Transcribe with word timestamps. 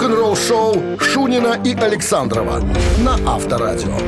Рок-н-ролл-шоу 0.00 0.98
Шунина 0.98 1.60
и 1.62 1.74
Александрова 1.74 2.60
на 3.00 3.16
Авторадио. 3.34 3.98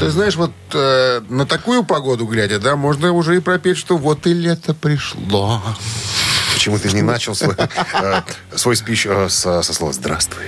Ты 0.00 0.10
знаешь, 0.10 0.34
вот 0.34 0.50
э, 0.74 1.20
на 1.28 1.46
такую 1.46 1.84
погоду 1.84 2.26
глядя, 2.26 2.58
да, 2.58 2.74
можно 2.74 3.12
уже 3.12 3.36
и 3.36 3.38
пропеть, 3.38 3.76
что 3.76 3.96
вот 3.96 4.26
и 4.26 4.32
лето 4.34 4.74
пришло. 4.74 5.62
Почему 6.52 6.80
ты 6.80 6.90
не 6.90 7.02
начал 7.02 7.36
свой, 7.36 7.54
э, 7.54 8.22
свой 8.56 8.74
спич 8.74 9.06
э, 9.06 9.28
со, 9.28 9.62
со 9.62 9.72
слова 9.72 9.92
«здравствуй»? 9.92 10.46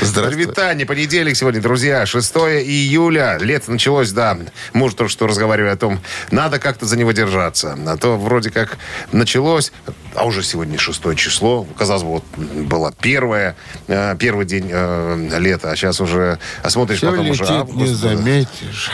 Здравствуй. 0.00 0.44
Витание, 0.44 0.86
понедельник 0.86 1.36
сегодня, 1.36 1.60
друзья, 1.60 2.04
6 2.04 2.36
июля. 2.36 3.38
Лето 3.40 3.70
началось, 3.70 4.12
да. 4.12 4.38
Муж 4.72 4.94
только 4.94 5.10
что 5.10 5.26
разговаривали 5.26 5.70
о 5.70 5.76
том, 5.76 6.00
надо 6.30 6.58
как-то 6.58 6.86
за 6.86 6.96
него 6.96 7.12
держаться. 7.12 7.76
А 7.86 7.96
то 7.96 8.16
вроде 8.16 8.50
как 8.50 8.78
началось, 9.12 9.72
а 10.14 10.26
уже 10.26 10.42
сегодня 10.42 10.78
6 10.78 11.16
число. 11.16 11.64
Казалось 11.76 12.02
бы, 12.02 12.08
вот 12.08 12.24
было 12.36 12.92
первое, 13.00 13.56
э, 13.86 14.16
первый 14.18 14.46
день 14.46 14.68
э, 14.70 15.38
лета, 15.38 15.70
а 15.70 15.76
сейчас 15.76 16.00
уже, 16.00 16.38
а 16.62 16.70
смотришь 16.70 16.98
Все 16.98 17.10
потом 17.10 17.26
летит, 17.26 17.40
уже 17.42 17.52
август. 17.54 17.78
не 17.78 17.94
заметишь. 17.94 18.90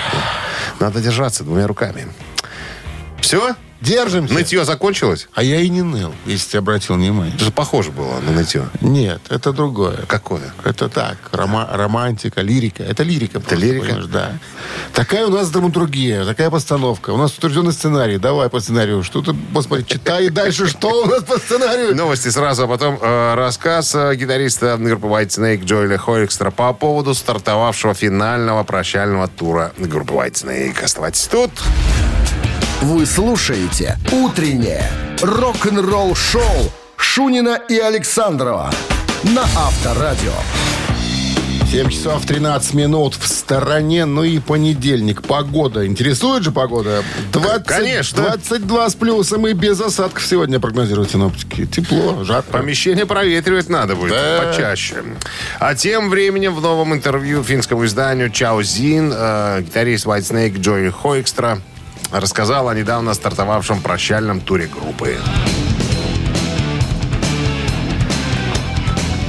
Надо 0.80 1.00
держаться 1.00 1.44
двумя 1.44 1.66
руками. 1.66 2.06
Все? 3.20 3.54
Держимся. 3.80 4.32
Нытье 4.32 4.64
закончилось? 4.64 5.28
А 5.34 5.42
я 5.42 5.60
и 5.60 5.68
не 5.68 5.82
ныл, 5.82 6.14
если 6.26 6.52
ты 6.52 6.58
обратил 6.58 6.94
внимание. 6.94 7.34
Это 7.34 7.44
же 7.46 7.50
похоже 7.50 7.90
было 7.90 8.18
на 8.20 8.32
нытье. 8.32 8.68
Нет, 8.80 9.20
это 9.28 9.52
другое. 9.52 9.98
Какое? 10.06 10.54
Это 10.64 10.88
так, 10.88 11.16
рома- 11.32 11.68
романтика, 11.70 12.40
лирика. 12.40 12.82
Это 12.82 13.02
лирика. 13.02 13.40
просто, 13.40 13.56
лирика? 13.56 14.02
Да. 14.06 14.32
Такая 14.94 15.26
у 15.26 15.30
нас 15.30 15.50
драматургия, 15.50 16.24
такая 16.24 16.50
постановка. 16.50 17.10
У 17.10 17.16
нас 17.18 17.36
утвержденный 17.36 17.72
сценарий. 17.72 18.18
Давай 18.18 18.48
по 18.48 18.60
сценарию. 18.60 19.02
Что 19.02 19.20
ты, 19.22 19.32
господи, 19.52 19.84
читай 19.86 20.30
дальше, 20.30 20.66
что 20.66 21.02
у 21.02 21.06
нас 21.06 21.22
по 21.24 21.38
сценарию. 21.38 21.94
Новости 21.94 22.28
сразу, 22.28 22.64
а 22.64 22.66
потом 22.68 22.98
э, 23.00 23.34
рассказ 23.34 23.94
э, 23.94 24.14
гитариста 24.14 24.76
группы 24.78 25.06
White 25.06 25.28
Snake 25.28 25.64
Джоэля 25.64 25.98
Хойкстра 25.98 26.50
по 26.50 26.72
поводу 26.72 27.14
стартовавшего 27.14 27.94
финального 27.94 28.62
прощального 28.64 29.28
тура 29.28 29.72
группы 29.76 30.14
White 30.14 30.34
Snake. 30.44 30.82
Оставайтесь 30.82 31.26
тут. 31.26 31.50
Вы 32.82 33.06
слушаете 33.06 33.96
«Утреннее 34.12 34.84
рок-н-ролл-шоу» 35.22 36.42
Шунина 36.96 37.58
и 37.68 37.78
Александрова 37.78 38.70
на 39.24 39.42
Авторадио. 39.42 40.32
7 41.70 41.88
часов 41.90 42.24
13 42.24 42.74
минут 42.74 43.14
в 43.16 43.26
стороне, 43.26 44.04
ну 44.04 44.22
и 44.22 44.38
понедельник. 44.38 45.22
Погода. 45.22 45.84
Интересует 45.86 46.44
же 46.44 46.52
погода? 46.52 47.02
20, 47.32 47.66
Конечно. 47.66 48.22
22 48.22 48.90
с 48.90 48.94
плюсом 48.94 49.46
и 49.48 49.54
без 49.54 49.80
осадков 49.80 50.24
сегодня 50.24 50.60
прогнозируют 50.60 51.10
синоптики. 51.10 51.66
Тепло, 51.66 52.22
жарко. 52.22 52.52
Помещение 52.52 53.06
проветривать 53.06 53.68
надо 53.68 53.96
будет 53.96 54.10
Да. 54.12 54.44
почаще. 54.52 55.02
А 55.58 55.74
тем 55.74 56.10
временем 56.10 56.54
в 56.54 56.60
новом 56.60 56.92
интервью 56.94 57.42
финскому 57.42 57.84
изданию 57.86 58.30
Чао 58.30 58.62
Зин 58.62 59.12
э, 59.12 59.62
гитарист 59.62 60.06
White 60.06 60.20
Snake 60.30 60.60
Джои 60.60 60.90
Хойкстра 60.90 61.58
рассказал 62.20 62.68
о 62.68 62.74
недавно 62.74 63.14
стартовавшем 63.14 63.82
прощальном 63.82 64.40
туре 64.40 64.66
группы. 64.66 65.18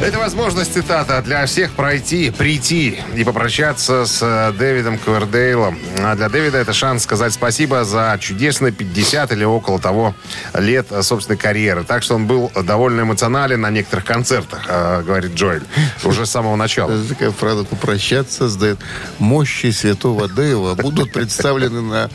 Это 0.06 0.20
возможность, 0.20 0.72
цитата, 0.72 1.20
для 1.24 1.48
всех 1.48 1.72
пройти, 1.72 2.30
прийти 2.30 3.00
и 3.16 3.24
попрощаться 3.24 4.06
с 4.06 4.20
э, 4.22 4.54
Дэвидом 4.56 5.00
Квердейлом. 5.00 5.80
А 5.98 6.16
для 6.16 6.30
Дэвида 6.30 6.60
это 6.60 6.74
шанс 6.74 7.02
сказать 7.02 7.34
спасибо 7.34 7.84
за 7.84 8.16
чудесные 8.22 8.72
50 8.72 9.32
или 9.32 9.44
около 9.44 9.80
того 9.80 10.14
лет 10.54 10.92
э, 10.92 11.02
собственной 11.02 11.40
карьеры. 11.40 11.84
Так 11.84 12.04
что 12.04 12.14
он 12.14 12.28
был 12.28 12.52
довольно 12.64 13.02
эмоционален 13.02 13.60
на 13.60 13.72
некоторых 13.72 14.06
концертах, 14.06 14.66
э, 14.68 15.02
говорит 15.02 15.34
Джоэль, 15.34 15.64
уже 16.04 16.28
с 16.28 16.30
самого 16.30 16.56
начала. 16.56 16.92
Это 16.92 17.10
такая 17.10 17.32
фраза 17.32 17.64
«попрощаться» 17.64 18.48
сдает. 18.48 18.78
Мощи 19.18 19.72
святого 19.72 20.28
Дэйва 20.28 20.76
будут 20.76 21.12
представлены 21.14 21.82
на 21.82 22.12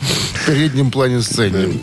переднем 0.47 0.91
плане 0.91 1.21
сцены. 1.21 1.81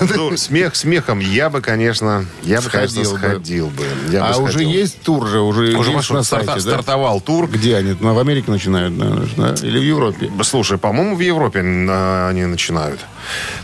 Ну, 0.00 0.36
смех 0.36 0.74
смехом. 0.74 1.20
Я 1.20 1.50
бы, 1.50 1.60
конечно, 1.60 2.26
я 2.42 2.60
бы, 2.60 2.68
конечно, 2.68 3.04
Сходил 3.04 3.68
бы. 3.68 3.84
А 4.20 4.36
уже 4.38 4.64
есть 4.64 5.00
тур 5.02 5.19
же, 5.26 5.40
уже, 5.40 5.76
Уже 5.76 5.92
есть 5.92 6.10
на 6.10 6.22
старта- 6.22 6.46
сайте, 6.46 6.52
да? 6.54 6.60
стартовал 6.72 7.20
тур. 7.20 7.46
Где 7.48 7.76
они? 7.76 7.92
В 7.92 8.18
Америке 8.18 8.50
начинают, 8.50 8.96
наверное, 8.96 9.28
да? 9.36 9.54
Или 9.66 9.78
в 9.78 9.82
Европе? 9.82 10.30
Слушай, 10.42 10.78
по-моему, 10.78 11.16
в 11.16 11.20
Европе 11.20 11.60
э, 11.60 12.28
они 12.28 12.44
начинают. 12.46 13.00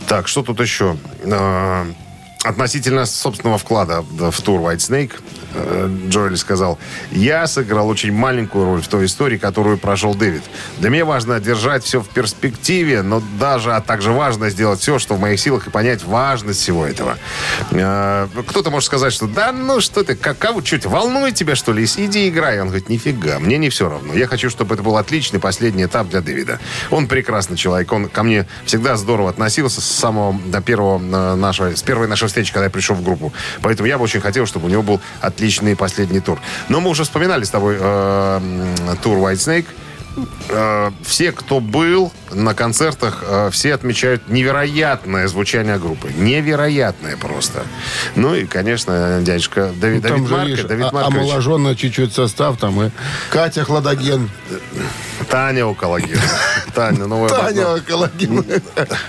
Так, 0.07 0.27
что 0.27 0.43
тут 0.43 0.59
еще? 0.61 0.97
Относительно 2.43 3.05
собственного 3.05 3.57
вклада 3.57 4.01
в 4.01 4.41
тур 4.41 4.61
White 4.61 4.77
Snake, 4.77 5.11
э, 5.53 5.89
Джоэли 6.07 6.35
сказал, 6.35 6.77
я 7.11 7.47
сыграл 7.47 7.89
очень 7.89 8.13
маленькую 8.13 8.65
роль 8.65 8.81
в 8.81 8.87
той 8.87 9.07
истории, 9.07 9.37
которую 9.37 9.77
прошел 9.77 10.13
Дэвид. 10.15 10.43
Для 10.77 10.89
меня 10.89 11.03
важно 11.03 11.39
держать 11.39 11.83
все 11.83 11.99
в 11.99 12.07
перспективе, 12.07 13.01
но 13.01 13.21
даже, 13.39 13.73
а 13.73 13.81
также 13.81 14.11
важно 14.11 14.49
сделать 14.49 14.79
все, 14.79 14.99
что 14.99 15.15
в 15.15 15.19
моих 15.19 15.39
силах, 15.39 15.67
и 15.67 15.71
понять 15.71 16.03
важность 16.03 16.61
всего 16.61 16.85
этого. 16.85 17.17
Э, 17.71 18.27
Кто-то 18.47 18.69
может 18.69 18.85
сказать, 18.85 19.11
что 19.11 19.27
да, 19.27 19.51
ну 19.51 19.81
что 19.81 20.03
ты, 20.03 20.15
как, 20.15 20.37
кого, 20.37 20.63
что 20.63 20.77
тебя, 20.77 20.91
волнует 20.91 21.35
тебя, 21.35 21.55
что 21.55 21.73
ли? 21.73 21.85
Иди 21.85 22.29
играй. 22.29 22.61
Он 22.61 22.67
говорит, 22.67 22.87
нифига, 22.87 23.39
мне 23.39 23.57
не 23.57 23.69
все 23.69 23.89
равно. 23.89 24.13
Я 24.13 24.27
хочу, 24.27 24.49
чтобы 24.49 24.75
это 24.75 24.83
был 24.83 24.95
отличный 24.97 25.39
последний 25.39 25.85
этап 25.85 26.07
для 26.09 26.21
Дэвида. 26.21 26.59
Он 26.91 27.07
прекрасный 27.07 27.57
человек, 27.57 27.91
он 27.91 28.07
ко 28.07 28.23
мне 28.23 28.47
всегда 28.65 28.95
здорово 28.95 29.31
относился 29.31 29.81
с 29.81 29.85
самого 29.85 30.39
до 30.45 30.61
первого 30.61 30.99
э, 30.99 31.35
нашего, 31.35 31.75
с 31.75 31.81
первой 31.81 32.07
нашей 32.07 32.27
встречи, 32.27 32.36
когда 32.45 32.65
я 32.65 32.69
пришел 32.69 32.95
в 32.95 33.03
группу. 33.03 33.33
Поэтому 33.61 33.87
я 33.87 33.97
бы 33.97 34.03
очень 34.03 34.21
хотел, 34.21 34.45
чтобы 34.45 34.67
у 34.67 34.69
него 34.69 34.83
был 34.83 35.01
отличный 35.21 35.75
последний 35.75 36.19
тур. 36.19 36.39
Но 36.69 36.79
мы 36.79 36.89
уже 36.89 37.03
вспоминали 37.03 37.43
с 37.43 37.49
тобой 37.49 37.77
э, 37.79 38.39
тур 39.01 39.17
White 39.17 39.33
Snake. 39.33 39.65
Э, 40.49 40.91
все, 41.03 41.31
кто 41.31 41.59
был 41.59 42.11
на 42.31 42.53
концертах, 42.53 43.23
э, 43.27 43.49
все 43.51 43.73
отмечают 43.73 44.29
невероятное 44.29 45.27
звучание 45.27 45.77
группы. 45.77 46.11
Невероятное 46.17 47.17
просто. 47.17 47.63
Ну 48.15 48.33
и, 48.35 48.45
конечно, 48.45 49.19
дядюшка 49.21 49.71
Давид, 49.75 50.01
Там 50.03 50.11
Давид 50.11 50.27
же, 50.27 50.33
Марко, 50.33 50.47
видишь, 50.49 50.65
Давид 50.65 50.85
а- 50.89 50.93
Маркович. 50.93 51.17
омоложенно 51.19 51.75
чуть-чуть 51.75 52.13
состав 52.13 52.57
там 52.57 52.81
и 52.81 52.89
Катя 53.29 53.63
Хладоген. 53.63 54.29
Таня 55.29 55.65
Окологен. 55.69 56.19
Таня, 56.73 57.05
новая 57.07 57.29
Таня 57.29 57.79
Калагин. 57.85 58.43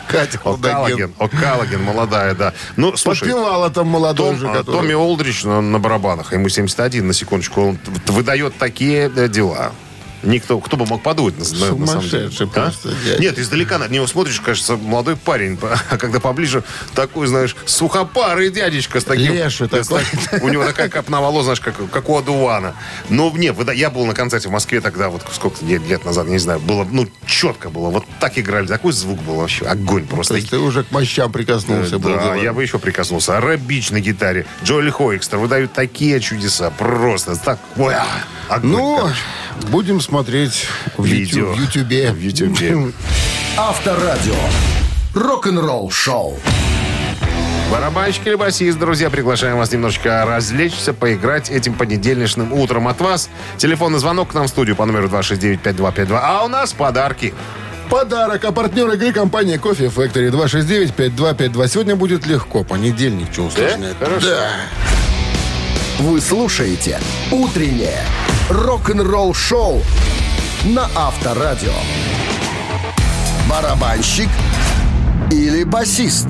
Катя 0.08 0.38
Хладоген. 0.38 1.12
Окалаген, 1.18 1.82
молодая, 1.82 2.34
да. 2.34 2.52
Ну, 2.76 2.96
слушай, 2.96 3.20
Подпевала 3.28 3.70
там 3.70 3.86
молодой 3.88 4.30
Том- 4.30 4.38
же, 4.38 4.48
а, 4.48 4.54
который- 4.54 4.76
Томми 4.80 4.94
Олдрич 4.94 5.44
на, 5.44 5.60
на 5.60 5.78
барабанах, 5.78 6.32
ему 6.32 6.48
71, 6.48 7.06
на 7.06 7.12
секундочку, 7.12 7.62
он 7.68 7.78
выдает 8.06 8.56
такие 8.58 9.10
э, 9.14 9.28
дела. 9.28 9.72
Никто, 10.22 10.58
кто 10.60 10.76
бы 10.76 10.84
мог 10.86 11.02
подумать 11.02 11.36
на, 11.38 11.44
на- 11.76 11.86
самом 11.86 12.08
деле. 12.08 12.30
А? 12.54 12.72
дядя. 13.04 13.20
Нет, 13.20 13.38
издалека 13.38 13.78
на 13.78 13.88
него 13.88 14.06
смотришь, 14.06 14.40
кажется, 14.40 14.76
молодой 14.76 15.16
парень, 15.16 15.58
а 15.90 15.96
когда 15.96 16.20
поближе, 16.20 16.64
такой, 16.94 17.26
знаешь, 17.26 17.54
сухопарый 17.64 18.50
дядечка 18.50 19.00
с 19.00 19.04
таким... 19.04 19.32
Леший 19.32 19.68
такой. 19.68 20.02
так- 20.30 20.42
у 20.42 20.48
него 20.48 20.64
такая 20.64 20.88
копна 20.88 21.20
волос, 21.20 21.44
знаешь, 21.44 21.60
как, 21.60 21.74
как 21.90 22.08
у 22.08 22.16
одувана. 22.18 22.74
Но 23.08 23.30
нет, 23.30 23.56
выда- 23.56 23.72
я 23.74 23.90
был 23.90 24.04
на 24.06 24.14
концерте 24.14 24.48
в 24.48 24.52
Москве 24.52 24.80
тогда, 24.80 25.08
вот 25.08 25.22
сколько 25.32 25.64
лет 25.64 26.04
назад, 26.04 26.26
не 26.26 26.38
знаю, 26.38 26.60
было, 26.60 26.86
ну, 26.90 27.08
четко 27.26 27.70
было, 27.70 27.90
вот 27.90 28.04
так 28.20 28.38
играли, 28.38 28.66
такой 28.66 28.92
звук 28.92 29.20
был 29.22 29.36
вообще, 29.36 29.64
огонь 29.66 30.06
То 30.06 30.16
просто. 30.16 30.34
есть 30.34 30.50
ты 30.50 30.58
уже 30.58 30.82
к 30.84 30.90
мощам 30.90 31.30
прикоснулся. 31.32 31.98
был 31.98 32.14
Да, 32.14 32.34
я 32.34 32.52
бы 32.52 32.62
еще 32.62 32.78
прикоснулся. 32.78 33.40
Рэп 33.40 33.60
Бич 33.60 33.90
на 33.90 34.00
гитаре. 34.00 34.46
Джоли 34.64 34.90
Хойкстер 34.90 35.38
выдают 35.38 35.72
такие 35.72 36.20
чудеса. 36.20 36.70
Просто 36.70 37.36
так. 37.36 37.58
Ой, 37.76 37.94
а, 37.94 38.06
огонь, 38.48 38.70
Ну, 38.70 38.96
короче. 38.98 39.16
будем 39.70 40.00
смотреть 40.08 40.66
в 40.96 41.04
Видео. 41.04 41.52
Ютубе. 41.52 42.12
В 42.12 42.18
Ютубе. 42.18 42.92
Авторадио. 43.58 44.34
Рок-н-ролл 45.14 45.90
шоу. 45.90 46.38
Барабанщик 47.70 48.26
или 48.26 48.34
басист, 48.34 48.78
друзья, 48.78 49.10
приглашаем 49.10 49.58
вас 49.58 49.70
немножечко 49.70 50.24
развлечься, 50.24 50.94
поиграть 50.94 51.50
этим 51.50 51.74
понедельничным 51.74 52.54
утром 52.54 52.88
от 52.88 52.98
вас. 53.02 53.28
Телефонный 53.58 53.98
звонок 53.98 54.30
к 54.30 54.34
нам 54.34 54.46
в 54.46 54.48
студию 54.48 54.76
по 54.76 54.86
номеру 54.86 55.08
269-5252. 55.08 56.18
А 56.22 56.44
у 56.44 56.48
нас 56.48 56.72
подарки. 56.72 57.34
Подарок, 57.90 58.42
а 58.44 58.52
партнер 58.52 58.90
игры 58.92 59.12
компания 59.12 59.58
Кофе 59.58 59.86
Factory 59.86 60.30
269-5252. 60.30 61.68
Сегодня 61.68 61.96
будет 61.96 62.26
легко. 62.26 62.64
Понедельник, 62.64 63.28
что 63.30 63.42
усложнять. 63.42 63.96
Хорошо. 63.98 64.26
Да. 64.26 64.50
Вы 65.98 66.20
слушаете 66.22 66.98
«Утреннее 67.30 68.00
рок-н-ролл-шоу» 68.48 69.82
на 70.64 70.88
Авторадио. 70.96 71.72
Барабанщик 73.48 74.28
или 75.30 75.64
басист? 75.64 76.28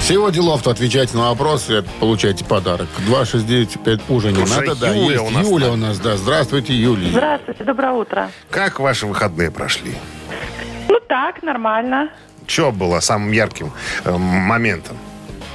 Всего 0.00 0.30
делов-то 0.30 0.70
отвечайте 0.70 1.16
на 1.16 1.28
вопросы, 1.30 1.84
получайте 2.00 2.44
подарок. 2.44 2.88
269 3.06 4.00
уже 4.08 4.32
не 4.32 4.42
Уже 4.42 4.60
надо, 4.60 4.74
да. 4.76 4.94
Юля 4.94 5.12
Есть 5.12 5.24
у 5.24 5.30
нас 5.30 5.46
Юля 5.46 5.72
у 5.72 5.76
нас, 5.76 5.98
да. 5.98 6.16
Здравствуйте, 6.16 6.72
Юлия. 6.72 7.10
Здравствуйте, 7.10 7.64
доброе 7.64 7.92
утро. 7.92 8.30
Как 8.50 8.80
ваши 8.80 9.06
выходные 9.06 9.50
прошли? 9.50 9.94
Ну 10.88 10.98
так, 11.08 11.42
нормально. 11.42 12.10
Что 12.46 12.72
было 12.72 13.00
самым 13.00 13.32
ярким 13.32 13.72
э, 14.04 14.16
моментом? 14.16 14.96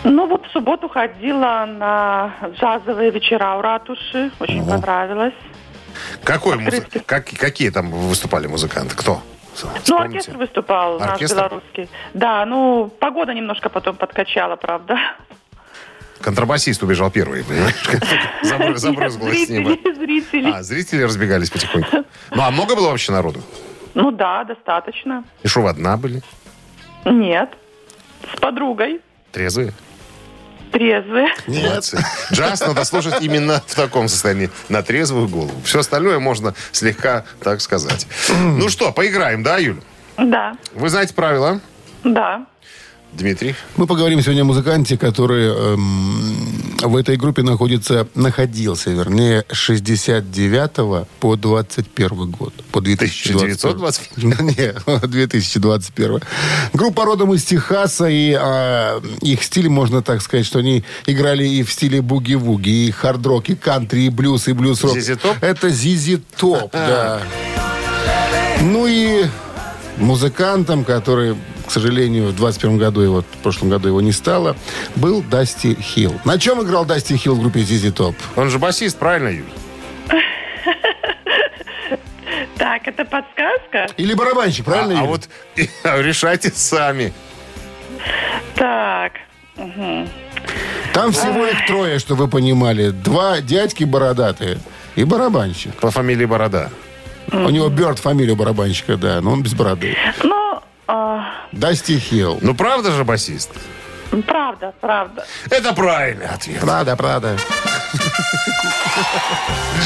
Ну 0.03 0.27
вот 0.27 0.45
в 0.47 0.51
субботу 0.51 0.89
ходила 0.89 1.65
на 1.67 2.33
джазовые 2.59 3.09
вечера 3.11 3.55
у 3.57 3.61
ратуши. 3.61 4.31
Очень 4.39 4.61
Ого. 4.61 4.71
понравилось. 4.71 5.33
Какой 6.23 6.57
музы- 6.57 6.85
как, 7.05 7.25
какие 7.27 7.69
там 7.69 7.89
выступали 7.91 8.47
музыканты? 8.47 8.95
Кто? 8.95 9.21
Ну, 9.61 9.69
Вспомните. 9.83 9.93
оркестр 10.17 10.37
выступал 10.37 10.99
наш 10.99 11.09
Оркестр? 11.11 11.35
белорусский. 11.37 11.89
Да, 12.13 12.43
ну, 12.45 12.91
погода 12.99 13.33
немножко 13.33 13.69
потом 13.69 13.95
подкачала, 13.95 14.55
правда. 14.55 14.97
Контрабасист 16.21 16.81
убежал 16.83 17.11
первый, 17.11 17.43
понимаешь? 17.43 17.75
Забры- 18.43 18.75
Забрызгалось 18.77 19.45
с 19.45 19.49
неба. 19.49 19.71
Зрители. 19.95 20.51
А, 20.51 20.63
зрители 20.63 21.03
разбегались 21.03 21.49
потихоньку. 21.51 22.03
Ну, 22.31 22.41
а 22.41 22.49
много 22.51 22.75
было 22.75 22.89
вообще 22.89 23.11
народу? 23.11 23.41
Ну 23.93 24.11
да, 24.11 24.43
достаточно. 24.43 25.23
И 25.43 25.47
что, 25.47 25.61
вы 25.61 25.69
одна 25.69 25.97
были? 25.97 26.21
Нет. 27.05 27.49
С 28.33 28.39
подругой. 28.39 29.01
Трезвые? 29.31 29.73
Трезвые. 30.73 31.27
Нет. 31.45 31.93
Джаз 32.31 32.61
надо 32.61 32.83
слушать 32.83 33.21
именно 33.21 33.61
в 33.67 33.75
таком 33.75 34.07
состоянии, 34.07 34.49
на 34.69 34.81
трезвую 34.81 35.27
голову. 35.27 35.53
Все 35.63 35.79
остальное 35.79 36.17
можно 36.17 36.55
слегка 36.71 37.25
так 37.41 37.61
сказать. 37.61 38.07
Ну 38.29 38.67
что, 38.69 38.91
поиграем, 38.91 39.43
да, 39.43 39.57
Юль? 39.57 39.81
Да, 40.17 40.55
Вы 40.73 40.89
знаете 40.89 41.13
правила, 41.13 41.61
да. 42.03 42.45
Дмитрий? 43.17 43.55
Мы 43.77 43.87
поговорим 43.87 44.21
сегодня 44.21 44.41
о 44.41 44.45
музыканте, 44.45 44.97
который 44.97 45.47
эм, 45.47 46.77
в 46.81 46.95
этой 46.95 47.15
группе 47.15 47.43
находится, 47.43 48.07
находился, 48.15 48.89
вернее, 48.89 49.45
с 49.51 49.55
69 49.55 51.07
по 51.19 51.35
21 51.35 52.31
год. 52.31 52.53
По 52.71 52.81
2021. 52.81 53.55
1921? 53.55 54.55
Нет, 54.57 54.81
2021. 55.09 56.19
Группа 56.73 57.05
родом 57.05 57.33
из 57.33 57.43
Техаса, 57.43 58.07
и 58.07 58.33
а, 58.33 59.01
их 59.21 59.43
стиль, 59.43 59.69
можно 59.69 60.01
так 60.01 60.21
сказать, 60.21 60.45
что 60.45 60.59
они 60.59 60.83
играли 61.05 61.47
и 61.47 61.63
в 61.63 61.71
стиле 61.71 62.01
буги-вуги, 62.01 62.87
и 62.87 62.91
хард-рок, 62.91 63.49
и 63.49 63.55
кантри, 63.55 64.01
и 64.01 64.09
блюз, 64.09 64.47
и 64.47 64.53
блюз-рок. 64.53 64.97
ZZ 64.97 65.21
Top? 65.21 65.37
Это 65.41 65.69
ZZ 65.69 66.21
Top, 66.37 66.71
да. 66.71 67.21
Ну 68.61 68.87
и 68.87 69.25
музыкантом, 69.97 70.83
который, 70.83 71.35
к 71.67 71.71
сожалению, 71.71 72.27
в 72.29 72.35
21 72.35 72.77
году 72.77 73.01
его, 73.01 73.21
в 73.21 73.37
прошлом 73.43 73.69
году 73.69 73.87
его 73.87 74.01
не 74.01 74.11
стало, 74.11 74.55
был 74.95 75.21
Дасти 75.21 75.75
Хилл. 75.79 76.19
На 76.25 76.37
чем 76.39 76.61
играл 76.61 76.85
Дасти 76.85 77.15
Хилл 77.15 77.35
в 77.35 77.41
группе 77.41 77.61
ZZ 77.61 77.91
Top? 77.91 78.15
Он 78.35 78.49
же 78.49 78.59
басист, 78.59 78.97
правильно, 78.97 79.29
Юль? 79.29 79.45
Так, 82.57 82.87
это 82.87 83.03
подсказка? 83.03 83.87
Или 83.97 84.13
барабанщик, 84.13 84.65
правильно? 84.65 85.01
А, 85.01 85.03
а 85.03 85.05
вот 85.05 85.27
решайте 85.83 86.49
сами. 86.49 87.13
Так. 88.55 89.13
Там 90.93 91.11
всего 91.11 91.45
их 91.45 91.65
трое, 91.67 91.99
что 91.99 92.15
вы 92.15 92.27
понимали. 92.27 92.89
Два 92.89 93.41
дядьки 93.41 93.83
бородатые 93.83 94.59
и 94.95 95.03
барабанщик. 95.03 95.75
По 95.75 95.91
фамилии 95.91 96.25
Борода. 96.25 96.69
У 97.31 97.49
него 97.49 97.69
Бёрд 97.69 97.99
фамилия 97.99 98.35
барабанщика, 98.35 98.97
да, 98.97 99.21
но 99.21 99.31
он 99.31 99.43
без 99.43 99.53
бороды. 99.53 99.95
Ну, 100.23 100.59
а, 100.87 101.25
Дасти 101.51 101.97
Хилл. 101.99 102.39
Ну, 102.41 102.53
правда 102.55 102.91
же 102.91 103.03
басист? 103.03 103.49
правда, 104.27 104.73
правда. 104.79 105.25
Это 105.49 105.73
правильный 105.73 106.27
ответ. 106.27 106.59
Правда, 106.61 106.95
правда. 106.95 107.35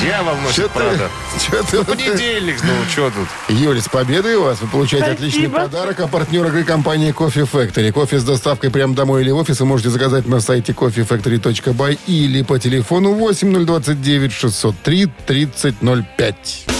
Дьявол 0.01 0.35
носит 0.43 0.69
правда. 0.71 1.09
Чё 1.39 1.63
ты- 1.63 1.83
Понедельник, 1.85 2.57
ну, 2.63 2.73
что 2.91 3.09
тут? 3.09 3.27
Юль, 3.47 3.81
с 3.81 3.87
победой 3.87 4.35
у 4.35 4.43
вас. 4.43 4.59
Вы 4.61 4.67
получаете 4.67 5.11
отличный 5.11 5.49
подарок. 5.49 5.99
А 6.01 6.07
партнер 6.07 6.45
игры 6.47 6.63
компания 6.65 7.11
Coffee 7.11 7.49
Factory. 7.49 7.91
Кофе 7.91 8.19
с 8.19 8.23
доставкой 8.23 8.69
прямо 8.69 8.93
домой 8.95 9.21
или 9.21 9.31
в 9.31 9.37
офис 9.37 9.59
вы 9.61 9.65
можете 9.65 9.89
заказать 9.89 10.27
на 10.27 10.39
сайте 10.41 10.73
coffeefactory.by 10.73 11.99
или 12.07 12.41
по 12.43 12.59
телефону 12.59 13.13
8029 13.13 14.33
603 14.33 15.07
3005. 15.25 16.76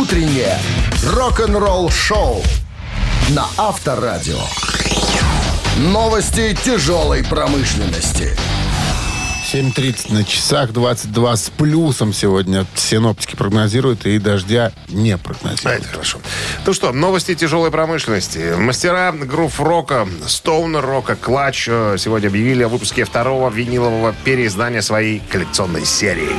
Утреннее 0.00 0.58
рок-н-ролл-шоу 1.04 2.42
на 3.30 3.46
Авторадио. 3.58 4.38
Новости 5.76 6.56
тяжелой 6.64 7.22
промышленности. 7.22 8.34
7.30 9.52 10.14
на 10.14 10.24
часах, 10.24 10.72
22 10.72 11.36
с 11.36 11.50
плюсом 11.50 12.14
сегодня. 12.14 12.64
Синоптики 12.74 13.36
прогнозируют, 13.36 14.06
и 14.06 14.18
дождя 14.18 14.72
не 14.88 15.12
А, 15.12 15.18
прогнозируют. 15.18 15.80
это 15.82 15.88
хорошо. 15.90 16.20
Ну 16.64 16.72
что, 16.72 16.92
новости 16.92 17.34
тяжелой 17.34 17.70
промышленности. 17.70 18.54
Мастера 18.56 19.12
грув 19.12 19.60
рока, 19.60 20.08
стоунер 20.26 20.86
рока, 20.86 21.16
клатч 21.16 21.64
сегодня 21.66 22.28
объявили 22.28 22.62
о 22.62 22.68
выпуске 22.68 23.04
второго 23.04 23.50
винилового 23.50 24.14
переиздания 24.24 24.80
своей 24.80 25.18
коллекционной 25.30 25.84
серии. 25.84 26.30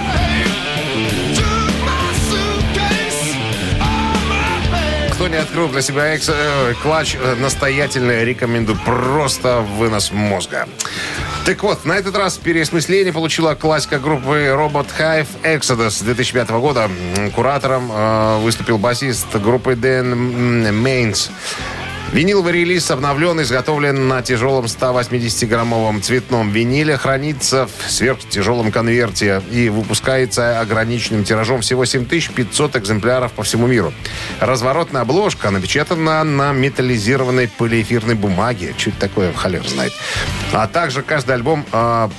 Не 5.34 5.40
открыл 5.40 5.68
для 5.68 5.82
себя 5.82 6.14
экс, 6.14 6.30
клатч, 6.84 7.16
э, 7.20 7.34
настоятельно 7.34 8.24
рекомендую. 8.24 8.78
Просто 8.86 9.62
вынос 9.62 10.12
мозга. 10.12 10.70
Так 11.44 11.64
вот, 11.64 11.86
на 11.86 11.94
этот 11.94 12.16
раз 12.16 12.38
переосмысление 12.38 13.12
получила 13.12 13.56
классика 13.56 13.98
группы 13.98 14.54
Robot 14.56 14.90
Hive 15.00 15.28
Exodus 15.42 16.04
2005 16.04 16.52
года. 16.52 16.88
Куратором 17.34 17.92
э, 17.92 18.38
выступил 18.42 18.78
басист 18.78 19.36
группы 19.38 19.76
Дэн 19.76 20.72
Мейнс. 20.84 21.32
Виниловый 22.14 22.54
релиз 22.54 22.92
обновлен, 22.92 23.42
изготовлен 23.42 24.08
на 24.08 24.22
тяжелом 24.22 24.66
180-граммовом 24.66 26.00
цветном 26.00 26.52
виниле, 26.52 26.96
хранится 26.96 27.66
в 27.66 27.90
сверхтяжелом 27.90 28.72
конверте 28.72 29.42
и 29.50 29.68
выпускается 29.70 30.60
ограниченным 30.60 31.24
тиражом 31.24 31.62
всего 31.62 31.86
7500 31.86 32.76
экземпляров 32.76 33.32
по 33.32 33.42
всему 33.42 33.66
миру. 33.66 33.92
Разворотная 34.40 35.02
обложка 35.02 35.50
напечатана 35.50 36.24
на 36.24 36.54
металлизированной 36.54 37.48
полиэфирной 37.48 38.14
бумаге. 38.14 38.76
Чуть 38.78 39.00
такое 39.00 39.34
холер 39.34 39.68
знает. 39.68 39.94
А 40.52 40.68
также 40.68 41.02
каждый 41.02 41.34
альбом 41.34 41.66
а, 41.72 42.12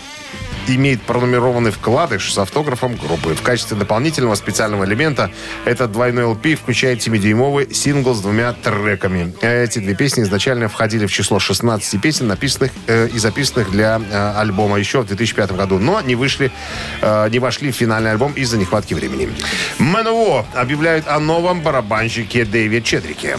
имеет 0.68 1.02
пронумерованный 1.02 1.70
вкладыш 1.70 2.32
с 2.32 2.38
автографом 2.38 2.96
группы. 2.96 3.34
В 3.34 3.42
качестве 3.42 3.76
дополнительного 3.76 4.34
специального 4.34 4.84
элемента 4.84 5.30
этот 5.64 5.92
двойной 5.92 6.24
LP 6.24 6.56
включает 6.56 7.06
7-дюймовый 7.06 7.72
сингл 7.72 8.14
с 8.14 8.20
двумя 8.20 8.52
треками. 8.52 9.34
Эти 9.40 9.78
две 9.78 9.94
песни 9.94 10.22
изначально 10.22 10.68
входили 10.68 11.06
в 11.06 11.12
число 11.12 11.38
16 11.38 12.00
песен, 12.00 12.26
написанных 12.28 12.72
э, 12.86 13.08
и 13.08 13.18
записанных 13.18 13.70
для 13.70 14.00
э, 14.00 14.32
альбома 14.36 14.78
еще 14.78 15.02
в 15.02 15.06
2005 15.06 15.52
году, 15.52 15.78
но 15.78 16.00
не 16.00 16.14
вышли, 16.14 16.50
э, 17.00 17.28
не 17.30 17.38
вошли 17.38 17.72
в 17.72 17.76
финальный 17.76 18.10
альбом 18.10 18.32
из-за 18.32 18.58
нехватки 18.58 18.94
времени. 18.94 19.28
МНО 19.78 20.46
объявляют 20.54 21.06
о 21.08 21.18
новом 21.20 21.60
барабанщике 21.60 22.44
Дэйве 22.44 22.82
Чедрике. 22.82 23.36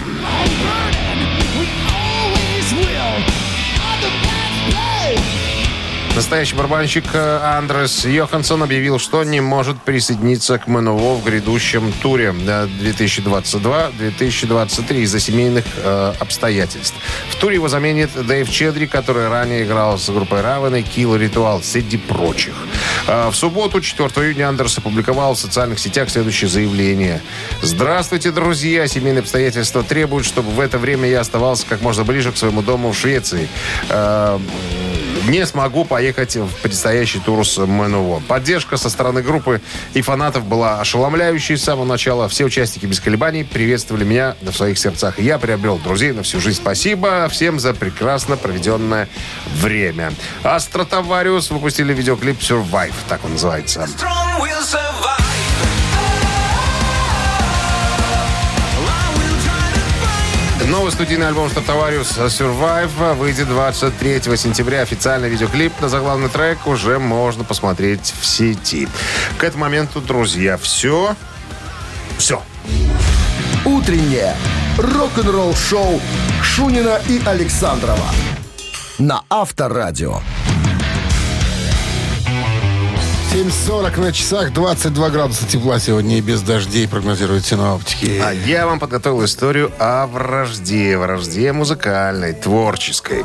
Настоящий 6.16 6.56
барабанщик 6.56 7.04
э, 7.12 7.40
Андрес 7.58 8.06
Йоханссон 8.06 8.64
объявил, 8.64 8.98
что 9.00 9.26
не 9.26 9.42
может 9.42 9.82
присоединиться 9.82 10.58
к 10.58 10.68
МНО 10.68 11.16
в 11.16 11.26
грядущем 11.26 11.92
туре 12.02 12.34
э, 12.34 12.68
2022-2023 12.82 15.02
из-за 15.02 15.20
семейных 15.20 15.66
э, 15.76 16.14
обстоятельств. 16.18 16.96
В 17.30 17.36
туре 17.36 17.56
его 17.56 17.68
заменит 17.68 18.12
Дэйв 18.16 18.50
Чедри, 18.50 18.86
который 18.86 19.28
ранее 19.28 19.66
играл 19.66 19.98
с 19.98 20.10
группой 20.10 20.40
Равен 20.40 20.78
и 20.78 20.84
Kill 20.84 21.18
Ритуал 21.18 21.62
среди 21.62 21.98
прочих. 21.98 22.56
Э, 23.08 23.28
в 23.30 23.36
субботу, 23.36 23.82
4 23.82 24.10
июня, 24.26 24.48
Андерс 24.48 24.78
опубликовал 24.78 25.36
в 25.36 25.38
социальных 25.38 25.80
сетях 25.80 26.10
следующее 26.10 26.50
заявление. 26.50 27.22
«Здравствуйте, 27.62 28.32
друзья! 28.32 28.88
Семейные 28.88 29.20
обстоятельства 29.20 29.84
требуют, 29.84 30.26
чтобы 30.26 30.52
в 30.52 30.62
это 30.62 30.78
время 30.78 31.10
я 31.10 31.20
оставался 31.20 31.66
как 31.68 31.82
можно 31.82 32.06
ближе 32.06 32.32
к 32.32 32.38
своему 32.38 32.62
дому 32.62 32.94
в 32.94 32.98
Швеции. 32.98 33.50
Не 35.27 35.44
смогу 35.48 35.86
поехать 35.86 36.36
в 36.36 36.50
предстоящий 36.62 37.20
тур 37.20 37.48
с 37.48 37.58
МНО. 37.58 38.22
Поддержка 38.27 38.77
со 38.77 38.91
стороны 38.91 39.24
группы 39.24 39.60
и 39.96 40.01
фанатов 40.01 40.46
была 40.46 40.79
ошеломляющей 40.79 41.58
с 41.58 41.63
самого 41.63 41.86
начала. 41.86 42.29
Все 42.29 42.46
участники 42.46 42.86
без 42.86 43.00
колебаний 43.00 43.44
приветствовали 43.44 44.03
меня 44.03 44.36
в 44.41 44.51
своих 44.51 44.77
сердцах. 44.77 45.20
Я 45.20 45.39
приобрел 45.39 45.79
друзей 45.79 46.12
на 46.12 46.22
всю 46.22 46.39
жизнь. 46.39 46.58
Спасибо 46.58 47.27
всем 47.29 47.60
за 47.60 47.74
прекрасно 47.74 48.38
проведенное 48.38 49.10
время. 49.55 50.13
А 50.44 50.60
Стратовариус 50.60 51.50
выпустили 51.50 51.91
видеоклип 51.91 52.39
Survive, 52.39 52.94
так 53.08 53.25
он 53.25 53.32
называется. 53.32 53.88
Новый 60.70 60.92
студийный 60.92 61.28
альбом 61.28 61.50
Стратовариус 61.50 62.18
Survive 62.18 63.14
выйдет 63.16 63.48
23 63.48 64.22
сентября. 64.36 64.82
Официальный 64.82 65.30
видеоклип 65.30 65.74
на 65.80 65.90
заглавный 65.90 66.30
трек 66.30 66.66
уже 66.66 66.98
можно 66.98 67.44
посмотреть 67.44 68.14
в 68.20 68.26
сети. 68.26 68.88
К 69.38 69.44
этому 69.44 69.66
моменту, 69.66 70.02
друзья, 70.02 70.58
все. 70.58 71.16
Все. 72.18 72.42
Утреннее 73.64 74.36
рок-н-ролл-шоу 74.78 76.02
Шунина 76.42 77.00
и 77.08 77.22
Александрова 77.26 78.10
на 78.98 79.24
Авторадио. 79.30 80.20
7.40 83.46 84.00
на 84.00 84.12
часах, 84.12 84.54
22 84.54 85.10
градуса 85.12 85.46
тепла 85.46 85.80
сегодня 85.80 86.18
и 86.18 86.22
без 86.22 86.42
дождей 86.42 86.88
прогнозируют 86.88 87.46
синоптики. 87.46 88.20
А 88.20 88.32
я 88.32 88.66
вам 88.66 88.80
подготовил 88.80 89.24
историю 89.24 89.72
о 89.78 90.08
вражде. 90.08 90.98
Вражде 90.98 91.54
музыкальной, 91.54 92.34
творческой. 92.34 93.24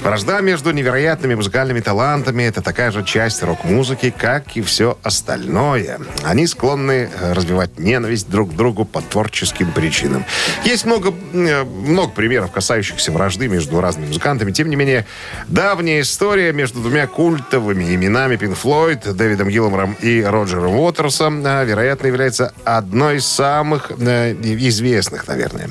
Вражда 0.00 0.40
между 0.40 0.72
невероятными 0.72 1.34
музыкальными 1.34 1.80
талантами– 1.80 2.42
это 2.44 2.62
такая 2.62 2.90
же 2.92 3.04
часть 3.04 3.42
рок-музыки, 3.42 4.14
как 4.16 4.56
и 4.56 4.62
все 4.62 4.96
остальное. 5.02 6.00
Они 6.24 6.46
склонны 6.46 7.10
э, 7.12 7.32
развивать 7.34 7.78
ненависть 7.78 8.30
друг 8.30 8.52
к 8.52 8.56
другу 8.56 8.86
по 8.86 9.02
творческим 9.02 9.70
причинам. 9.72 10.24
Есть 10.64 10.86
много, 10.86 11.12
э, 11.34 11.64
много 11.64 12.10
примеров, 12.12 12.52
касающихся 12.52 13.12
вражды 13.12 13.48
между 13.48 13.82
разными 13.82 14.06
музыкантами. 14.08 14.50
Тем 14.50 14.70
не 14.70 14.76
менее, 14.76 15.04
давняя 15.46 16.00
история 16.00 16.54
между 16.54 16.80
двумя 16.80 17.06
культовыми 17.06 17.94
именами 17.94 18.36
Pink 18.36 18.56
Floyd, 18.60 19.12
Дэвидом 19.44 19.48
Гиллмором 19.48 19.96
и 20.00 20.22
Роджером 20.22 20.74
Уотерсом, 20.76 21.44
э, 21.44 21.64
вероятно, 21.64 22.06
является 22.06 22.52
одной 22.64 23.16
из 23.16 23.26
самых 23.26 23.90
э, 23.98 24.32
известных, 24.32 25.26
наверное. 25.28 25.70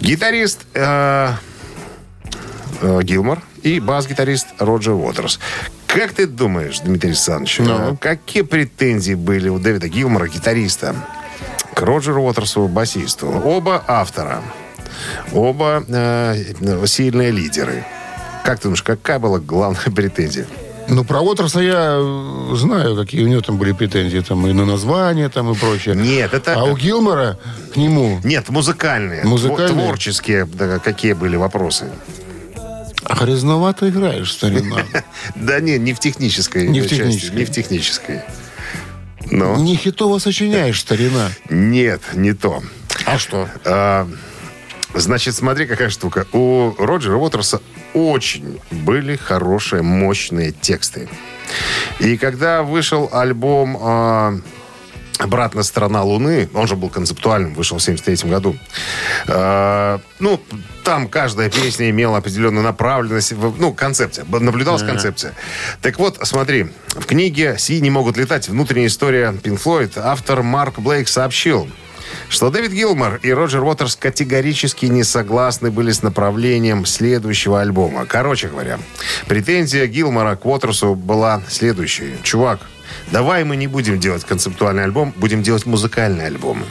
Гитарист 0.00 0.60
э, 0.74 1.30
э, 2.80 3.00
Гилмор 3.02 3.40
и 3.62 3.80
бас-гитарист 3.80 4.48
Роджер 4.58 4.94
Уотерс. 4.94 5.38
Как 5.86 6.12
ты 6.12 6.26
думаешь, 6.26 6.80
Дмитрий 6.80 7.10
Александрович, 7.10 7.58
Ну? 7.60 7.92
э, 7.92 7.96
какие 8.00 8.42
претензии 8.42 9.14
были 9.14 9.48
у 9.48 9.58
Дэвида 9.58 9.88
Гилмора, 9.88 10.26
гитариста, 10.26 10.94
к 11.74 11.80
Роджеру 11.82 12.22
Уотерсу, 12.22 12.66
басисту? 12.68 13.28
Оба 13.28 13.82
автора. 13.86 14.42
Оба 15.32 15.84
э, 15.86 16.86
сильные 16.86 17.30
лидеры. 17.30 17.84
Как 18.44 18.58
ты 18.58 18.64
думаешь, 18.64 18.82
какая 18.82 19.18
была 19.18 19.38
главная 19.38 19.80
претензия? 19.94 20.46
Ну, 20.88 21.04
про 21.04 21.20
Уотерса 21.20 21.60
я 21.60 21.96
э, 21.98 22.54
знаю, 22.56 22.96
какие 22.96 23.22
у 23.24 23.28
него 23.28 23.40
там 23.40 23.56
были 23.58 23.72
претензии. 23.72 24.20
Там 24.20 24.46
и 24.46 24.52
на 24.52 24.64
название, 24.64 25.28
там 25.28 25.50
и 25.52 25.54
прочее. 25.54 25.94
Нет, 25.94 26.34
это... 26.34 26.54
А 26.54 26.64
у 26.64 26.76
Гилмора 26.76 27.38
к 27.72 27.76
нему 27.76 28.20
Нет, 28.24 28.48
музыкальные. 28.48 29.24
Музыкальные? 29.24 29.68
Тво- 29.68 29.84
Творческие, 29.84 30.46
да, 30.46 30.78
какие 30.78 31.12
были 31.14 31.36
вопросы? 31.36 31.90
грязновато 33.22 33.88
играешь, 33.88 34.32
старина. 34.32 34.84
Да 35.34 35.60
не, 35.60 35.78
не 35.78 35.92
в 35.92 35.98
технической 35.98 36.68
Не 36.68 36.80
в 36.80 36.88
технической. 36.88 37.38
Не 37.38 37.44
в 37.44 37.50
технической. 37.50 38.20
Не 39.30 39.76
хитово 39.76 40.18
сочиняешь, 40.18 40.80
старина. 40.80 41.30
нет, 41.48 42.02
не 42.14 42.32
то. 42.32 42.62
А 43.06 43.18
что? 43.18 43.48
Значит, 44.94 45.34
смотри, 45.34 45.66
какая 45.66 45.88
штука. 45.88 46.26
У 46.32 46.74
Роджера 46.78 47.16
Уотерса 47.16 47.60
очень 47.94 48.60
были 48.70 49.16
хорошие, 49.16 49.82
мощные 49.82 50.52
тексты. 50.52 51.08
И 51.98 52.16
когда 52.16 52.62
вышел 52.62 53.08
альбом 53.12 53.78
а, 53.80 54.34
«Обратная 55.18 55.62
сторона 55.62 56.02
Луны», 56.02 56.48
он 56.52 56.66
же 56.66 56.76
был 56.76 56.88
концептуальным, 56.88 57.54
вышел 57.54 57.78
в 57.78 57.82
73 57.82 58.28
году. 58.28 58.56
А, 59.28 60.00
ну, 60.18 60.40
там 60.84 61.08
каждая 61.08 61.48
песня 61.48 61.90
имела 61.90 62.18
определенную 62.18 62.64
направленность, 62.64 63.32
ну, 63.32 63.72
концепция, 63.72 64.24
наблюдалась 64.24 64.82
концепция. 64.82 65.32
Так 65.80 65.98
вот, 65.98 66.18
смотри, 66.22 66.66
в 66.88 67.06
книге 67.06 67.56
«Си 67.58 67.80
не 67.80 67.90
могут 67.90 68.16
летать. 68.16 68.48
Внутренняя 68.48 68.88
история 68.88 69.32
Пинк 69.32 69.60
Флойд» 69.60 69.96
автор 69.96 70.42
Марк 70.42 70.78
Блейк 70.80 71.08
сообщил, 71.08 71.68
что 72.28 72.50
Дэвид 72.50 72.72
Гилмор 72.72 73.20
и 73.22 73.30
Роджер 73.32 73.62
Уотерс 73.62 73.96
категорически 73.96 74.86
не 74.86 75.04
согласны 75.04 75.70
были 75.70 75.92
с 75.92 76.02
направлением 76.02 76.86
следующего 76.86 77.60
альбома. 77.60 78.06
Короче 78.06 78.48
говоря, 78.48 78.78
претензия 79.26 79.86
Гилмора 79.86 80.36
к 80.36 80.46
Уотерсу 80.46 80.94
была 80.94 81.42
следующей. 81.48 82.14
Чувак, 82.22 82.60
давай 83.10 83.44
мы 83.44 83.56
не 83.56 83.66
будем 83.66 83.98
делать 83.98 84.24
концептуальный 84.24 84.84
альбом, 84.84 85.12
будем 85.16 85.42
делать 85.42 85.66
музыкальные 85.66 86.26
альбомы. 86.26 86.66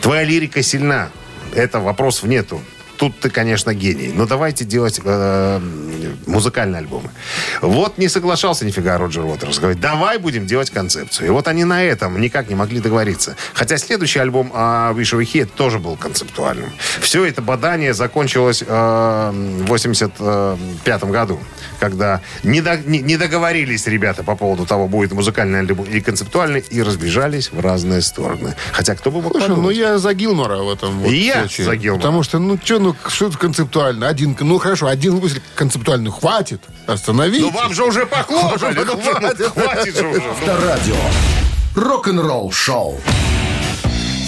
Твоя 0.00 0.24
лирика 0.24 0.62
сильна, 0.62 1.10
это 1.54 1.80
вопросов 1.80 2.28
нету. 2.28 2.60
Тут 3.04 3.20
ты, 3.20 3.28
конечно, 3.28 3.74
гений. 3.74 4.10
Но 4.14 4.26
давайте 4.26 4.64
делать 4.64 4.98
э, 5.04 5.60
музыкальные 6.26 6.78
альбомы. 6.78 7.10
Вот 7.60 7.98
не 7.98 8.08
соглашался 8.08 8.64
нифига 8.64 8.96
Роджер 8.96 9.24
Уотерс. 9.26 9.58
Говорит, 9.58 9.78
давай 9.80 10.16
будем 10.18 10.46
делать 10.46 10.70
концепцию. 10.70 11.26
И 11.26 11.30
вот 11.30 11.46
они 11.48 11.64
на 11.64 11.84
этом 11.84 12.18
никак 12.18 12.48
не 12.48 12.54
могли 12.54 12.80
договориться. 12.80 13.36
Хотя 13.52 13.76
следующий 13.76 14.20
альбом 14.20 14.50
э, 14.54 14.56
«Wish 14.94 15.12
We 15.18 15.24
Hit» 15.24 15.50
тоже 15.54 15.78
был 15.78 15.96
концептуальным. 15.96 16.70
Все 17.00 17.26
это 17.26 17.42
бадание 17.42 17.92
закончилось 17.92 18.64
э, 18.66 19.30
в 19.34 19.66
85 19.66 21.04
году, 21.04 21.38
когда 21.80 22.22
не, 22.42 22.62
до- 22.62 22.78
не- 22.78 23.00
не 23.02 23.16
договорились 23.18 23.86
ребята 23.86 24.22
по 24.22 24.34
поводу 24.34 24.64
того, 24.64 24.88
будет 24.88 25.12
музыкальный 25.12 25.58
альбом 25.60 25.84
или 25.84 26.00
концептуальный, 26.00 26.64
и 26.70 26.82
разбежались 26.82 27.50
в 27.52 27.60
разные 27.60 28.00
стороны. 28.00 28.54
Хотя 28.72 28.94
кто 28.94 29.10
бы 29.10 29.20
мог 29.20 29.32
Слушай, 29.32 29.48
ну 29.50 29.54
подумать? 29.56 29.76
я 29.76 29.98
за 29.98 30.14
Гилмора 30.14 30.56
в 30.62 30.70
этом 30.72 30.98
вот 31.00 31.10
я 31.12 31.40
случае. 31.40 31.66
за 31.66 31.76
Гилмора. 31.76 32.00
Потому 32.00 32.22
что, 32.22 32.38
ну 32.38 32.58
что, 32.62 32.78
ну 32.78 32.93
что 33.08 33.26
это 33.26 33.38
концептуально? 33.38 34.08
Один, 34.08 34.36
ну 34.40 34.58
хорошо, 34.58 34.86
один 34.88 35.14
выпуск 35.14 35.40
концептуальный 35.54 36.10
хватит. 36.10 36.62
Остановитесь. 36.86 37.42
Ну 37.42 37.50
вам 37.50 37.72
же 37.74 37.84
уже 37.84 38.06
похлопали. 38.06 38.74
Ну, 38.84 39.00
Хватит. 39.00 39.48
хватит 39.48 39.96
же 39.96 40.06
уже. 40.08 40.22
Авторадио. 40.30 40.96
Рок-н-ролл 41.74 42.52
шоу. 42.52 43.00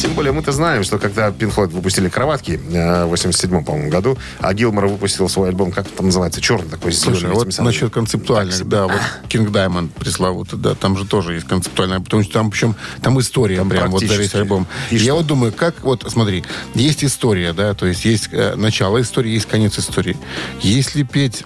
Тем 0.01 0.13
более 0.13 0.33
мы-то 0.33 0.53
знаем, 0.53 0.85
что 0.85 0.99
когда 0.99 1.29
Pink 1.29 1.55
Floyd 1.55 1.69
выпустили 1.69 2.09
«Кроватки» 2.09 2.61
э, 2.71 3.05
в 3.07 3.09
87 3.09 3.65
по-моему, 3.65 3.91
году, 3.91 4.19
а 4.41 4.53
Гилмор 4.53 4.87
выпустил 4.89 5.29
свой 5.29 5.49
альбом, 5.49 5.73
как 5.73 5.89
там 5.89 6.07
называется, 6.07 6.41
черный 6.41 6.69
такой, 6.69 6.93
Слушай, 6.93 7.21
зелеными 7.21 7.35
вот 7.35 7.59
насчет 7.59 7.93
концептуальных, 7.93 8.69
да, 8.69 8.89
вот 8.89 9.01
King 9.29 9.51
Diamond 9.51 9.91
пресловутый, 9.99 10.59
да, 10.59 10.75
там 10.75 10.99
же 10.99 11.07
тоже 11.07 11.35
есть 11.35 11.47
концептуальная, 11.47 12.01
потому 12.01 12.23
что 12.23 12.33
там, 12.35 12.51
причем, 12.51 12.77
там 13.01 13.19
история 13.21 13.57
Там 13.57 13.71
прям, 13.71 13.91
вот 13.91 14.03
за 14.03 14.15
весь 14.17 14.35
альбом. 14.35 14.67
И 14.91 14.97
Я 14.97 15.05
что? 15.05 15.15
вот 15.17 15.27
думаю, 15.27 15.53
как, 15.53 15.83
вот, 15.83 16.05
смотри, 16.09 16.45
есть 16.75 17.03
история, 17.03 17.55
да, 17.55 17.73
то 17.73 17.87
есть 17.87 18.05
есть 18.05 18.29
э, 18.33 18.55
начало 18.55 19.01
истории, 19.01 19.31
есть 19.31 19.47
конец 19.47 19.79
истории. 19.79 20.17
Если 20.61 21.05
петь 21.05 21.45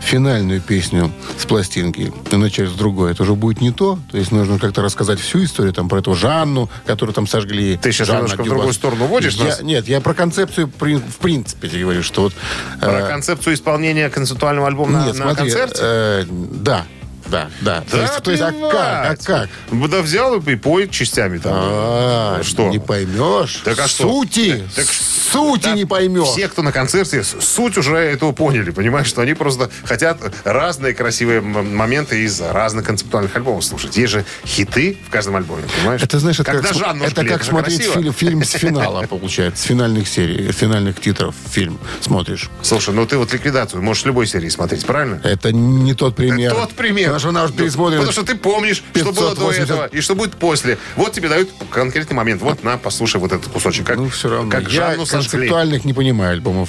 финальную 0.00 0.60
песню 0.60 1.10
с 1.38 1.44
пластинки 1.44 2.12
и 2.30 2.36
начать 2.36 2.68
с 2.68 2.72
другой, 2.72 3.12
это 3.12 3.22
уже 3.22 3.34
будет 3.34 3.60
не 3.60 3.70
то. 3.72 3.98
То 4.10 4.18
есть 4.18 4.32
нужно 4.32 4.58
как-то 4.58 4.82
рассказать 4.82 5.20
всю 5.20 5.44
историю 5.44 5.72
там 5.72 5.88
про 5.88 5.98
эту 5.98 6.14
Жанну, 6.14 6.68
которую 6.86 7.14
там 7.14 7.26
сожгли. 7.26 7.76
Ты 7.76 7.92
щас 7.92 8.06
Жанна 8.06 8.18
немножко 8.20 8.42
в 8.42 8.44
Дюбас. 8.44 8.56
другую 8.56 8.74
сторону 8.74 9.06
водишь 9.06 9.34
Я- 9.34 9.44
нас? 9.44 9.62
Нет, 9.62 9.88
я 9.88 10.00
про 10.00 10.14
концепцию 10.14 10.70
в 10.78 11.16
принципе 11.18 11.68
говорю, 11.68 12.02
что 12.02 12.22
вот... 12.22 12.34
Про 12.80 13.00
э, 13.00 13.08
концепцию 13.08 13.54
исполнения 13.54 14.08
концептуального 14.10 14.68
альбома 14.68 14.92
на, 14.92 15.06
нет, 15.06 15.14
на 15.16 15.24
смотри, 15.34 15.50
концерте? 15.50 15.80
э, 15.82 16.24
да, 16.28 16.84
да, 17.30 17.50
да. 17.60 17.82
то 17.90 18.00
есть, 18.00 18.22
то 18.22 18.30
есть, 18.30 18.42
а 18.42 18.52
как, 18.52 18.74
а 18.74 19.16
как? 19.22 19.48
Да 19.88 20.02
взял 20.02 20.36
и 20.36 20.56
поет 20.56 20.90
частями 20.90 21.38
там. 21.38 21.52
А, 21.54 22.40
что? 22.42 22.68
Не 22.68 22.78
поймешь. 22.78 23.60
Так 23.64 23.78
а 23.78 23.88
что? 23.88 24.08
Сути, 24.08 24.64
Так- 24.74 24.86
так 24.86 24.86
сути 25.32 25.62
Да 25.64 25.72
не 25.72 25.84
поймешь. 25.84 26.28
Все, 26.28 26.48
кто 26.48 26.62
на 26.62 26.72
концерте, 26.72 27.22
суть 27.22 27.76
уже 27.78 27.96
этого 27.96 28.32
поняли, 28.32 28.70
понимаешь, 28.70 29.06
что 29.06 29.22
они 29.22 29.34
просто 29.34 29.70
хотят 29.84 30.18
разные 30.44 30.94
красивые 30.94 31.40
моменты 31.40 32.22
из 32.24 32.40
разных 32.40 32.86
концептуальных 32.86 33.34
альбомов 33.36 33.64
слушать. 33.64 33.96
Есть 33.96 34.12
же 34.12 34.24
хиты 34.46 34.98
в 35.06 35.10
каждом 35.10 35.36
альбоме, 35.36 35.64
понимаешь? 35.78 36.02
Это, 36.02 36.18
знаешь, 36.18 36.40
это 36.40 36.50
Когда 36.50 36.68
как, 36.68 36.76
Жанну 36.76 37.04
это 37.04 37.20
жгли, 37.20 37.28
как 37.28 37.44
смотреть 37.44 37.82
фильм, 37.82 38.12
фильм 38.12 38.44
с 38.44 38.50
финала, 38.50 39.02
получается, 39.08 39.62
с 39.62 39.66
финальных 39.66 40.08
серий, 40.08 40.50
с 40.52 40.56
финальных 40.56 41.00
титров 41.00 41.34
фильм 41.50 41.78
смотришь. 42.00 42.50
Слушай, 42.62 42.94
ну 42.94 43.06
ты 43.06 43.16
вот 43.18 43.32
ликвидацию 43.32 43.82
можешь 43.82 44.04
любой 44.04 44.26
серии 44.26 44.48
смотреть, 44.48 44.86
правильно? 44.86 45.20
Это 45.24 45.52
не 45.52 45.94
тот 45.94 46.16
пример. 46.16 46.52
Тот 46.52 46.72
пример. 46.72 47.10
Потому 47.18 47.20
что 47.20 47.28
она 47.30 47.44
уже 47.44 47.52
пересмотрена. 47.52 48.02
Потому 48.02 48.12
что 48.12 48.24
ты 48.24 48.34
помнишь, 48.38 48.82
что 48.94 49.12
было 49.12 49.30
до 49.34 49.40
580. 49.42 49.62
этого 49.64 49.86
и 49.86 50.00
что 50.00 50.14
будет 50.14 50.34
после. 50.36 50.78
Вот 50.96 51.12
тебе 51.12 51.28
дают 51.28 51.50
конкретный 51.70 52.16
момент. 52.16 52.42
Вот 52.42 52.62
на, 52.62 52.76
послушай 52.78 53.20
вот 53.20 53.32
этот 53.32 53.50
кусочек. 53.52 53.86
Как, 53.86 53.96
Ну, 53.96 54.08
все 54.08 54.28
равно. 54.28 54.50
Как 54.50 54.68
Я 54.68 54.94
концептуальных 54.94 55.84
не 55.84 55.92
понимаю 55.92 56.32
альбомов. 56.32 56.68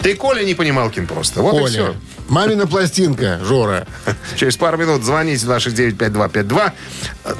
Ты 0.00 0.16
Коля 0.16 0.42
не 0.42 0.54
понимал, 0.54 0.90
Кин, 0.90 1.06
просто. 1.06 1.42
Вот 1.42 1.68
и 1.68 1.70
все. 1.70 1.94
Мамина 2.28 2.66
пластинка, 2.66 3.38
Жора. 3.44 3.86
Через 4.36 4.56
пару 4.56 4.76
минут 4.78 5.04
звоните 5.04 5.46
269-5252. 5.46 6.72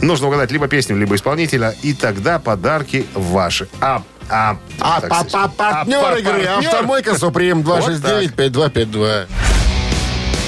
Нужно 0.01 0.27
угадать 0.29 0.53
либо 0.53 0.69
песню, 0.69 0.97
либо 0.97 1.17
исполнителя, 1.17 1.75
и 1.83 1.93
тогда 1.93 2.39
подарки 2.39 3.07
ваши. 3.15 3.69
А, 3.81 4.03
а, 4.29 4.59
А 4.81 4.99
сказать. 5.01 5.33
па- 5.33 5.49
партнер 5.49 6.05
А, 6.05 6.19
игры. 6.19 6.45
«Автомойка 6.45 7.19
Суприм» 7.19 7.63
Вот 7.63 7.85
так. 7.85 8.23
269-5252. 8.23 9.27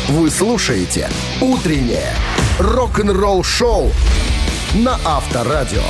Вы 0.08 0.30
слушаете 0.30 1.08
«Утреннее 1.40 2.12
рок-н-ролл-шоу» 2.58 3.90
на 4.74 4.98
Авторадио. 5.02 5.82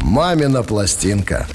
«Мамина 0.00 0.64
пластинка». 0.64 1.46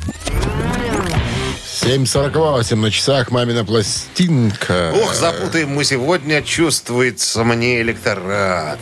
7.48 1.84 2.76
на 2.76 2.92
часах 2.92 3.30
«Мамина 3.30 3.66
пластинка». 3.66 4.94
Ох, 4.96 5.14
запутаем 5.14 5.76
мы 5.76 5.84
сегодня, 5.84 6.42
чувствуется 6.42 7.44
мне 7.44 7.82
электорат. 7.82 8.80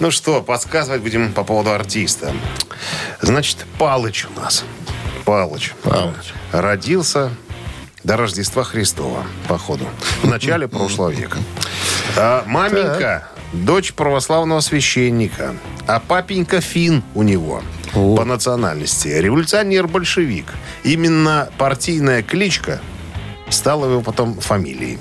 Ну 0.00 0.10
что, 0.10 0.42
подсказывать 0.42 1.00
будем 1.00 1.32
по 1.32 1.44
поводу 1.44 1.70
артиста. 1.72 2.32
Значит, 3.20 3.58
Палыч 3.78 4.26
у 4.26 4.40
нас. 4.40 4.64
Палыч. 5.24 5.74
Палыч. 5.84 6.32
Родился 6.50 7.30
до 8.04 8.16
Рождества 8.16 8.64
Христова, 8.64 9.24
походу, 9.48 9.86
в 10.22 10.28
начале 10.28 10.68
прошлого 10.68 11.10
века. 11.10 11.38
А 12.16 12.44
маменька, 12.46 13.28
дочь 13.52 13.92
православного 13.92 14.60
священника, 14.60 15.54
а 15.86 16.00
папенька 16.00 16.60
фин 16.60 17.02
у 17.14 17.22
него 17.22 17.62
по 17.92 18.24
национальности. 18.24 19.08
Революционер-большевик. 19.08 20.46
Именно 20.84 21.48
партийная 21.58 22.22
кличка 22.22 22.80
стала 23.50 23.86
его 23.86 24.02
потом 24.02 24.38
фамилией. 24.40 24.98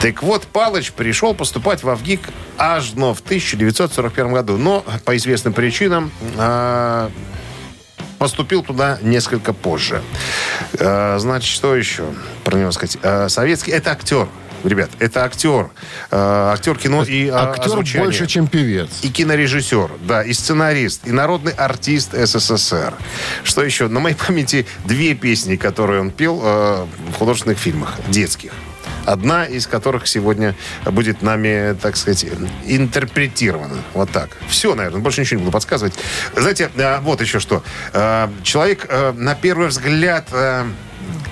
Так 0.00 0.22
вот, 0.22 0.46
Палыч 0.46 0.92
пришел 0.92 1.34
поступать 1.34 1.82
в 1.82 1.88
Авгик 1.88 2.20
аж 2.58 2.92
но 2.94 3.14
в 3.14 3.20
1941 3.20 4.32
году. 4.32 4.58
Но 4.58 4.84
по 5.04 5.16
известным 5.16 5.52
причинам 5.52 6.10
а, 6.36 7.10
поступил 8.22 8.62
туда 8.62 9.00
несколько 9.02 9.52
позже. 9.52 10.00
А, 10.78 11.18
значит, 11.18 11.50
что 11.50 11.74
еще 11.74 12.04
про 12.44 12.56
него 12.56 12.70
сказать? 12.70 12.96
А, 13.02 13.28
советский... 13.28 13.72
Это 13.72 13.90
актер. 13.90 14.28
Ребят, 14.62 14.90
это 15.00 15.24
актер. 15.24 15.70
Э, 16.12 16.52
актер 16.52 16.78
кино 16.78 17.02
и 17.02 17.26
э, 17.26 17.32
Актер 17.32 17.64
озвучания. 17.64 18.04
больше, 18.04 18.28
чем 18.28 18.46
певец. 18.46 18.90
И 19.02 19.08
кинорежиссер, 19.08 19.90
да, 20.06 20.22
и 20.22 20.32
сценарист, 20.32 21.04
и 21.08 21.10
народный 21.10 21.50
артист 21.50 22.12
СССР. 22.12 22.94
Что 23.42 23.64
еще? 23.64 23.88
На 23.88 23.98
моей 23.98 24.14
памяти 24.28 24.66
две 24.84 25.14
песни, 25.14 25.56
которые 25.56 26.00
он 26.00 26.12
пел 26.12 26.40
э, 26.44 26.86
в 27.10 27.14
художественных 27.14 27.58
фильмах, 27.58 27.98
детских. 28.06 28.52
Одна 29.06 29.44
из 29.44 29.66
которых 29.66 30.06
сегодня 30.06 30.54
будет 30.84 31.22
нами, 31.22 31.76
так 31.80 31.96
сказать, 31.96 32.26
интерпретирована. 32.66 33.76
Вот 33.94 34.10
так. 34.10 34.36
Все, 34.48 34.74
наверное, 34.74 35.00
больше 35.00 35.20
ничего 35.20 35.40
не 35.40 35.44
буду 35.44 35.52
подсказывать. 35.52 35.94
Знаете, 36.36 36.70
э, 36.76 37.00
вот 37.00 37.20
еще 37.20 37.40
что. 37.40 37.62
Э, 37.92 38.28
человек, 38.42 38.86
э, 38.88 39.12
на 39.12 39.34
первый 39.34 39.68
взгляд, 39.68 40.28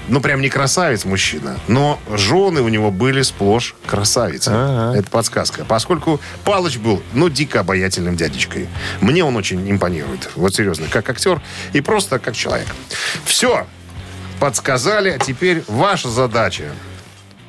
ну, 0.08 0.20
прям 0.20 0.40
не 0.40 0.48
красавец 0.48 1.04
мужчина, 1.04 1.56
но 1.68 2.00
жены 2.10 2.62
у 2.62 2.68
него 2.68 2.90
были 2.90 3.22
сплошь 3.22 3.76
красавицы. 3.86 4.50
Это 4.50 5.08
подсказка. 5.08 5.64
Поскольку 5.64 6.20
Палыч 6.44 6.78
был, 6.78 7.02
ну, 7.12 7.28
дико 7.28 7.60
обаятельным 7.60 8.16
дядечкой. 8.16 8.68
Мне 9.00 9.24
он 9.24 9.36
очень 9.36 9.70
импонирует. 9.70 10.30
Вот 10.34 10.54
серьезно, 10.54 10.86
как 10.90 11.08
актер 11.08 11.40
и 11.72 11.80
просто 11.80 12.18
как 12.18 12.34
человек. 12.34 12.66
Все. 13.24 13.66
Подсказали, 14.40 15.10
а 15.10 15.18
теперь 15.18 15.62
ваша 15.68 16.08
задача 16.08 16.72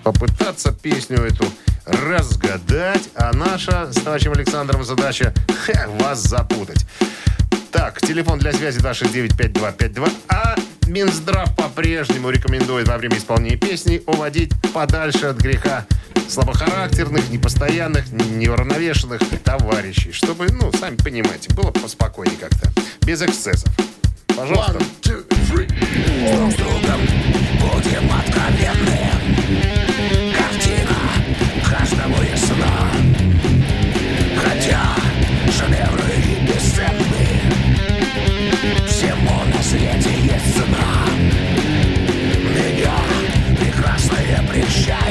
попытаться 0.04 0.72
песню 0.72 1.20
эту 1.20 1.46
разгадать, 1.86 3.10
а 3.16 3.34
наша 3.34 3.92
с 3.92 3.96
товарищем 3.96 4.32
Александром 4.34 4.84
задача 4.84 5.34
ха, 5.66 5.88
вас 6.00 6.20
запутать. 6.20 6.86
Так, 7.72 8.02
телефон 8.02 8.40
для 8.40 8.52
связи 8.54 8.80
269-5252. 8.80 10.12
А 10.30 10.56
Минздрав 10.88 11.56
по-прежнему 11.56 12.30
рекомендует 12.30 12.88
во 12.88 12.98
время 12.98 13.18
исполнения 13.18 13.58
песни 13.58 14.02
уводить 14.06 14.52
подальше 14.74 15.28
от 15.28 15.38
греха 15.38 15.86
слабохарактерных, 16.28 17.30
непостоянных, 17.30 18.12
неуравновешенных 18.12 19.22
товарищей. 19.44 20.12
Чтобы, 20.12 20.48
ну, 20.52 20.72
сами 20.74 20.96
понимаете, 20.98 21.54
было 21.54 21.72
поспокойнее 21.72 22.38
как-то. 22.38 22.72
Без 23.06 23.22
эксцессов. 23.22 23.74
Пожалуйста. 24.28 24.80
Друг 25.04 25.26
с 25.32 26.56
другом 26.56 27.02
будем 27.60 28.12
откровенны 28.14 29.81
каждому 32.12 32.24
ясна 32.24 32.92
Хотя 34.44 34.96
шедевры 35.52 36.14
и 36.18 36.46
бесценны 36.48 37.28
Всему 38.88 39.44
на 39.46 39.62
есть 39.62 40.56
цена. 40.56 40.92
Меня 42.56 42.96
прекрасное 43.60 44.44
прельщает 44.50 45.11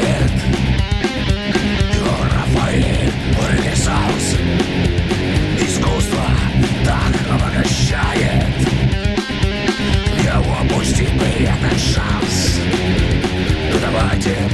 давайте 14.30 14.50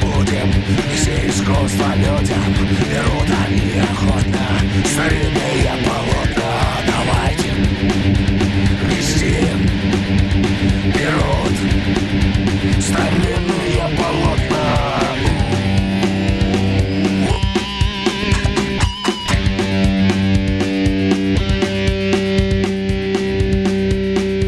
будем 0.00 0.52
все 0.94 1.28
искусства 1.28 1.94
людям 1.96 2.54
Берут 2.90 3.28
они 3.46 3.80
охотно 3.80 4.46
старинные 4.84 5.72
полотна 5.84 6.52
Давайте 6.86 7.50
вести 8.88 9.46
Берут 10.96 11.56
старинные 12.82 13.96
полотна 13.96 15.00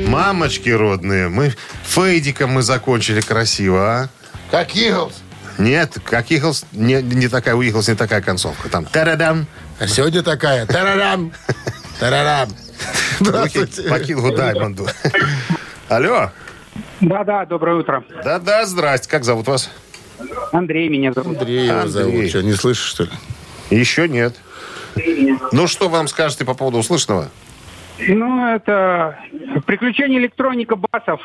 Мамочки 0.09 0.71
родные, 0.71 1.29
мы 1.29 1.55
фейдиком 1.85 2.51
мы 2.51 2.63
закончили 2.63 3.21
красиво, 3.21 3.91
а? 3.91 4.09
Как 4.53 4.77
Иглс. 4.77 5.23
Нет, 5.57 5.97
как 6.05 6.31
Иглс, 6.31 6.67
не, 6.73 7.01
не 7.01 7.29
такая, 7.29 7.55
у 7.55 7.63
Иглс 7.63 7.89
не 7.89 7.95
такая 7.95 8.21
концовка. 8.21 8.69
Там 8.69 8.85
тарадам. 8.85 9.47
А 9.81 9.87
сегодня 9.87 10.23
такая. 10.23 10.67
Тарарам. 10.67 11.33
Тарарам. 11.99 12.51
Руки 13.21 13.67
по 13.89 13.99
Кингу 13.99 14.31
Даймонду. 14.37 14.87
Алло. 15.89 16.33
Да-да, 17.01 17.47
доброе 17.47 17.77
утро. 17.77 18.05
Да-да, 18.23 18.67
здрасте. 18.67 19.09
Как 19.09 19.25
зовут 19.25 19.47
вас? 19.47 19.71
Андрей 20.53 20.91
меня 20.91 21.15
зовут. 21.15 21.39
Андрей 21.39 21.71
Андрей. 21.71 21.91
зовут. 21.91 22.29
Что, 22.29 22.43
не 22.43 22.53
слышишь, 22.53 22.85
что 22.85 23.05
ли? 23.05 23.11
Еще 23.71 24.07
нет. 24.07 24.37
Ну, 25.51 25.67
что 25.67 25.89
вам 25.89 26.09
скажете 26.09 26.45
по 26.45 26.53
поводу 26.53 26.77
услышанного? 26.77 27.31
Ну, 28.07 28.55
это 28.55 29.19
приключения 29.65 30.19
электроника 30.19 30.77
басов. 30.77 31.23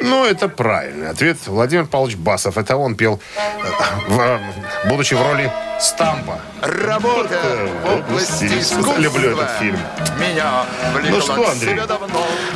Ну, 0.00 0.24
это 0.24 0.48
правильный 0.48 1.08
ответ. 1.10 1.38
Владимир 1.46 1.86
Павлович 1.86 2.16
Басов. 2.16 2.58
Это 2.58 2.76
он 2.76 2.96
пел, 2.96 3.20
э, 3.36 4.08
в- 4.08 4.88
будучи 4.88 5.14
в 5.14 5.22
роли 5.22 5.50
Стампа. 5.80 6.40
Работа 6.62 7.40
в 7.84 7.92
области 8.10 8.44
искусства 8.44 8.96
Люблю 8.98 9.30
этот 9.32 9.50
фильм. 9.58 9.76
Меня 10.18 10.64
Ну 11.10 11.20
что, 11.20 11.50
Андрей? 11.50 11.76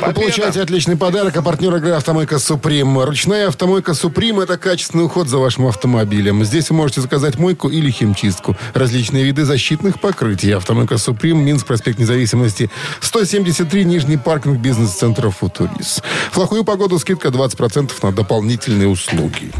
Вы 0.01 0.13
получаете 0.13 0.61
отличный 0.61 0.95
подарок, 0.97 1.35
а 1.37 1.41
партнер 1.41 1.75
игры 1.75 1.91
«Автомойка 1.91 2.39
Суприм». 2.39 2.97
Ручная 2.99 3.49
«Автомойка 3.49 3.93
Суприм»— 3.93 4.39
это 4.41 4.57
качественный 4.57 5.05
уход 5.05 5.27
за 5.27 5.37
вашим 5.37 5.67
автомобилем. 5.67 6.43
Здесь 6.43 6.69
вы 6.69 6.77
можете 6.77 7.01
заказать 7.01 7.37
мойку 7.37 7.69
или 7.69 7.91
химчистку. 7.91 8.55
Различные 8.73 9.23
виды 9.25 9.43
защитных 9.45 9.99
покрытий. 9.99 10.51
«Автомойка 10.53 10.97
Суприм», 10.97 11.39
Минск, 11.43 11.67
проспект 11.67 11.99
Независимости, 11.99 12.71
173, 13.01 13.83
Нижний 13.85 14.17
паркинг 14.17 14.59
бизнес-центра 14.59 15.29
«Футурис». 15.29 16.01
В 16.31 16.33
плохую 16.35 16.63
погоду 16.63 16.97
скидка 16.99 17.28
20% 17.29 17.91
на 18.01 18.11
дополнительные 18.11 18.87
услуги. 18.87 19.51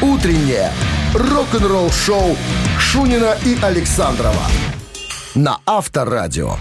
Утреннее 0.00 0.72
рок-н-ролл-шоу 1.14 2.36
Шунина 2.78 3.36
и 3.44 3.58
Александрова 3.62 4.46
на 5.34 5.58
Авторадио. 5.66 6.56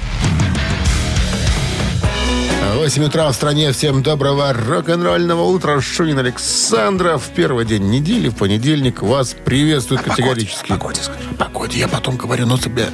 8 2.76 3.04
утра 3.04 3.30
в 3.30 3.34
стране. 3.34 3.72
Всем 3.72 4.04
доброго 4.04 4.54
рок-н-ролльного 4.54 5.44
утра. 5.44 5.82
Шунин 5.82 6.20
Александров. 6.20 7.24
Первый 7.36 7.66
день 7.66 7.90
недели, 7.90 8.30
в 8.30 8.36
понедельник. 8.36 9.02
Вас 9.02 9.36
приветствует 9.44 10.02
категорически. 10.02 10.70
Погоде, 10.70 11.02
скажи. 11.02 11.20
Погоде, 11.38 11.80
я 11.80 11.88
потом 11.88 12.16
говорю, 12.16 12.46
но 12.46 12.58
тебе 12.58 12.86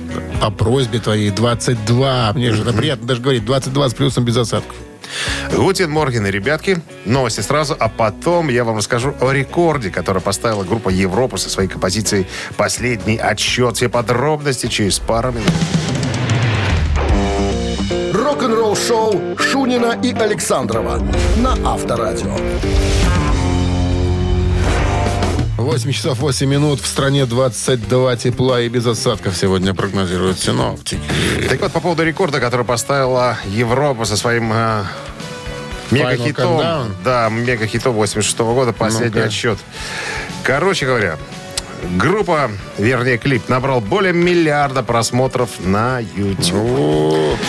по 0.42 0.50
просьбе 0.50 1.00
твоей 1.00 1.30
22. 1.30 2.34
Мне 2.34 2.52
же 2.52 2.62
это 2.62 2.74
приятно 2.74 3.08
даже 3.08 3.22
говорить. 3.22 3.46
22 3.46 3.90
с 3.90 3.94
плюсом 3.94 4.24
без 4.24 4.38
осадков. 4.38 4.76
Гутин 5.52 5.92
Морген 5.92 6.26
и 6.28 6.32
ребятки. 6.32 6.80
Новости 7.06 7.42
сразу, 7.42 7.76
а 7.80 7.90
потом 7.90 8.50
я 8.50 8.64
вам 8.64 8.78
расскажу 8.78 9.14
о 9.22 9.32
рекорде, 9.32 9.90
который 9.90 10.22
поставила 10.22 10.64
группа 10.64 10.90
Европа 10.90 11.38
со 11.38 11.50
своей 11.50 11.70
композицией 11.70 12.28
«Последний 12.58 13.18
отсчет». 13.18 13.76
Все 13.76 13.90
подробности 13.90 14.68
через 14.68 15.00
пару 15.00 15.32
минут. 15.32 15.52
Рок-н-ролл-шоу 18.14 19.38
Шунина 19.38 20.00
и 20.02 20.14
Александрова 20.14 21.00
на 21.38 21.54
Авторадио. 21.74 22.36
8 25.58 25.92
часов 25.92 26.20
8 26.20 26.48
минут. 26.50 26.82
В 26.82 26.88
стране 26.88 27.26
22 27.26 28.16
тепла 28.18 28.62
и 28.62 28.70
без 28.70 28.86
осадков 28.86 29.36
сегодня 29.38 29.74
прогнозируют 29.74 30.40
синоптики. 30.40 31.02
Так 31.50 31.62
вот, 31.62 31.72
по 31.72 31.80
поводу 31.80 32.04
рекорда, 32.04 32.40
который 32.40 32.66
поставила 32.66 33.38
Европа 33.46 34.06
со 34.06 34.18
своим 34.18 34.52
э, 34.54 34.84
мегахитом. 35.92 36.94
Да, 37.04 37.30
мегахитом 37.30 37.94
86 37.94 38.38
года, 38.40 38.74
последний 38.74 39.16
Ну-ка. 39.16 39.28
отсчет. 39.28 39.58
Короче 40.44 40.86
говоря, 40.86 41.18
группа, 41.98 42.52
вернее, 42.78 43.18
клип 43.18 43.48
набрал 43.48 43.80
более 43.80 44.14
миллиарда 44.14 44.84
просмотров 44.84 45.50
на 45.62 46.00
YouTube. 46.00 47.40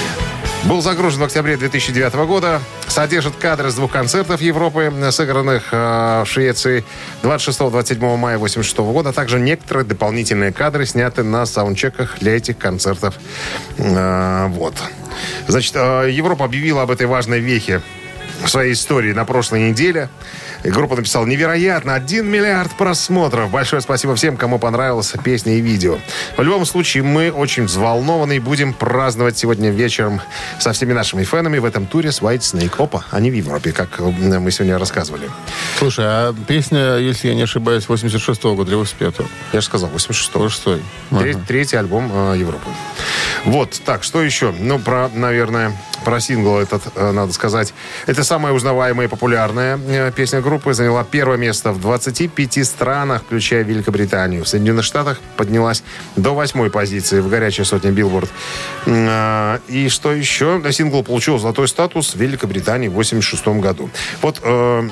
Был 0.68 0.82
загружен 0.82 1.20
в 1.20 1.24
октябре 1.24 1.56
2009 1.56 2.14
года. 2.26 2.60
Содержит 2.88 3.36
кадры 3.36 3.70
с 3.70 3.76
двух 3.76 3.92
концертов 3.92 4.40
Европы, 4.40 4.92
сыгранных 5.12 5.68
э, 5.70 6.24
в 6.24 6.26
Швеции 6.26 6.84
26-27 7.22 8.00
мая 8.16 8.34
1986 8.34 8.78
года. 8.78 9.10
а 9.10 9.12
также 9.12 9.38
некоторые 9.38 9.84
дополнительные 9.84 10.52
кадры 10.52 10.84
сняты 10.84 11.22
на 11.22 11.46
саундчеках 11.46 12.18
для 12.18 12.36
этих 12.36 12.58
концертов. 12.58 13.14
Э, 13.78 14.48
вот. 14.48 14.74
Значит, 15.46 15.76
э, 15.76 16.10
Европа 16.10 16.44
объявила 16.44 16.82
об 16.82 16.90
этой 16.90 17.06
важной 17.06 17.38
вехе 17.38 17.80
в 18.46 18.50
своей 18.50 18.72
истории 18.74 19.12
на 19.12 19.24
прошлой 19.24 19.70
неделе. 19.70 20.08
И 20.64 20.70
группа 20.70 20.96
написала 20.96 21.26
невероятно 21.26 21.94
1 21.94 22.26
миллиард 22.26 22.72
просмотров. 22.76 23.50
Большое 23.50 23.82
спасибо 23.82 24.14
всем, 24.14 24.36
кому 24.36 24.58
понравилась 24.58 25.12
песня 25.22 25.54
и 25.56 25.60
видео. 25.60 25.98
В 26.36 26.42
любом 26.42 26.64
случае, 26.64 27.02
мы 27.02 27.30
очень 27.30 27.64
взволнованы 27.64 28.36
и 28.36 28.38
будем 28.38 28.72
праздновать 28.72 29.36
сегодня 29.36 29.70
вечером 29.70 30.20
со 30.58 30.72
всеми 30.72 30.92
нашими 30.92 31.24
фенами 31.24 31.58
в 31.58 31.64
этом 31.64 31.86
туре 31.86 32.12
с 32.12 32.20
White 32.20 32.40
Snake. 32.40 32.82
Опа, 32.82 33.04
они 33.10 33.30
в 33.30 33.34
Европе, 33.34 33.72
как 33.72 33.88
э, 33.98 34.02
мы 34.04 34.50
сегодня 34.50 34.78
рассказывали. 34.78 35.28
Слушай, 35.78 36.04
а 36.06 36.34
песня, 36.46 36.96
если 36.98 37.28
я 37.28 37.34
не 37.34 37.42
ошибаюсь, 37.42 37.84
86-го 37.88 38.54
года 38.54 38.70
или 38.72 38.80
85-го? 38.80 39.24
Я 39.52 39.60
же 39.60 39.66
сказал, 39.66 39.88
86 39.90 40.32
Шестой. 40.50 40.82
Треть- 41.10 41.44
Третий 41.46 41.76
альбом 41.76 42.10
э, 42.12 42.36
Европы. 42.38 42.68
Вот, 43.44 43.80
так, 43.84 44.02
что 44.04 44.22
еще? 44.22 44.52
Ну, 44.58 44.78
про, 44.78 45.08
наверное, 45.12 45.72
про 46.06 46.20
сингл 46.20 46.56
этот 46.56 46.82
э, 46.94 47.10
надо 47.10 47.32
сказать. 47.32 47.74
Это 48.06 48.22
самая 48.22 48.52
узнаваемая 48.52 49.08
и 49.08 49.10
популярная 49.10 49.76
э, 49.76 50.12
песня 50.14 50.40
группы. 50.40 50.72
Заняла 50.72 51.02
первое 51.02 51.36
место 51.36 51.72
в 51.72 51.80
25 51.80 52.64
странах, 52.64 53.22
включая 53.24 53.64
Великобританию. 53.64 54.44
В 54.44 54.48
Соединенных 54.48 54.84
Штатах 54.84 55.18
поднялась 55.36 55.82
до 56.14 56.32
восьмой 56.32 56.70
позиции 56.70 57.18
в 57.18 57.28
горячей 57.28 57.64
сотне 57.64 57.90
Билборд. 57.90 58.30
А, 58.86 59.58
И 59.66 59.88
что 59.88 60.12
еще? 60.12 60.62
Сингл 60.70 61.02
получил 61.02 61.38
золотой 61.38 61.66
статус 61.66 62.14
в 62.14 62.20
Великобритании 62.20 62.86
в 62.86 62.92
86 62.92 63.44
году. 63.48 63.90
Вот 64.22 64.38
э, 64.44 64.88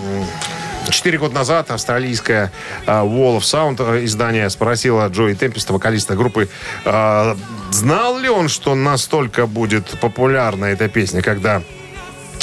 Четыре 0.90 1.18
года 1.18 1.34
назад 1.34 1.70
австралийская 1.70 2.52
э, 2.86 2.90
Wall 2.90 3.38
of 3.38 3.40
Sound 3.40 3.76
э, 3.78 4.04
издание 4.04 4.48
спросила 4.50 5.08
Джои 5.08 5.34
Темпеста, 5.34 5.72
вокалиста 5.72 6.14
группы, 6.14 6.48
э, 6.84 7.36
знал 7.70 8.18
ли 8.18 8.28
он, 8.28 8.48
что 8.48 8.74
настолько 8.74 9.46
будет 9.46 9.98
популярна 10.00 10.66
эта 10.66 10.88
песня, 10.88 11.22
когда 11.22 11.62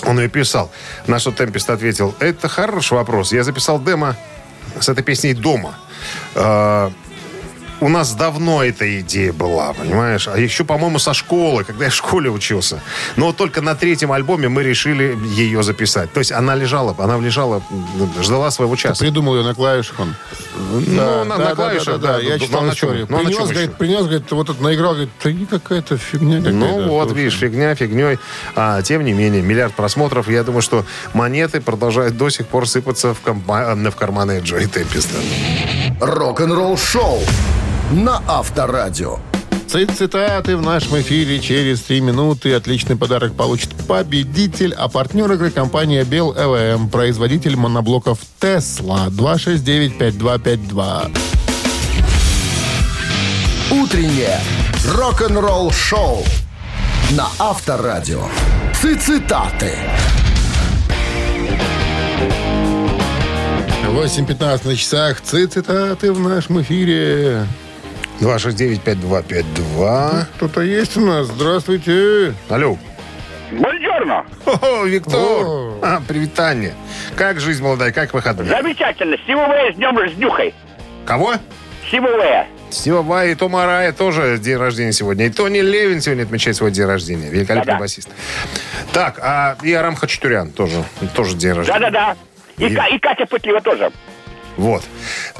он 0.05 0.19
ее 0.19 0.27
писал. 0.27 0.71
На 1.07 1.19
что 1.19 1.31
Темпест 1.31 1.69
ответил, 1.69 2.15
это 2.19 2.47
хороший 2.47 2.93
вопрос. 2.93 3.31
Я 3.31 3.43
записал 3.43 3.79
демо 3.79 4.15
с 4.79 4.89
этой 4.89 5.03
песней 5.03 5.33
дома. 5.33 5.75
У 7.81 7.89
нас 7.89 8.13
давно 8.13 8.63
эта 8.63 8.99
идея 9.01 9.33
была, 9.33 9.73
понимаешь? 9.73 10.27
А 10.27 10.37
еще, 10.37 10.63
по-моему, 10.63 10.99
со 10.99 11.13
школы, 11.15 11.63
когда 11.63 11.85
я 11.85 11.89
в 11.91 11.95
школе 11.95 12.29
учился. 12.29 12.79
Но 13.15 13.25
вот 13.27 13.37
только 13.37 13.61
на 13.61 13.73
третьем 13.75 14.11
альбоме 14.11 14.49
мы 14.49 14.61
решили 14.63 15.17
ее 15.35 15.63
записать. 15.63 16.13
То 16.13 16.19
есть 16.19 16.31
она 16.31 16.53
лежала, 16.55 16.95
она 16.99 17.17
лежала, 17.17 17.63
ждала 18.21 18.51
своего 18.51 18.75
часа. 18.75 18.99
Придумал 19.03 19.35
ее 19.37 19.43
на 19.43 19.55
клавишах 19.55 19.99
он. 19.99 20.15
Ну, 20.87 21.23
на- 21.25 21.37
на 21.37 21.55
клавишах, 21.55 21.99
да. 21.99 22.19
Я 22.19 22.33
Ну, 22.35 22.39
читал 22.39 22.61
на 22.61 22.75
чем? 22.75 22.89
историю. 22.89 23.07
Ну, 23.09 23.17
на 23.17 23.23
принес, 23.23 23.37
чем 23.37 23.45
говорит, 23.47 23.69
еще? 23.69 23.77
принес, 23.77 24.01
говорит, 24.01 24.31
вот 24.31 24.49
это 24.51 24.61
наиграл, 24.63 24.91
говорит, 24.91 25.09
да 25.23 25.31
не 25.31 25.45
какая-то 25.45 25.97
фигня 25.97 26.37
какая-то. 26.37 26.57
Ну 26.57 26.87
вот, 26.87 27.11
видишь, 27.13 27.37
фигня 27.39 27.73
фигней. 27.73 28.19
А 28.55 28.81
тем 28.83 29.03
не 29.03 29.13
менее, 29.13 29.41
миллиард 29.41 29.73
просмотров. 29.73 30.29
Я 30.29 30.43
думаю, 30.43 30.61
что 30.61 30.85
монеты 31.13 31.59
продолжают 31.61 32.15
до 32.15 32.29
сих 32.29 32.45
пор 32.47 32.67
сыпаться 32.69 33.15
в, 33.15 33.21
комpa- 33.27 33.75
э, 33.75 33.89
в 33.89 33.95
карманы 33.95 34.39
Джои 34.43 34.65
Темпеста. 34.65 35.17
Рок-н-ролл 35.99 36.77
шоу 36.77 37.19
на 37.91 38.21
Авторадио. 38.27 39.19
Цит- 39.67 39.91
Цитаты 39.91 40.57
в 40.57 40.61
нашем 40.61 40.99
эфире 41.01 41.39
через 41.39 41.81
три 41.81 42.01
минуты. 42.01 42.53
Отличный 42.53 42.95
подарок 42.97 43.33
получит 43.35 43.73
победитель. 43.87 44.73
А 44.77 44.89
партнер 44.89 45.31
игры 45.31 45.49
компания 45.51 46.03
Бел 46.03 46.33
ЭВМ. 46.33 46.89
Производитель 46.89 47.55
моноблоков 47.55 48.19
Тесла. 48.39 49.07
269-5252. 49.09 51.09
Утреннее 53.71 54.39
рок-н-ролл 54.93 55.71
шоу 55.71 56.23
на 57.11 57.27
Авторадио. 57.39 58.23
Цитаты. 58.81 59.71
8.15 63.87 64.65
на 64.65 64.75
часах. 64.75 65.21
Цит- 65.21 65.53
Цитаты 65.53 66.11
в 66.11 66.19
нашем 66.19 66.61
эфире. 66.61 67.45
269-5252. 68.21 70.25
Кто-то 70.35 70.61
есть 70.61 70.95
у 70.97 71.01
нас? 71.01 71.27
Здравствуйте. 71.27 72.33
Алло. 72.49 72.77
Бонжорно. 73.51 74.25
О, 74.45 74.83
Виктор. 74.85 75.15
О. 75.19 75.79
А, 75.81 76.01
привет, 76.07 76.33
Таня. 76.35 76.73
Как 77.15 77.39
жизнь 77.39 77.63
молодая, 77.63 77.91
как 77.91 78.13
выходные? 78.13 78.47
Замечательно. 78.49 79.17
Стивовая 79.23 79.73
с 79.73 79.75
днем 79.75 79.97
с 80.09 80.13
днюхой. 80.13 80.53
Кого? 81.05 81.33
Стивовая. 81.87 82.47
Стива 82.69 83.01
Вай 83.01 83.31
и 83.31 83.35
Тома 83.35 83.65
Рая 83.65 83.91
тоже 83.91 84.37
день 84.37 84.55
рождения 84.55 84.93
сегодня. 84.93 85.25
И 85.25 85.29
Тони 85.29 85.59
Левин 85.59 85.99
сегодня 85.99 86.23
отмечает 86.23 86.55
свой 86.55 86.71
день 86.71 86.85
рождения. 86.85 87.29
Великолепный 87.29 87.65
Да-да. 87.73 87.79
басист. 87.79 88.07
Так, 88.93 89.19
а 89.21 89.57
и 89.61 89.73
Арам 89.73 89.95
Хачатурян 89.97 90.51
тоже, 90.51 90.83
тоже 91.15 91.35
день 91.35 91.51
рождения. 91.53 91.79
Да-да-да. 91.79 92.15
И, 92.57 92.67
И- 92.71 92.75
Ка- 92.75 92.85
и 92.85 92.97
Катя 92.99 93.25
Пытлева 93.25 93.59
тоже. 93.61 93.91
Вот. 94.55 94.83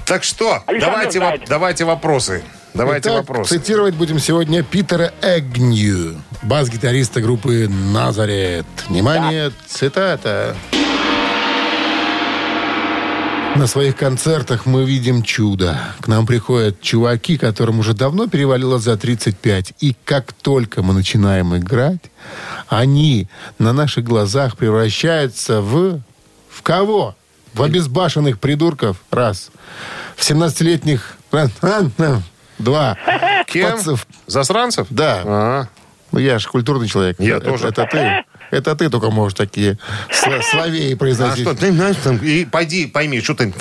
Так 0.06 0.24
что, 0.24 0.62
Александр 0.66 0.96
давайте, 0.98 1.20
во- 1.20 1.26
знает. 1.28 1.42
давайте 1.48 1.86
вопросы. 1.86 2.44
Давайте 2.74 3.10
Итак, 3.10 3.28
вопросы. 3.28 3.58
цитировать 3.58 3.96
будем 3.96 4.18
сегодня 4.18 4.64
Питера 4.64 5.14
Эгнью, 5.22 6.22
бас-гитариста 6.42 7.20
группы 7.20 7.68
«Назарет». 7.68 8.66
Внимание, 8.88 9.52
цитата. 9.68 10.56
На 13.58 13.68
своих 13.68 13.98
концертах 13.98 14.66
мы 14.66 14.86
видим 14.86 15.22
чудо. 15.22 15.78
К 16.00 16.08
нам 16.08 16.26
приходят 16.26 16.80
чуваки, 16.82 17.38
которым 17.38 17.80
уже 17.80 17.94
давно 17.94 18.28
перевалило 18.28 18.80
за 18.80 18.96
35. 18.96 19.74
И 19.82 19.94
как 20.06 20.32
только 20.32 20.82
мы 20.82 20.94
начинаем 20.94 21.56
играть, 21.58 22.00
они 22.70 23.28
на 23.60 23.74
наших 23.74 24.06
глазах 24.06 24.56
превращаются 24.56 25.60
в... 25.60 26.00
В 26.50 26.62
кого? 26.62 27.16
В 27.54 27.64
обезбашенных 27.64 28.40
придурков. 28.40 28.98
Раз. 29.12 29.52
В 30.16 30.22
17-летних... 30.22 31.18
Два. 32.62 32.98
Кем? 33.48 33.78
Пац- 33.78 34.06
Засранцев? 34.28 34.88
Да. 34.90 35.22
А, 35.26 35.68
Ну, 36.12 36.20
я 36.20 36.40
же 36.40 36.48
культурный 36.48 36.88
человек. 36.88 37.18
Я 37.20 37.38
это, 37.38 37.46
тоже. 37.52 37.68
Это 37.68 37.86
ты. 37.86 38.24
Это 38.52 38.76
ты 38.76 38.90
только 38.90 39.10
можешь 39.12 39.38
такие 39.38 39.78
а 40.26 40.98
произносить. 40.98 41.44
что, 41.44 41.56
ты 41.56 41.72
знаешь, 41.72 41.96
там, 42.04 42.18
и 42.18 42.46
пойди, 42.46 42.86
пойми, 42.86 43.22
что 43.22 43.34
ты... 43.34 43.54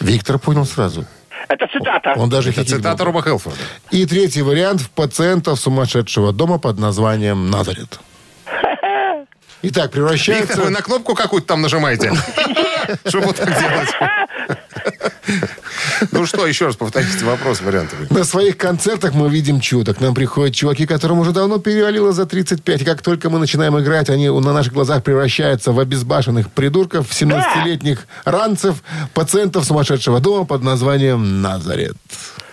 Виктор 0.00 0.38
понял 0.38 0.64
сразу. 0.64 1.04
Это 1.48 1.66
цитата. 1.66 2.14
Он 2.16 2.28
даже 2.28 2.50
Это 2.50 2.64
цитата 2.64 3.04
Роба 3.04 3.22
Хелфорда. 3.22 3.58
И 3.90 4.06
третий 4.06 4.42
вариант 4.42 4.80
в 4.80 4.90
пациентов 4.90 5.60
сумасшедшего 5.60 6.32
дома 6.32 6.58
под 6.58 6.78
названием 6.78 7.50
Назарет. 7.50 8.00
Итак, 9.62 9.62
Виктор, 9.62 9.84
вы 9.84 9.88
превращается... 9.88 10.70
на 10.70 10.82
кнопку 10.82 11.14
какую-то 11.14 11.48
там 11.48 11.62
нажимаете? 11.62 12.12
Чтобы 13.06 13.26
вот 13.26 13.36
так 13.36 13.48
делать. 13.48 13.88
Ну 16.12 16.26
что, 16.26 16.46
еще 16.46 16.66
раз 16.66 16.76
повторите 16.76 17.24
вопрос, 17.24 17.60
варианты. 17.60 17.96
На 18.10 18.24
своих 18.24 18.56
концертах 18.56 19.14
мы 19.14 19.28
видим 19.28 19.60
чудо. 19.60 19.94
К 19.94 20.00
нам 20.00 20.14
приходят 20.14 20.54
чуваки, 20.54 20.86
которым 20.86 21.18
уже 21.20 21.32
давно 21.32 21.58
перевалило 21.58 22.12
за 22.12 22.26
35. 22.26 22.82
И 22.82 22.84
как 22.84 23.02
только 23.02 23.30
мы 23.30 23.38
начинаем 23.38 23.78
играть, 23.78 24.10
они 24.10 24.28
на 24.28 24.52
наших 24.52 24.72
глазах 24.72 25.02
превращаются 25.02 25.72
в 25.72 25.78
обезбашенных 25.80 26.50
придурков, 26.52 27.10
17-летних 27.10 28.06
ранцев, 28.24 28.82
пациентов 29.14 29.64
сумасшедшего 29.64 30.20
дома 30.20 30.44
под 30.44 30.62
названием 30.62 31.42
Назарет. 31.42 31.96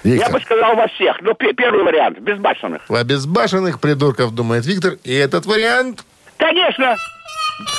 Я 0.04 0.14
Виктор, 0.14 0.34
бы 0.34 0.40
сказал 0.42 0.76
во 0.76 0.88
всех. 0.88 1.22
Но 1.22 1.34
пе- 1.34 1.54
первый 1.54 1.84
вариант. 1.84 2.20
Безбашенных. 2.20 2.82
В 2.88 2.94
обезбашенных 2.96 3.80
придурков, 3.80 4.36
думает 4.36 4.66
Виктор. 4.66 4.98
И 5.04 5.14
этот 5.14 5.46
вариант, 5.46 6.04
Конечно. 6.38 6.96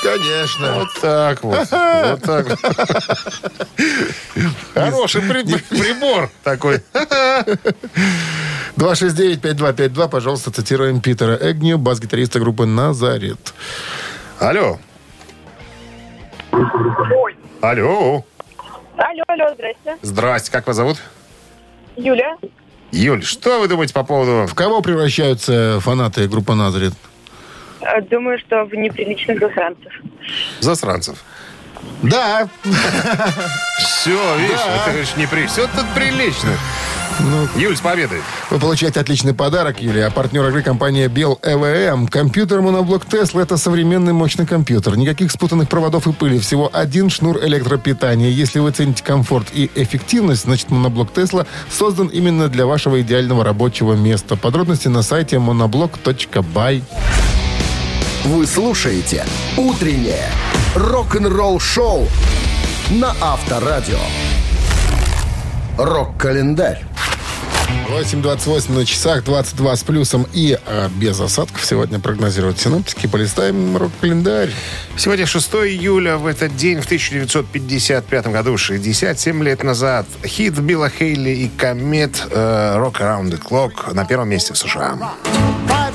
Конечно. 0.02 0.74
вот 0.74 0.88
так 1.00 1.42
вот. 1.42 1.68
Вот 1.70 2.22
так 2.22 2.46
вот. 2.48 2.58
Хороший 4.74 5.22
при- 5.22 5.58
прибор 5.58 6.30
такой. 6.42 6.82
269-5252, 8.76 10.08
пожалуйста, 10.08 10.50
цитируем 10.52 11.00
Питера 11.00 11.36
Эгню, 11.36 11.78
бас-гитариста 11.78 12.38
группы 12.40 12.66
«Назарет». 12.66 13.54
Алло. 14.38 14.78
Алло. 17.60 18.24
Алло, 18.98 19.24
алло, 19.28 19.54
здрасте. 19.54 19.96
Здрасте, 20.02 20.52
как 20.52 20.66
вас 20.66 20.76
зовут? 20.76 20.98
Юля. 21.96 22.36
Юль, 22.92 23.24
что 23.24 23.60
вы 23.60 23.68
думаете 23.68 23.92
по 23.94 24.04
поводу... 24.04 24.46
В 24.46 24.54
кого 24.54 24.80
превращаются 24.80 25.80
фанаты 25.80 26.28
группы 26.28 26.54
«Назарет»? 26.54 26.94
Э, 27.80 28.00
Думаю, 28.02 28.38
что 28.38 28.64
в 28.64 28.74
неприличных 28.74 29.38
засранцев. 29.38 29.92
Засранцев. 30.60 31.18
Да, 32.02 32.48
Все, 33.78 34.38
видишь, 34.38 34.60
это 34.86 35.04
же 35.04 35.18
не 35.18 35.26
при... 35.26 35.46
Все 35.46 35.66
тут 35.66 35.86
прилично. 35.94 36.50
Юль, 37.56 37.76
с 37.76 37.80
победой. 37.80 38.20
Вы 38.50 38.58
получаете 38.58 39.00
отличный 39.00 39.32
подарок, 39.32 39.80
Юлия. 39.80 40.06
А 40.06 40.10
партнер 40.10 40.46
игры 40.48 40.62
компания 40.62 41.08
Бел 41.08 41.38
ЭВМ. 41.42 42.08
Компьютер 42.08 42.60
моноблок 42.60 43.06
Тесла– 43.06 43.42
это 43.42 43.56
современный 43.56 44.12
мощный 44.12 44.46
компьютер. 44.46 44.96
Никаких 44.96 45.30
спутанных 45.30 45.68
проводов 45.68 46.06
и 46.06 46.12
пыли. 46.12 46.38
Всего 46.38 46.68
один 46.72 47.08
шнур 47.08 47.38
электропитания. 47.42 48.28
Если 48.28 48.58
вы 48.58 48.70
цените 48.72 49.02
комфорт 49.02 49.46
и 49.54 49.70
эффективность, 49.74 50.42
значит 50.42 50.70
моноблок 50.70 51.12
Тесла 51.12 51.46
создан 51.70 52.08
именно 52.08 52.48
для 52.48 52.66
вашего 52.66 53.00
идеального 53.00 53.44
рабочего 53.44 53.94
места. 53.94 54.36
Подробности 54.36 54.88
на 54.88 55.02
сайте 55.02 55.36
monoblock.by. 55.36 56.82
Вы 58.26 58.44
слушаете 58.44 59.24
«Утреннее 59.56 60.28
рок-н-ролл-шоу» 60.74 62.08
на 62.90 63.14
Авторадио. 63.20 64.00
Рок-календарь. 65.78 66.82
8.28 67.88 68.72
на 68.72 68.84
часах, 68.84 69.22
22 69.22 69.76
с 69.76 69.84
плюсом 69.84 70.26
и 70.32 70.58
а, 70.66 70.88
без 70.88 71.20
осадков 71.20 71.64
сегодня 71.64 72.00
прогнозируют 72.00 72.58
синоптики. 72.58 73.06
Полистаем 73.06 73.76
рок-календарь. 73.76 74.50
Сегодня 74.96 75.24
6 75.24 75.46
июля. 75.54 76.16
В 76.16 76.26
этот 76.26 76.56
день, 76.56 76.80
в 76.80 76.86
1955 76.86 78.26
году, 78.26 78.56
67 78.56 79.44
лет 79.44 79.62
назад, 79.62 80.04
хит 80.24 80.58
Билла 80.58 80.90
Хейли 80.90 81.30
и 81.30 81.48
Комет 81.48 82.26
э, 82.28 82.76
«Rock 82.76 82.94
Around 82.94 83.30
the 83.30 83.40
Clock» 83.40 83.94
на 83.94 84.04
первом 84.04 84.30
месте 84.30 84.52
в 84.52 84.58
США. 84.58 84.98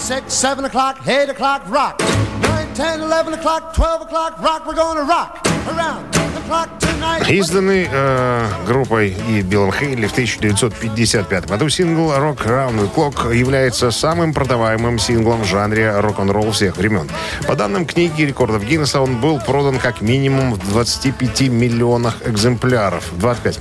5, 0.01 0.23
6, 0.23 0.31
7 0.31 0.65
o'clock, 0.65 0.95
8 1.05 1.29
o'clock, 1.29 1.61
rock. 1.69 2.01
9, 2.41 2.73
10, 2.73 3.01
11 3.01 3.33
o'clock, 3.35 3.73
12 3.75 4.01
o'clock, 4.07 4.41
rock. 4.41 4.65
We're 4.65 4.73
gonna 4.73 5.03
rock 5.03 5.45
around 5.69 6.11
the 6.13 6.41
clock 6.49 6.69
tonight. 6.79 7.29
Изданы 7.29 7.87
э, 7.91 8.47
группой 8.65 9.09
и 9.29 9.41
Биллом 9.41 9.71
Хейли 9.71 10.07
в 10.07 10.11
1955 10.11 11.45
году 11.47 11.69
сингл 11.69 12.11
«Rock 12.13 12.45
Around 12.47 12.79
the 12.79 12.93
Clock» 12.93 13.35
является 13.35 13.91
самым 13.91 14.33
продаваемым 14.33 14.97
синглом 14.97 15.41
в 15.43 15.45
жанре 15.45 15.99
рок-н-ролл 15.99 16.51
всех 16.51 16.77
времен. 16.77 17.07
По 17.47 17.55
данным 17.55 17.85
книги 17.85 18.23
рекордов 18.23 18.63
Гиннесса, 18.65 19.01
он 19.01 19.21
был 19.21 19.39
продан 19.39 19.77
как 19.77 20.01
минимум 20.01 20.55
в 20.55 20.69
25 20.69 21.41
миллионах 21.49 22.15
экземпляров. 22.25 23.03
25, 23.19 23.59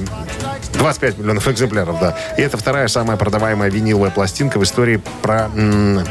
25 0.73 1.19
миллионов 1.19 1.49
экземпляров, 1.49 2.01
да. 2.01 2.17
И 2.39 2.41
это 2.43 2.57
вторая 2.57 2.89
самая 2.89 3.19
продаваемая 3.19 3.71
виниловая 3.71 4.11
пластинка 4.11 4.59
в 4.59 4.63
истории 4.65 5.03
про... 5.23 5.51
м, 5.55 6.03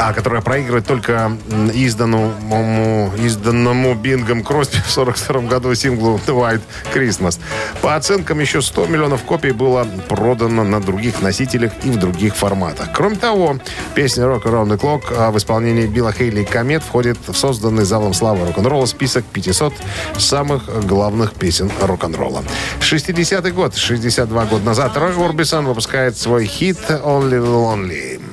а, 0.00 0.14
которая 0.14 0.40
проигрывает 0.40 0.86
только 0.86 1.32
изданному, 1.74 3.12
изданному 3.18 3.94
Бингом 3.94 4.42
Кросби 4.42 4.78
в 4.78 4.90
42 4.90 5.42
году 5.42 5.74
синглу 5.74 6.18
The 6.26 6.34
White 6.34 6.62
Christmas. 6.94 7.38
По 7.82 7.96
оценкам, 7.96 8.40
еще 8.40 8.62
100 8.62 8.86
миллионов 8.86 9.22
копий 9.24 9.50
было 9.50 9.86
продано 10.08 10.64
на 10.64 10.80
других 10.80 11.20
носителях 11.20 11.72
и 11.84 11.90
в 11.90 11.98
других 11.98 12.34
форматах. 12.34 12.88
Кроме 12.94 13.16
того, 13.16 13.58
песня 13.94 14.24
Rock 14.24 14.44
Around 14.44 14.68
the 14.68 14.80
Clock 14.80 15.02
а, 15.14 15.30
в 15.30 15.36
исполнении 15.36 15.86
Билла 15.86 16.12
Хейли 16.12 16.42
и 16.42 16.44
Комет 16.46 16.82
входит 16.82 17.18
в 17.26 17.34
созданный 17.34 17.84
залом 17.84 18.14
славы 18.14 18.46
рок-н-ролла 18.46 18.86
список 18.86 19.24
500 19.26 19.74
самых 20.16 20.86
главных 20.86 21.34
песен 21.34 21.70
рок-н-ролла. 21.80 22.42
60-й 22.80 23.50
год, 23.50 23.76
62 23.76 24.44
года 24.46 24.64
назад, 24.64 24.96
Рой 24.96 25.14
Орбисон 25.14 25.66
выпускает 25.66 26.16
свой 26.16 26.46
хит 26.46 26.78
Only 26.88 27.38
Lonely. 27.38 28.29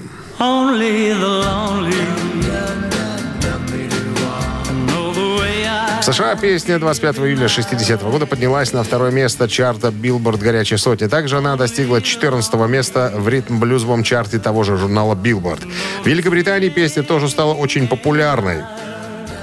В 5.99 6.03
США 6.03 6.35
песня 6.35 6.77
25 6.77 7.17
июля 7.19 7.47
60 7.47 8.03
года 8.03 8.27
поднялась 8.27 8.71
на 8.71 8.83
второе 8.83 9.09
место 9.09 9.49
чарта 9.49 9.87
Billboard 9.87 10.37
«Горячая 10.37 10.77
сотня». 10.77 11.09
Также 11.09 11.39
она 11.39 11.55
достигла 11.55 12.03
14 12.03 12.53
места 12.69 13.11
в 13.15 13.27
ритм-блюзовом 13.27 14.03
чарте 14.03 14.37
того 14.37 14.63
же 14.63 14.77
журнала 14.77 15.15
Billboard. 15.15 15.67
В 16.03 16.05
Великобритании 16.05 16.69
песня 16.69 17.01
тоже 17.01 17.29
стала 17.29 17.55
очень 17.55 17.87
популярной. 17.87 18.63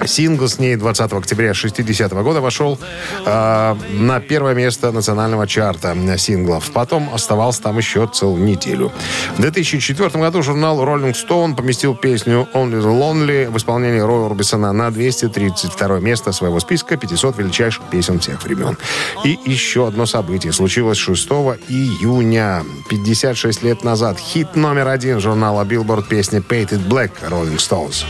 Сингл 0.07 0.49
с 0.49 0.59
ней 0.59 0.77
20 0.77 1.13
октября 1.13 1.55
60 1.55 2.13
года 2.13 2.41
вошел 2.41 2.79
э, 3.25 3.77
на 3.93 4.21
первое 4.21 4.55
место 4.55 4.93
национального 4.93 5.47
чарта 5.47 5.97
синглов. 6.19 6.71
Потом 6.73 7.13
оставался 7.13 7.63
там 7.63 7.79
еще 7.79 8.09
целую 8.13 8.45
неделю. 8.45 8.93
В 9.37 9.41
2004 9.41 10.11
году 10.11 10.43
журнал 10.43 10.83
Rolling 10.83 11.15
Stone 11.15 11.55
поместил 11.55 11.95
песню 11.95 12.49
Only 12.55 12.81
the 12.81 13.01
Lonely 13.01 13.51
в 13.51 13.57
исполнении 13.57 14.01
Роя 14.01 14.27
Орбисона 14.27 14.73
на 14.73 14.91
232 14.91 16.01
место 16.01 16.33
своего 16.33 16.61
списка 16.61 16.97
500 16.97 17.39
величайших 17.39 17.85
песен 17.91 18.21
всех 18.21 18.43
времен. 18.43 18.77
И 19.25 19.39
еще 19.45 19.87
одно 19.87 20.07
событие 20.07 20.53
случилось 20.53 20.99
6 20.99 21.29
июня. 21.69 22.63
56 22.89 23.63
лет 23.63 23.85
назад. 23.85 24.19
Хит 24.19 24.57
номер 24.57 24.89
один 24.89 25.21
журнала 25.21 25.65
Billboard 25.65 26.07
песня 26.09 26.41
Painted 26.41 26.87
Black 26.89 27.13
Rolling 27.29 27.57
Stones. 27.57 28.05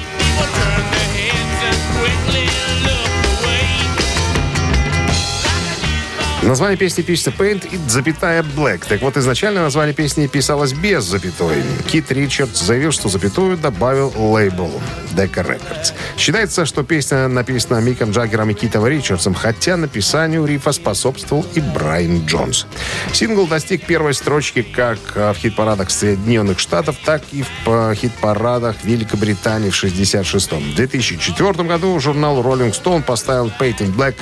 Название 6.44 6.76
песни 6.76 7.00
пишется 7.02 7.30
Paint 7.30 7.66
и 7.72 7.78
запятая 7.88 8.42
Black. 8.42 8.85
Так 8.87 9.00
вот, 9.00 9.16
изначально 9.16 9.62
название 9.62 9.94
песни 9.94 10.26
писалось 10.26 10.74
без 10.74 11.04
запятой. 11.04 11.62
Кит 11.87 12.12
Ричардс 12.12 12.61
заявил, 12.61 12.92
что 12.92 13.09
запятую 13.09 13.57
добавил 13.57 14.12
лейбл 14.14 14.70
Decca 15.16 15.46
Records. 15.46 15.94
Считается, 16.18 16.66
что 16.66 16.83
песня 16.83 17.28
написана 17.28 17.80
Миком 17.80 18.11
Джаггером 18.11 18.50
и 18.50 18.54
Китом 18.54 18.87
Ричардсом, 18.87 19.33
хотя 19.35 19.78
написанию 19.78 20.44
рифа 20.44 20.72
способствовал 20.72 21.46
и 21.54 21.61
Брайан 21.61 22.26
Джонс. 22.26 22.66
Сингл 23.12 23.46
достиг 23.46 23.87
первой 23.87 24.12
строчки 24.12 24.62
как 24.62 24.98
в 25.14 25.35
хит-парадах 25.35 25.90
Соединенных 25.90 26.59
Штатов, 26.59 26.96
так 27.04 27.22
и 27.33 27.44
в 27.64 27.94
хит-парадах 27.94 28.76
Великобритании 28.85 29.70
в 29.70 29.83
66-м. 29.83 30.72
В 30.72 30.74
2004 30.74 31.64
году 31.64 31.98
журнал 32.00 32.42
Rolling 32.42 32.72
Stone 32.72 33.02
поставил 33.02 33.50
Painted 33.59 33.94
Black 33.94 34.16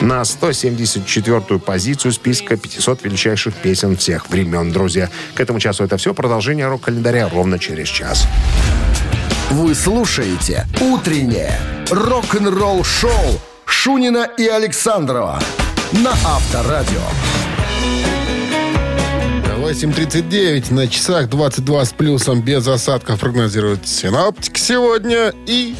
на 0.00 0.22
174-ю 0.22 1.36
позицию 1.68 2.12
списка 2.12 2.56
500 2.56 3.04
величайших 3.04 3.54
песен 3.54 3.94
всех 3.94 4.30
времен, 4.30 4.72
друзья. 4.72 5.10
К 5.34 5.40
этому 5.40 5.60
часу 5.60 5.84
это 5.84 5.98
все. 5.98 6.14
Продолжение 6.14 6.66
рок-календаря 6.66 7.28
ровно 7.28 7.58
через 7.58 7.88
час. 7.88 8.26
Вы 9.50 9.74
слушаете 9.74 10.66
«Утреннее 10.80 11.52
рок-н-ролл-шоу» 11.90 13.38
Шунина 13.66 14.26
и 14.38 14.46
Александрова 14.46 15.42
на 15.92 16.12
Авторадио. 16.24 17.02
8.39 19.58 20.72
на 20.72 20.88
часах, 20.88 21.28
22 21.28 21.84
с 21.84 21.92
плюсом, 21.92 22.40
без 22.40 22.66
осадков 22.66 23.20
прогнозируют 23.20 23.86
синоптик 23.86 24.56
сегодня. 24.56 25.34
И 25.44 25.74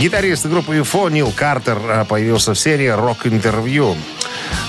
Гитарист 0.00 0.46
группы 0.46 0.76
UFO 0.76 1.10
Нил 1.10 1.32
Картер 1.34 1.78
а, 1.88 2.04
появился 2.06 2.54
в 2.54 2.58
серии 2.58 2.88
«Рок-интервью». 2.88 3.96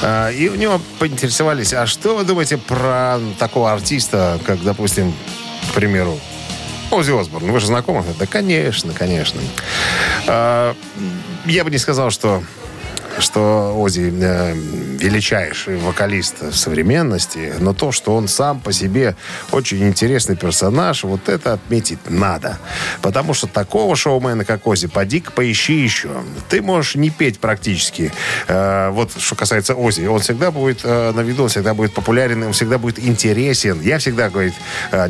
А, 0.01 0.29
И 0.29 0.47
у 0.49 0.55
него 0.55 0.79
поинтересовались, 0.99 1.73
а 1.73 1.85
что 1.87 2.15
вы 2.17 2.23
думаете 2.23 2.57
про 2.57 3.19
такого 3.39 3.71
артиста, 3.71 4.39
как, 4.45 4.61
допустим, 4.63 5.13
к 5.69 5.73
примеру, 5.73 6.19
Оззи 6.91 7.19
Осборн? 7.19 7.51
Вы 7.51 7.59
же 7.59 7.67
знакомы? 7.67 8.03
Да, 8.19 8.25
конечно, 8.25 8.93
конечно. 8.93 9.41
А, 10.27 10.75
Я 11.45 11.63
бы 11.63 11.71
не 11.71 11.77
сказал, 11.77 12.11
что 12.11 12.43
что 13.19 13.73
Ози 13.77 14.13
э, 14.21 14.53
величайший 14.53 15.77
вокалист 15.77 16.53
современности, 16.53 17.53
но 17.59 17.73
то, 17.73 17.91
что 17.91 18.15
он 18.15 18.27
сам 18.27 18.59
по 18.59 18.71
себе 18.71 19.15
очень 19.51 19.87
интересный 19.87 20.35
персонаж, 20.35 21.03
вот 21.03 21.29
это 21.29 21.53
отметить 21.53 21.99
надо. 22.09 22.57
Потому 23.01 23.33
что 23.33 23.47
такого 23.47 23.95
шоумена, 23.95 24.45
как 24.45 24.67
Ози, 24.67 24.87
поди-ка 24.87 25.31
поищи 25.31 25.73
еще. 25.73 26.09
Ты 26.49 26.61
можешь 26.61 26.95
не 26.95 27.09
петь 27.09 27.39
практически. 27.39 28.11
Э, 28.47 28.89
вот 28.91 29.11
что 29.17 29.35
касается 29.35 29.73
Ози, 29.73 30.05
он 30.05 30.19
всегда 30.19 30.51
будет 30.51 30.81
э, 30.83 31.11
на 31.11 31.21
виду, 31.21 31.43
он 31.43 31.49
всегда 31.49 31.73
будет 31.73 31.93
популярен, 31.93 32.43
он 32.43 32.53
всегда 32.53 32.77
будет 32.77 32.99
интересен. 32.99 33.81
Я 33.81 33.97
всегда, 33.97 34.29
говорит 34.29 34.53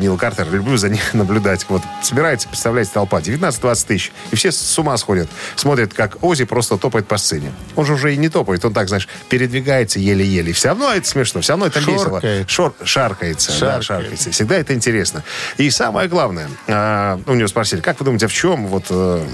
Нил 0.00 0.16
Картер, 0.16 0.50
люблю 0.50 0.76
за 0.76 0.88
ним 0.88 1.00
наблюдать. 1.12 1.66
Вот 1.68 1.82
собирается, 2.02 2.48
представляете, 2.48 2.92
толпа, 2.94 3.20
19-20 3.20 3.86
тысяч, 3.86 4.12
и 4.30 4.36
все 4.36 4.50
с 4.50 4.78
ума 4.78 4.96
сходят. 4.96 5.28
Смотрят, 5.56 5.92
как 5.92 6.22
Ози 6.22 6.44
просто 6.44 6.78
топает 6.78 7.06
по 7.06 7.18
сцене. 7.18 7.52
Он 7.76 7.84
же 7.84 7.97
уже 7.98 8.14
и 8.14 8.16
не 8.16 8.28
топает, 8.28 8.64
он 8.64 8.72
так, 8.72 8.88
знаешь, 8.88 9.08
передвигается 9.28 9.98
еле-еле. 9.98 10.52
Все 10.52 10.68
равно 10.68 10.92
это 10.92 11.06
смешно, 11.08 11.40
все 11.40 11.52
равно 11.52 11.66
это 11.66 11.80
весело. 11.80 12.20
Шоркает. 12.20 12.50
Шор, 12.50 12.74
шаркается, 12.84 13.50
да, 13.52 13.56
Шаркает. 13.58 13.84
шаркается. 13.84 14.30
Всегда 14.30 14.56
это 14.56 14.74
интересно. 14.74 15.24
И 15.56 15.70
самое 15.70 16.08
главное, 16.08 16.48
а, 16.68 17.20
у 17.26 17.34
него 17.34 17.48
спросили, 17.48 17.80
как 17.80 17.98
вы 18.00 18.04
думаете, 18.04 18.26
а 18.26 18.28
в 18.28 18.32
чем 18.32 18.66
вот 18.68 18.84
э, 18.90 19.24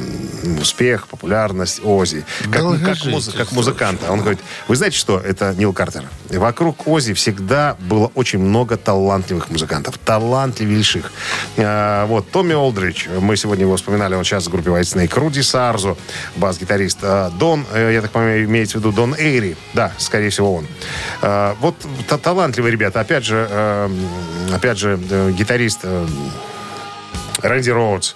успех, 0.61 1.07
популярность 1.09 1.81
Ози? 1.85 2.24
Как, 2.50 2.62
как, 2.85 3.05
муз- 3.07 3.33
как 3.37 3.53
музыканта? 3.53 4.11
Он 4.11 4.20
говорит, 4.20 4.40
вы 4.68 4.77
знаете 4.77 4.96
что, 4.96 5.18
это 5.20 5.55
Нил 5.55 5.72
Картер. 5.72 6.05
Вокруг 6.31 6.87
Ози 6.88 7.12
всегда 7.14 7.77
было 7.81 8.11
очень 8.14 8.38
много 8.38 8.77
талантливых 8.77 9.50
музыкантов. 9.50 9.98
Талантливейших. 9.98 11.12
А, 11.59 12.07
вот, 12.07 12.31
Томми 12.31 12.55
Олдрич, 12.55 13.09
мы 13.20 13.37
сегодня 13.37 13.64
его 13.64 13.77
вспоминали, 13.77 14.14
он 14.14 14.24
сейчас 14.24 14.46
в 14.46 14.50
группе 14.50 14.70
White 14.70 14.83
Snake. 14.83 15.18
Руди 15.18 15.40
Сарзо, 15.40 15.96
бас-гитарист. 16.37 16.98
А, 17.03 17.31
Дон, 17.31 17.66
э, 17.72 17.92
я 17.94 18.03
так 18.03 18.11
понимаю, 18.11 18.48
имеется 18.54 18.78
в 18.78 18.80
виду 18.80 18.92
Дон 18.92 19.14
Эйри. 19.18 19.56
Да, 19.74 19.92
скорее 19.98 20.30
всего, 20.30 20.54
он. 20.54 20.66
Э, 21.22 21.54
вот 21.60 21.74
та- 22.08 22.18
талантливые 22.18 22.70
ребята. 22.72 23.00
Опять 23.00 23.24
же, 23.24 23.46
э, 23.50 23.88
опять 24.54 24.78
же, 24.78 24.98
э, 25.10 25.30
гитарист 25.32 25.80
э, 25.82 26.06
Рэнди 27.42 27.70
Роудс. 27.70 28.14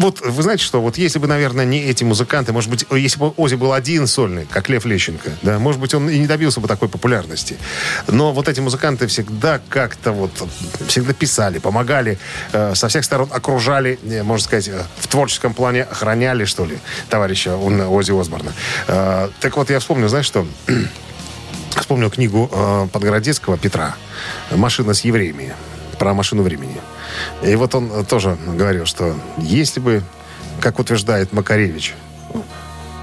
Вот 0.00 0.22
вы 0.22 0.42
знаете, 0.42 0.64
что 0.64 0.80
вот 0.80 0.96
если 0.96 1.18
бы, 1.18 1.26
наверное, 1.26 1.66
не 1.66 1.82
эти 1.82 2.04
музыканты, 2.04 2.54
может 2.54 2.70
быть, 2.70 2.86
если 2.90 3.18
бы 3.18 3.34
Ози 3.36 3.56
был 3.56 3.74
один 3.74 4.06
сольный, 4.06 4.46
как 4.46 4.70
Лев 4.70 4.86
Лещенко, 4.86 5.30
да, 5.42 5.58
может 5.58 5.78
быть, 5.78 5.92
он 5.92 6.08
и 6.08 6.18
не 6.18 6.26
добился 6.26 6.58
бы 6.60 6.68
такой 6.68 6.88
популярности. 6.88 7.58
Но 8.06 8.32
вот 8.32 8.48
эти 8.48 8.60
музыканты 8.60 9.06
всегда 9.08 9.60
как-то 9.68 10.12
вот, 10.12 10.30
всегда 10.86 11.12
писали, 11.12 11.58
помогали, 11.58 12.18
э, 12.52 12.74
со 12.74 12.88
всех 12.88 13.04
сторон 13.04 13.28
окружали, 13.30 13.98
э, 14.02 14.22
можно 14.22 14.42
сказать, 14.42 14.68
э, 14.68 14.82
в 15.00 15.06
творческом 15.06 15.52
плане 15.52 15.82
охраняли, 15.82 16.46
что 16.46 16.64
ли, 16.64 16.78
товарища 17.10 17.54
он, 17.54 17.78
Ози 17.82 18.18
Осборна. 18.18 18.54
Так 18.86 19.56
вот, 19.58 19.68
я 19.68 19.80
вспомнил, 19.80 20.08
знаешь 20.08 20.24
что? 20.24 20.46
Вспомнил 21.78 22.10
книгу 22.10 22.50
Подгородецкого 22.90 23.58
Петра 23.58 23.96
«Машина 24.50 24.94
с 24.94 25.02
евреями» 25.02 25.52
про 25.98 26.14
машину 26.14 26.42
времени. 26.42 26.80
И 27.42 27.54
вот 27.54 27.74
он 27.74 28.04
тоже 28.06 28.36
говорил, 28.46 28.86
что 28.86 29.14
если 29.38 29.80
бы, 29.80 30.02
как 30.60 30.78
утверждает 30.78 31.32
Макаревич, 31.32 31.94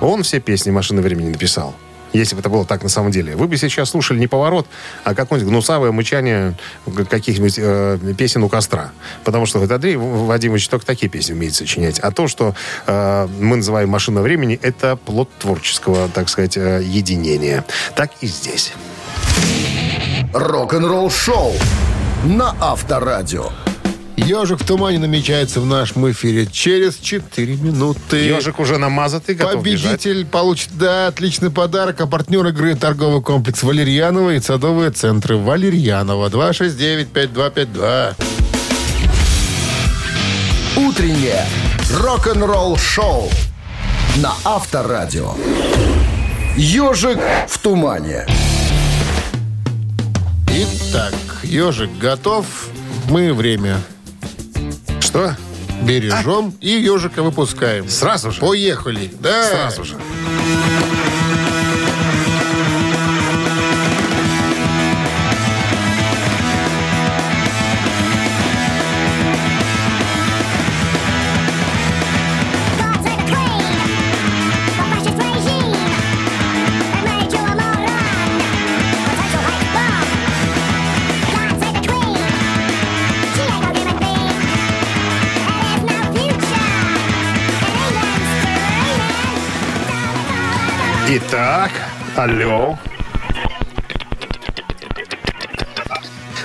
он 0.01 0.23
все 0.23 0.39
песни 0.39 0.71
«Машины 0.71 1.01
времени» 1.01 1.29
написал, 1.29 1.75
если 2.13 2.35
бы 2.35 2.39
это 2.39 2.49
было 2.49 2.65
так 2.65 2.83
на 2.83 2.89
самом 2.89 3.11
деле, 3.11 3.35
вы 3.35 3.47
бы 3.47 3.57
сейчас 3.57 3.89
слушали 3.89 4.19
не 4.19 4.27
поворот, 4.27 4.67
а 5.03 5.13
какое-нибудь 5.13 5.51
гнусавое 5.51 5.91
мычание 5.91 6.55
каких-нибудь 7.09 7.55
э, 7.57 7.99
песен 8.17 8.43
у 8.43 8.49
костра. 8.49 8.91
Потому 9.23 9.45
что 9.45 9.59
говорит, 9.59 9.73
Андрей 9.73 9.97
Вадимович 9.97 10.67
только 10.69 10.85
такие 10.85 11.09
песни 11.09 11.33
умеет 11.33 11.55
сочинять. 11.55 11.99
А 11.99 12.11
то, 12.11 12.27
что 12.27 12.55
э, 12.85 13.27
мы 13.39 13.57
называем 13.57 13.89
«Машина 13.89 14.21
времени», 14.21 14.59
это 14.61 14.95
плод 14.95 15.29
творческого, 15.39 16.09
так 16.09 16.29
сказать, 16.29 16.57
э, 16.57 16.81
единения. 16.83 17.65
Так 17.95 18.11
и 18.21 18.27
здесь. 18.27 18.73
Рок-н-ролл 20.33 21.09
шоу 21.09 21.53
на 22.23 22.55
Авторадио. 22.59 23.49
Ежик 24.27 24.59
в 24.59 24.65
тумане 24.65 24.99
намечается 24.99 25.61
в 25.61 25.65
нашем 25.65 26.11
эфире 26.11 26.47
через 26.47 26.97
4 26.97 27.55
минуты. 27.55 28.17
Ежик 28.17 28.59
уже 28.59 28.77
намазатый, 28.77 29.35
готов 29.35 29.63
бежать. 29.63 29.91
Победитель 30.01 30.25
получит, 30.25 30.71
да, 30.73 31.07
отличный 31.07 31.49
подарок. 31.49 32.01
А 32.01 32.07
партнер 32.07 32.45
игры 32.47 32.75
торговый 32.75 33.21
комплекс 33.21 33.63
Валерьянова 33.63 34.31
и 34.35 34.41
садовые 34.41 34.91
центры 34.91 35.37
Валерьянова. 35.37 36.27
269-5252. 36.27 38.15
Утреннее 40.75 41.45
рок-н-ролл 41.97 42.75
шоу 42.75 43.29
на 44.17 44.33
Авторадио. 44.43 45.35
Ежик 46.57 47.19
в 47.47 47.57
тумане. 47.59 48.25
Итак, 50.49 51.13
ежик 51.43 51.91
готов. 51.97 52.45
Мы 53.09 53.33
время 53.33 53.77
Что? 55.17 55.35
бережем 55.81 56.53
и 56.61 56.69
ежика 56.69 57.23
выпускаем. 57.23 57.89
Сразу 57.89 58.31
же? 58.31 58.39
Поехали. 58.39 59.11
Да. 59.19 59.43
Сразу 59.45 59.83
же. 59.83 59.95
Итак, 91.29 91.71
алло. 92.15 92.77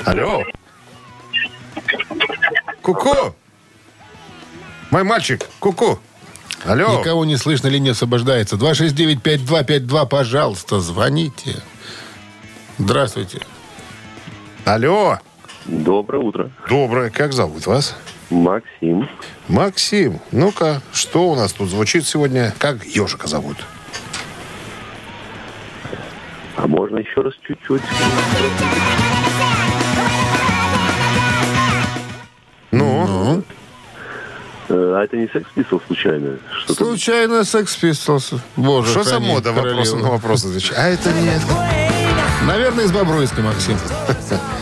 Алло. 0.05 0.42
Ку-ку. 2.83 3.37
Мой 4.90 5.05
мальчик, 5.05 5.49
ку-ку. 5.61 6.01
Алло. 6.64 6.99
Никого 6.99 7.25
не 7.25 7.37
слышно, 7.37 7.68
линия 7.68 7.92
освобождается. 7.92 8.57
269-5252, 8.57 10.09
пожалуйста, 10.09 10.81
звоните. 10.81 11.62
Здравствуйте. 12.79 13.40
Алло. 14.64 15.21
Доброе 15.66 16.25
утро. 16.25 16.51
Доброе. 16.68 17.11
Как 17.11 17.33
зовут 17.33 17.66
вас? 17.66 17.97
Максим. 18.31 19.09
Максим. 19.47 20.18
Ну-ка, 20.33 20.83
что 20.92 21.31
у 21.31 21.37
нас 21.37 21.53
тут 21.53 21.71
звучит 21.71 22.05
сегодня? 22.05 22.53
Как 22.59 22.85
ежика 22.85 23.29
зовут? 23.29 23.59
А 26.57 26.67
можно 26.67 26.99
еще 26.99 27.21
раз 27.23 27.35
чуть-чуть? 27.47 27.83
Ну? 32.71 33.43
Э, 34.69 34.95
А 34.97 35.05
это 35.05 35.17
не 35.17 35.29
секс 35.29 35.49
Pistols 35.57 35.83
случайно? 35.87 36.38
Что-то... 36.65 36.85
Случайно 36.85 37.45
Секс 37.45 37.77
Pistols. 37.83 38.38
Боже, 38.57 38.91
Что 38.91 39.03
за 39.05 39.21
мода 39.21 39.53
вопросом 39.53 40.01
на 40.01 40.11
вопрос 40.11 40.45
отвечать? 40.45 40.77
А 40.79 40.88
это 40.88 41.12
нет. 41.12 41.41
Наверное, 42.47 42.85
из 42.85 42.93
Бобруйска, 42.93 43.41
Максим. 43.43 43.77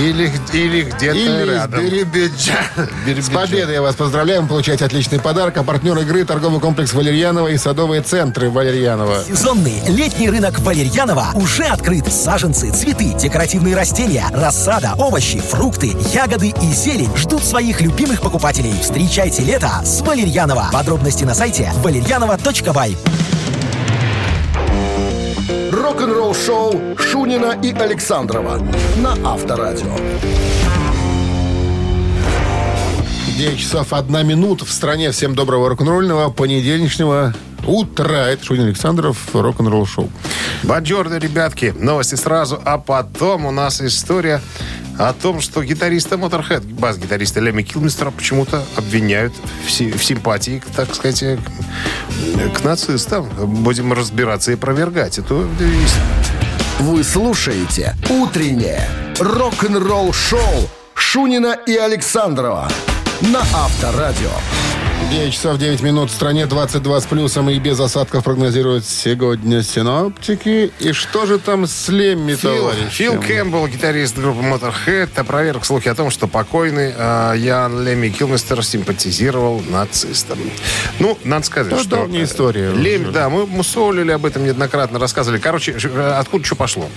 Или, 0.00 0.32
или 0.54 0.82
где-то 0.82 1.16
Или 1.16 1.50
рядом. 1.52 1.80
Биробиджана. 1.84 3.20
С 3.20 3.28
победой 3.28 3.74
я 3.74 3.82
вас 3.82 3.94
поздравляем. 3.94 4.48
Получаете 4.48 4.86
отличный 4.86 5.20
подарок. 5.20 5.58
А 5.58 5.62
партнер 5.62 5.98
игры 5.98 6.24
торговый 6.24 6.58
комплекс 6.58 6.94
Валерьянова 6.94 7.48
и 7.48 7.58
садовые 7.58 8.00
центры 8.00 8.48
Валерьянова. 8.50 9.22
Сезонный 9.26 9.82
летний 9.88 10.30
рынок 10.30 10.58
Валерьянова 10.60 11.28
уже 11.34 11.64
открыт. 11.64 12.10
Саженцы, 12.10 12.72
цветы, 12.72 13.12
декоративные 13.14 13.76
растения, 13.76 14.24
рассада, 14.32 14.94
овощи, 14.96 15.38
фрукты, 15.38 15.94
ягоды 16.14 16.48
и 16.48 16.72
зелень 16.72 17.14
ждут 17.16 17.44
своих 17.44 17.82
любимых 17.82 18.22
покупателей. 18.22 18.74
Встречайте 18.80 19.42
лето 19.42 19.70
с 19.84 20.00
Валерьянова. 20.00 20.70
Подробности 20.72 21.24
на 21.24 21.34
сайте 21.34 21.70
валерьянова.бай. 21.82 22.96
Рок-н-ролл 25.90 26.34
шоу 26.36 26.72
Шунина 26.96 27.58
и 27.64 27.72
Александрова 27.72 28.64
на 28.98 29.16
Авторадио. 29.28 29.92
9 33.36 33.58
часов 33.58 33.92
1 33.92 34.24
минута 34.24 34.64
в 34.64 34.70
стране. 34.70 35.10
Всем 35.10 35.34
доброго 35.34 35.68
рок-н-ролльного 35.68 36.30
понедельничного 36.30 37.34
утра. 37.66 38.28
Это 38.28 38.44
Шунин 38.44 38.66
Александров, 38.66 39.18
рок-н-ролл 39.34 39.84
шоу. 39.84 40.08
Бонжорно, 40.62 41.18
ребятки. 41.18 41.74
Новости 41.76 42.14
сразу, 42.14 42.60
а 42.64 42.78
потом 42.78 43.46
у 43.46 43.50
нас 43.50 43.80
история 43.80 44.40
о 44.98 45.12
том, 45.12 45.40
что 45.40 45.62
гитариста 45.62 46.16
Motorhead, 46.16 46.62
бас-гитариста 46.74 47.40
Леми 47.40 47.62
Килмистера 47.62 48.10
почему-то 48.10 48.62
обвиняют 48.76 49.32
в, 49.66 49.70
си- 49.70 49.90
в 49.92 50.04
симпатии, 50.04 50.58
к, 50.58 50.66
так 50.74 50.94
сказать, 50.94 51.22
э, 51.22 51.38
к, 51.38 52.58
к 52.60 52.64
нацистам. 52.64 53.28
Будем 53.62 53.92
разбираться 53.92 54.50
и 54.50 54.54
опровергать 54.54 55.18
эту. 55.18 55.48
Вы 56.80 57.04
слушаете 57.04 57.94
«Утреннее 58.08 58.88
рок-н-ролл-шоу» 59.18 60.68
Шунина 60.94 61.56
и 61.66 61.76
Александрова 61.76 62.70
на 63.20 63.40
Авторадио. 63.40 64.30
9 65.10 65.32
часов 65.32 65.58
9 65.58 65.82
минут 65.82 66.08
в 66.08 66.14
стране 66.14 66.46
22 66.46 67.00
с 67.00 67.04
плюсом 67.04 67.50
и 67.50 67.58
без 67.58 67.80
осадков 67.80 68.22
прогнозируют 68.22 68.84
сегодня 68.84 69.60
синоптики. 69.64 70.70
И 70.78 70.92
что 70.92 71.26
же 71.26 71.40
там 71.40 71.66
с 71.66 71.88
Лемми, 71.88 72.36
Фил, 72.36 72.54
товарищи? 72.54 72.90
Фил 72.90 73.20
Кэмпбелл, 73.20 73.66
гитарист 73.66 74.16
группы 74.16 74.40
Motorhead, 74.40 75.08
опроверг 75.16 75.64
слухи 75.64 75.88
о 75.88 75.96
том, 75.96 76.10
что 76.10 76.28
покойный 76.28 76.94
э, 76.96 77.34
Ян 77.38 77.84
Лемми 77.84 78.08
Килмистер 78.10 78.64
симпатизировал 78.64 79.60
нацистам. 79.68 80.38
Ну, 81.00 81.18
надо 81.24 81.44
сказать, 81.44 81.72
Это 81.72 81.82
что... 81.82 81.96
давняя 81.96 82.22
история 82.22 82.70
Лемми, 82.70 83.10
да, 83.10 83.28
мы 83.28 83.46
мусолили 83.46 84.12
об 84.12 84.24
этом 84.24 84.44
неоднократно, 84.44 85.00
рассказывали. 85.00 85.40
Короче, 85.40 85.72
э, 85.72 86.12
откуда 86.20 86.44
что 86.44 86.54
пошло? 86.54 86.88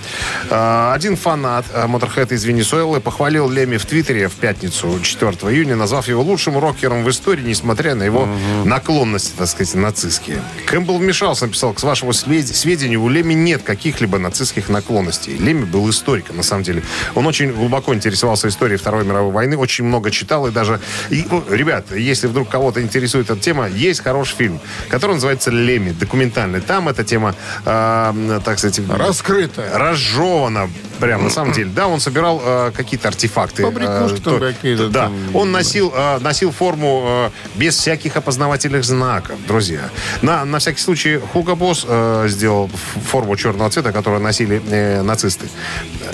Э, 0.50 0.92
один 0.94 1.16
фанат 1.16 1.66
э, 1.74 1.84
Motorhead 1.86 2.32
из 2.32 2.44
Венесуэлы 2.44 3.00
похвалил 3.00 3.50
Лемми 3.50 3.76
в 3.76 3.86
Твиттере 3.86 4.28
в 4.28 4.34
пятницу, 4.34 5.00
4 5.02 5.32
июня, 5.52 5.74
назвав 5.74 6.06
его 6.06 6.22
лучшим 6.22 6.56
рокером 6.56 7.02
в 7.02 7.10
истории, 7.10 7.42
несмотря 7.42 7.96
на 7.96 8.03
на 8.04 8.06
его 8.06 8.28
наклонности, 8.64 9.32
так 9.36 9.48
сказать, 9.48 9.74
нацистские. 9.74 10.42
Кэмпбелл 10.66 10.98
вмешался, 10.98 11.46
написал, 11.46 11.72
к 11.72 11.82
вашему 11.82 12.12
свед- 12.12 12.54
сведению, 12.54 13.02
у 13.02 13.08
Леми 13.08 13.34
нет 13.34 13.62
каких-либо 13.62 14.18
нацистских 14.18 14.68
наклонностей. 14.68 15.36
Леми 15.36 15.64
был 15.64 15.88
историком, 15.88 16.36
на 16.36 16.42
самом 16.42 16.64
деле. 16.64 16.82
Он 17.14 17.26
очень 17.26 17.52
глубоко 17.52 17.94
интересовался 17.94 18.48
историей 18.48 18.76
Второй 18.76 19.04
мировой 19.04 19.32
войны, 19.32 19.56
очень 19.56 19.84
много 19.84 20.10
читал 20.10 20.46
и 20.46 20.50
даже... 20.50 20.80
И, 21.10 21.24
ну, 21.30 21.42
ребят, 21.48 21.86
если 21.96 22.26
вдруг 22.26 22.48
кого-то 22.48 22.82
интересует 22.82 23.30
эта 23.30 23.40
тема, 23.40 23.68
есть 23.68 24.02
хороший 24.02 24.36
фильм, 24.36 24.60
который 24.88 25.12
называется 25.12 25.50
«Леми», 25.50 25.90
документальный. 25.90 26.60
Там 26.60 26.88
эта 26.88 27.04
тема, 27.04 27.34
э, 27.64 28.40
так 28.44 28.58
сказать... 28.58 28.80
Раскрытая. 28.88 29.78
Разжевана 29.78 30.68
прям, 31.00 31.24
на 31.24 31.30
самом 31.30 31.52
деле. 31.52 31.70
Да, 31.74 31.86
он 31.88 32.00
собирал 32.00 32.40
э, 32.44 32.72
какие-то 32.76 33.08
артефакты. 33.08 33.62
Побрякушки 33.62 34.20
э, 34.20 34.22
там 34.22 34.34
то- 34.34 34.40
какие-то 34.40 34.88
Да, 34.88 35.04
там. 35.04 35.14
он 35.36 35.52
носил, 35.52 35.92
э, 35.94 36.18
носил 36.20 36.52
форму 36.52 37.04
э, 37.06 37.30
без 37.58 37.76
всяких 37.76 38.16
опознавательных 38.16 38.84
знаков, 38.84 39.36
друзья. 39.46 39.90
На, 40.22 40.44
на 40.44 40.58
всякий 40.58 40.80
случай 40.80 41.18
Хуго 41.18 41.54
Босс 41.54 41.84
э, 41.88 42.26
сделал 42.28 42.70
форму 43.10 43.36
черного 43.36 43.70
цвета, 43.70 43.92
которую 43.92 44.22
носили 44.22 44.62
э, 44.70 45.02
нацисты. 45.02 45.46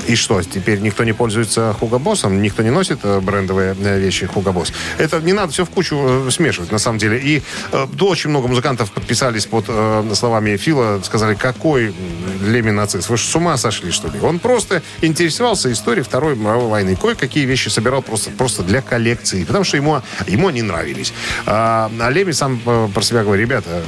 И 0.06 0.16
что, 0.16 0.42
теперь 0.42 0.80
никто 0.80 1.04
не 1.04 1.12
пользуется 1.12 1.74
Хуго 1.78 1.98
Боссом? 1.98 2.40
Никто 2.42 2.62
не 2.62 2.70
носит 2.70 3.00
э, 3.02 3.20
брендовые 3.20 3.76
э, 3.80 3.98
вещи 3.98 4.26
Хуго 4.26 4.52
Босс? 4.52 4.72
Это 4.98 5.20
не 5.20 5.32
надо 5.32 5.52
все 5.52 5.64
в 5.64 5.70
кучу 5.70 5.96
э, 6.26 6.30
смешивать, 6.30 6.72
на 6.72 6.78
самом 6.78 6.98
деле. 6.98 7.18
И 7.18 7.42
э, 7.72 7.86
очень 8.00 8.30
много 8.30 8.48
музыкантов 8.48 8.90
подписались 8.90 9.46
под 9.46 9.64
э, 9.68 10.10
словами 10.14 10.56
Фила, 10.56 11.00
сказали, 11.02 11.34
какой 11.34 11.94
Леми 12.42 12.70
нацист? 12.70 13.08
Вы 13.08 13.16
же 13.16 13.24
с 13.26 13.34
ума 13.36 13.56
сошли, 13.56 13.90
что 13.90 14.08
ли? 14.08 14.18
Он 14.20 14.38
просто 14.38 14.69
интересовался 15.00 15.72
историей 15.72 16.04
Второй 16.04 16.36
мировой 16.36 16.68
войны. 16.68 16.96
Кое-какие 16.96 17.44
вещи 17.44 17.68
собирал 17.68 18.02
просто, 18.02 18.30
просто 18.30 18.62
для 18.62 18.82
коллекции, 18.82 19.44
потому 19.44 19.64
что 19.64 19.76
ему, 19.76 20.00
ему 20.26 20.48
они 20.48 20.62
нравились. 20.62 21.12
А, 21.46 21.90
а 22.00 22.10
Леми 22.10 22.32
сам 22.32 22.60
э, 22.64 22.88
про 22.92 23.02
себя 23.02 23.22
говорит, 23.22 23.46
ребята, 23.46 23.82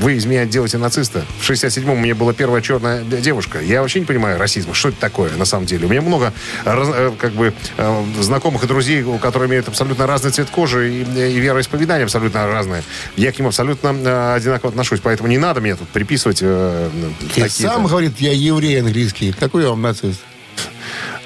вы 0.00 0.14
из 0.14 0.26
меня 0.26 0.44
делаете 0.44 0.78
нациста. 0.78 1.24
В 1.40 1.48
67-м 1.48 1.90
у 1.90 1.96
меня 1.96 2.14
была 2.14 2.32
первая 2.32 2.62
черная 2.62 3.02
девушка. 3.02 3.60
Я 3.60 3.82
вообще 3.82 4.00
не 4.00 4.06
понимаю 4.06 4.38
расизма. 4.38 4.74
Что 4.74 4.88
это 4.88 4.98
такое 4.98 5.30
на 5.36 5.44
самом 5.44 5.66
деле? 5.66 5.86
У 5.86 5.90
меня 5.90 6.02
много 6.02 6.32
э, 6.64 7.12
как 7.18 7.32
бы 7.32 7.52
э, 7.76 8.04
знакомых 8.20 8.64
и 8.64 8.66
друзей, 8.66 9.02
у 9.02 9.18
которых 9.18 9.48
имеют 9.48 9.68
абсолютно 9.68 10.06
разный 10.06 10.30
цвет 10.30 10.50
кожи 10.50 10.92
и, 10.92 11.02
и 11.02 11.38
вероисповедание 11.38 12.04
абсолютно 12.04 12.46
разное. 12.46 12.82
Я 13.16 13.32
к 13.32 13.38
ним 13.38 13.48
абсолютно 13.48 14.34
одинаково 14.34 14.70
отношусь, 14.70 15.00
поэтому 15.02 15.28
не 15.28 15.38
надо 15.38 15.60
мне 15.60 15.76
тут 15.76 15.88
приписывать 15.88 16.38
э, 16.42 16.90
И 17.36 17.40
такие-то. 17.40 17.74
сам 17.74 17.86
говорит, 17.86 18.18
я 18.18 18.32
еврей 18.32 18.80
английский. 18.80 19.32
Какой 19.32 19.62
я 19.64 19.70
вам 19.70 19.82
нацист? 19.82 20.20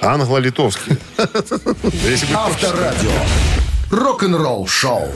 Англо-литовский. 0.01 0.99
Авторадио. 2.35 3.11
Рок-н-ролл 3.91 4.67
шоу. 4.67 5.09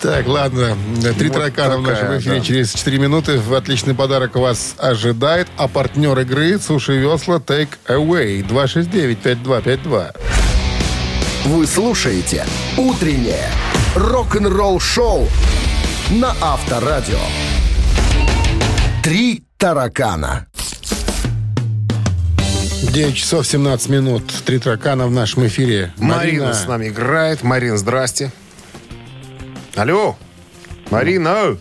Так, 0.00 0.26
ладно. 0.26 0.76
Три 1.18 1.28
Вот 1.28 1.38
таракана 1.38 1.78
в 1.78 1.82
нашем 1.82 2.18
эфире 2.18 2.38
да. 2.38 2.44
через 2.44 2.72
4 2.74 2.98
минуты. 2.98 3.40
Отличный 3.52 3.94
подарок 3.94 4.36
вас 4.36 4.74
ожидает. 4.78 5.48
А 5.56 5.68
партнер 5.68 6.18
игры 6.20 6.58
«Суши 6.58 6.96
Весла 6.98 7.36
Take 7.36 7.70
Away» 7.88 8.46
269-5252. 8.46 10.16
Вы 11.46 11.66
слушаете 11.66 12.44
«Утреннее 12.76 13.50
рок-н-ролл-шоу» 13.94 15.28
на 16.10 16.34
Авторадио. 16.40 17.18
Три 19.02 19.44
таракана. 19.56 20.46
9 22.82 23.14
часов 23.14 23.46
17 23.46 23.88
минут. 23.88 24.24
Три 24.44 24.58
таракана 24.58 25.06
в 25.06 25.10
нашем 25.10 25.46
эфире. 25.46 25.92
Марина 25.96 26.52
с 26.54 26.66
нами 26.66 26.88
играет. 26.88 27.42
Марин, 27.42 27.76
здрасте. 27.78 28.32
Алло. 29.74 30.16
Марина. 30.90 31.56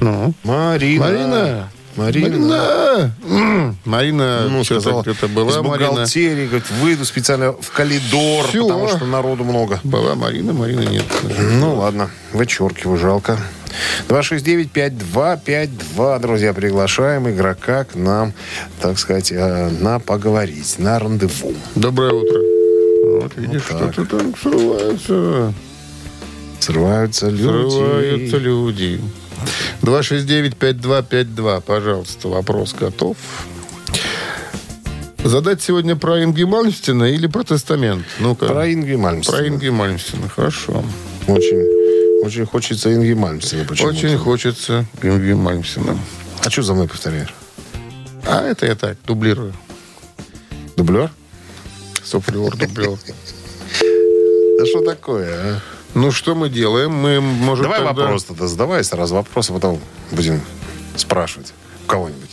Ну? 0.00 0.34
Марина. 0.44 1.04
Марина. 1.04 1.68
Марина. 1.96 3.14
Марина. 3.26 3.74
Марина, 3.84 4.48
Ну, 4.48 4.64
сказала, 4.64 5.02
из 5.02 5.16
была 5.30 5.62
Марина. 5.62 5.90
бухгалтерии, 5.90 6.46
говорит, 6.46 6.70
выйду 6.80 7.04
специально 7.04 7.52
в 7.52 7.70
коридор, 7.70 8.46
Всё. 8.48 8.62
потому 8.66 8.88
что 8.88 9.04
народу 9.04 9.44
много. 9.44 9.78
Была 9.84 10.14
Марина, 10.14 10.52
Марина 10.54 10.80
нет. 10.80 11.04
Ну, 11.38 11.74
ладно, 11.76 12.10
вычеркиваю, 12.32 12.96
жалко. 12.98 13.38
269-5252, 14.08 16.20
друзья, 16.20 16.52
приглашаем 16.52 17.30
игрока 17.30 17.84
к 17.84 17.94
нам, 17.94 18.34
так 18.80 18.98
сказать, 18.98 19.32
э, 19.32 19.70
на 19.70 19.98
поговорить, 19.98 20.78
на 20.78 20.98
рандеву. 20.98 21.54
Доброе 21.74 22.12
утро. 22.12 22.40
Вот 23.20 23.34
видишь, 23.36 23.62
так. 23.68 23.92
что-то 23.92 24.18
там 24.18 24.34
срывается. 24.40 25.52
Срываются 26.60 27.28
люди. 27.28 27.42
Срываются 27.42 28.38
люди. 28.38 29.00
269-5252. 29.82 31.60
Пожалуйста, 31.60 32.28
вопрос 32.28 32.74
готов. 32.78 33.16
Задать 35.24 35.62
сегодня 35.62 35.94
про 35.94 36.24
Инги 36.24 36.42
Мальмстина 36.42 37.04
или 37.04 37.26
про 37.26 37.44
тестамент? 37.44 38.04
Ну-ка. 38.18 38.46
Про 38.46 38.72
Инги 38.72 38.94
Мальмстина. 38.94 39.38
Про 39.38 39.48
Инги 39.48 39.68
Мальмстина. 39.68 40.28
Хорошо. 40.28 40.82
Очень, 41.28 41.81
очень 42.22 42.46
хочется 42.46 42.92
Инги 42.94 43.12
Мальмстина 43.12 43.64
почему-то. 43.64 43.94
Очень 43.96 44.16
хочется 44.18 44.86
Инги 45.02 45.32
Мальмстина. 45.32 45.98
А 46.44 46.50
что 46.50 46.62
за 46.62 46.74
мной 46.74 46.88
повторяешь? 46.88 47.34
А 48.26 48.42
это 48.42 48.66
я 48.66 48.74
так, 48.74 48.96
дублирую. 49.06 49.52
Дублер? 50.76 51.10
Суфлер, 52.04 52.56
дублер. 52.56 52.98
Да 54.58 54.66
что 54.66 54.84
такое, 54.84 55.34
а? 55.56 55.60
Ну, 55.94 56.12
что 56.12 56.36
мы 56.36 56.48
делаем? 56.48 56.92
Мы 56.92 57.20
можем 57.20 57.64
Давай 57.64 57.80
тогда- 57.80 58.02
вопрос 58.02 58.24
тогда 58.24 58.46
задавай 58.46 58.84
сразу 58.84 59.14
вопрос, 59.16 59.50
а 59.50 59.54
потом 59.54 59.80
будем 60.12 60.40
спрашивать 60.96 61.52
у 61.84 61.88
кого-нибудь. 61.88 62.30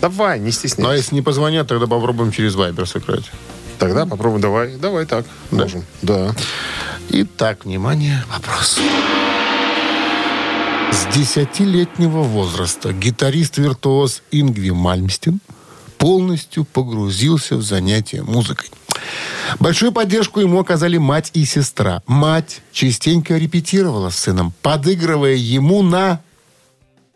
Давай, 0.00 0.40
не 0.40 0.50
стесняйся. 0.50 0.82
Ну, 0.82 0.88
а 0.88 0.96
если 0.96 1.14
не 1.14 1.22
позвонят, 1.22 1.68
тогда 1.68 1.86
попробуем 1.86 2.32
через 2.32 2.54
Вайбер 2.56 2.88
сыграть. 2.88 3.30
Тогда 3.78 4.06
попробуем, 4.06 4.40
давай, 4.40 4.74
давай 4.76 5.06
так. 5.06 5.24
Можем. 5.52 5.84
Да. 6.02 6.34
Итак, 7.10 7.64
внимание, 7.64 8.24
вопрос. 8.32 8.78
С 10.92 11.14
десятилетнего 11.14 12.22
возраста 12.22 12.92
гитарист-виртуоз 12.92 14.22
Ингви 14.30 14.70
Мальмстин 14.70 15.40
полностью 15.98 16.64
погрузился 16.64 17.56
в 17.56 17.62
занятия 17.62 18.22
музыкой. 18.22 18.70
Большую 19.60 19.92
поддержку 19.92 20.40
ему 20.40 20.58
оказали 20.58 20.96
мать 20.96 21.30
и 21.34 21.44
сестра. 21.44 22.02
Мать 22.06 22.62
частенько 22.72 23.36
репетировала 23.36 24.10
с 24.10 24.16
сыном, 24.16 24.52
подыгрывая 24.62 25.34
ему 25.34 25.82
на 25.82 26.20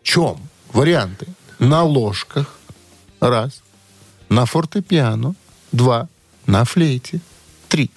чем? 0.03 0.37
Варианты. 0.73 1.27
На 1.59 1.83
ложках. 1.83 2.59
Раз. 3.19 3.61
На 4.29 4.45
фортепиано. 4.45 5.35
Два. 5.71 6.07
На 6.47 6.65
флейте. 6.65 7.19
Три. 7.67 7.91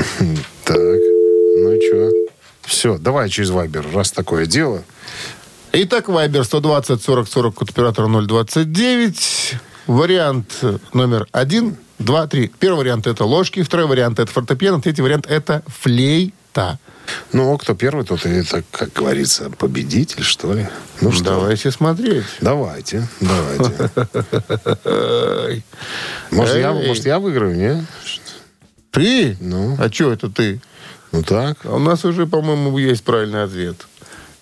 Так, 0.64 0.78
ну 1.56 1.78
что? 1.80 2.10
Все, 2.62 2.98
давай 2.98 3.28
через 3.28 3.50
Вайбер, 3.50 3.86
раз 3.92 4.12
такое 4.12 4.46
дело. 4.46 4.82
Итак, 5.72 6.08
Вайбер 6.08 6.44
120 6.44 7.02
40 7.02 7.28
40 7.28 7.54
код 7.54 7.70
оператора 7.70 8.08
029. 8.08 9.54
Вариант 9.86 10.58
э, 10.62 10.78
номер 10.92 11.26
один, 11.32 11.76
два, 11.98 12.26
три. 12.26 12.48
Первый 12.58 12.78
вариант 12.78 13.06
это 13.06 13.24
ложки, 13.24 13.62
второй 13.62 13.86
вариант 13.86 14.18
это 14.18 14.30
фортепиано, 14.30 14.80
третий 14.80 15.02
вариант 15.02 15.26
это 15.28 15.62
флейта. 15.66 16.78
Ну, 17.32 17.56
кто 17.58 17.74
первый, 17.74 18.04
тот 18.04 18.24
и, 18.24 18.28
это, 18.28 18.62
как 18.70 18.92
говорится, 18.92 19.50
победитель, 19.50 20.22
что 20.22 20.52
ли. 20.52 20.68
Ну 21.00 21.10
что? 21.10 21.24
Давайте 21.24 21.70
смотреть. 21.70 22.24
Давайте, 22.40 23.08
давайте. 23.20 23.90
Ай. 24.84 25.64
Может, 26.30 26.56
я, 26.56 26.72
может, 26.72 27.06
я 27.06 27.18
выиграю, 27.18 27.56
не? 27.56 27.84
Ты? 28.90 29.36
Ну. 29.40 29.76
А 29.78 29.90
что 29.90 30.12
это 30.12 30.28
ты? 30.28 30.60
Ну 31.12 31.22
так. 31.22 31.58
А 31.64 31.74
У 31.74 31.78
нас 31.78 32.04
уже, 32.04 32.26
по-моему, 32.26 32.76
есть 32.78 33.02
правильный 33.04 33.42
ответ. 33.44 33.76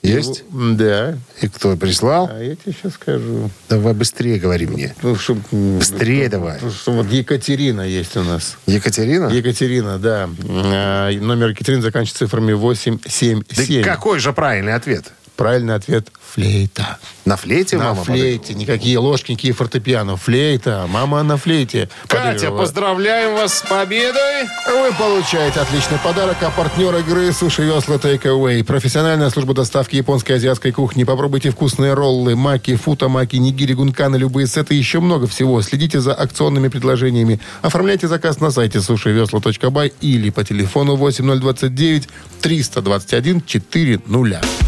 Есть? 0.02 0.44
Его- 0.50 0.74
Да. 0.76 1.18
И 1.40 1.48
кто 1.48 1.76
прислал? 1.76 2.28
А 2.32 2.40
я 2.40 2.54
тебе 2.54 2.72
сейчас 2.72 2.94
скажу. 2.94 3.50
Давай 3.68 3.94
быстрее 3.94 4.38
говори 4.38 4.66
мне. 4.66 4.94
Ну, 5.02 5.16
чтоб, 5.16 5.38
Быстрее 5.50 6.28
давай. 6.28 6.58
ну, 6.62 6.70
что 6.70 6.92
вот 6.92 7.10
Екатерина 7.10 7.80
есть 7.82 8.16
у 8.16 8.22
нас. 8.22 8.56
Екатерина? 8.66 9.26
Екатерина, 9.28 9.98
да. 9.98 10.30
А, 10.48 11.10
Номер 11.10 11.48
Екатерины 11.48 11.82
заканчивается 11.82 12.26
цифрами 12.26 12.52
Да 12.52 12.58
877. 12.58 13.82
какой 13.82 14.20
же 14.20 14.32
правильный 14.32 14.74
ответ? 14.74 15.12
Правильный 15.38 15.76
ответ– 15.76 16.08
флейта. 16.34 16.98
На 17.24 17.36
флейте 17.36 17.76
на 17.76 17.84
мама 17.84 18.02
флейте. 18.02 18.54
Никакие 18.54 18.98
ложки, 18.98 19.30
никакие 19.30 19.54
фортепиано. 19.54 20.16
Флейта. 20.16 20.86
Мама 20.88 21.22
на 21.22 21.36
флейте. 21.36 21.88
Катя, 22.08 22.24
подыгрывала. 22.24 22.58
поздравляем 22.58 23.34
вас 23.36 23.58
с 23.58 23.62
победой. 23.62 24.48
Вы 24.66 24.92
получаете 24.98 25.60
отличный 25.60 25.98
подарок, 25.98 26.38
а 26.40 26.50
партнер 26.50 26.92
игры 26.96 27.32
«Суши 27.32 27.62
Весла 27.62 27.98
Take 27.98 28.24
Away». 28.24 28.64
Профессиональная 28.64 29.30
служба 29.30 29.54
доставки 29.54 29.94
японской 29.94 30.32
и 30.32 30.34
азиатской 30.34 30.72
кухни. 30.72 31.04
Попробуйте 31.04 31.52
вкусные 31.52 31.94
роллы, 31.94 32.34
маки, 32.34 32.74
футамаки, 32.74 33.36
нигири, 33.36 33.74
гунканы, 33.74 34.16
любые 34.16 34.48
сеты 34.48 34.74
еще 34.74 34.98
много 34.98 35.28
всего. 35.28 35.62
Следите 35.62 36.00
за 36.00 36.14
акционными 36.14 36.66
предложениями. 36.66 37.38
Оформляйте 37.62 38.08
заказ 38.08 38.40
на 38.40 38.50
сайте 38.50 38.80
сушивесла.бай 38.80 39.92
или 40.00 40.30
по 40.30 40.42
телефону 40.42 40.96
8029 40.96 42.08
321 42.42 43.42
400. 43.46 44.67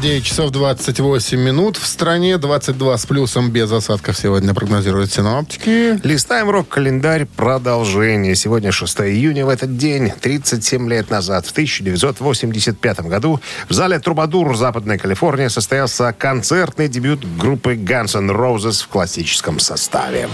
9 0.00 0.24
часов 0.24 0.50
28 0.50 1.38
минут. 1.38 1.76
В 1.76 1.86
стране 1.86 2.38
22 2.38 2.96
с 2.96 3.04
плюсом 3.04 3.50
без 3.50 3.70
осадков 3.70 4.16
сегодня 4.16 4.54
прогнозируют 4.54 5.12
синоптики. 5.12 6.00
Листаем 6.06 6.48
рок-календарь 6.48 7.26
продолжение. 7.26 8.34
Сегодня 8.34 8.72
6 8.72 9.00
июня. 9.00 9.44
В 9.44 9.50
этот 9.50 9.76
день, 9.76 10.10
37 10.10 10.88
лет 10.88 11.10
назад, 11.10 11.44
в 11.46 11.50
1985 11.50 13.00
году, 13.00 13.40
в 13.68 13.74
зале 13.74 13.98
Трубадур 13.98 14.56
Западной 14.56 14.96
Калифорнии 14.96 15.48
состоялся 15.48 16.14
концертный 16.16 16.88
дебют 16.88 17.22
группы 17.38 17.74
Guns 17.74 18.16
N' 18.16 18.30
Roses 18.30 18.82
в 18.82 18.88
классическом 18.88 19.58
составе. 19.58 20.30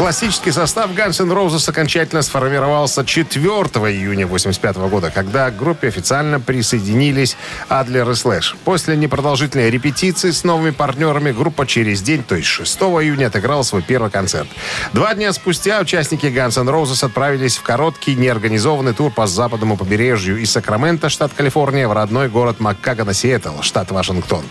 Классический 0.00 0.50
состав 0.50 0.92
Guns 0.92 1.22
N' 1.22 1.30
Roses 1.30 1.68
окончательно 1.68 2.22
сформировался 2.22 3.04
4 3.04 3.42
июня 3.42 4.24
1985 4.24 4.76
года, 4.90 5.10
когда 5.14 5.50
к 5.50 5.58
группе 5.58 5.88
официально 5.88 6.40
присоединились 6.40 7.36
Адлер 7.68 8.08
и 8.08 8.14
Слэш. 8.14 8.56
После 8.64 8.96
непродолжительной 8.96 9.68
репетиции 9.68 10.30
с 10.30 10.42
новыми 10.42 10.70
партнерами 10.70 11.32
группа 11.32 11.66
через 11.66 12.00
день, 12.00 12.22
то 12.22 12.34
есть 12.34 12.48
6 12.48 12.80
июня, 12.80 13.26
отыграла 13.26 13.62
свой 13.62 13.82
первый 13.82 14.10
концерт. 14.10 14.48
Два 14.94 15.12
дня 15.12 15.34
спустя 15.34 15.78
участники 15.80 16.24
Guns 16.24 16.58
N' 16.58 16.70
Roses 16.70 17.04
отправились 17.04 17.58
в 17.58 17.62
короткий 17.62 18.14
неорганизованный 18.14 18.94
тур 18.94 19.12
по 19.12 19.26
западному 19.26 19.76
побережью 19.76 20.38
из 20.38 20.50
Сакрамента, 20.50 21.10
штат 21.10 21.32
Калифорния, 21.34 21.86
в 21.86 21.92
родной 21.92 22.30
город 22.30 22.58
Маккагана, 22.58 23.12
Сиэтл, 23.12 23.60
штат 23.60 23.90
Вашингтон. 23.90 24.46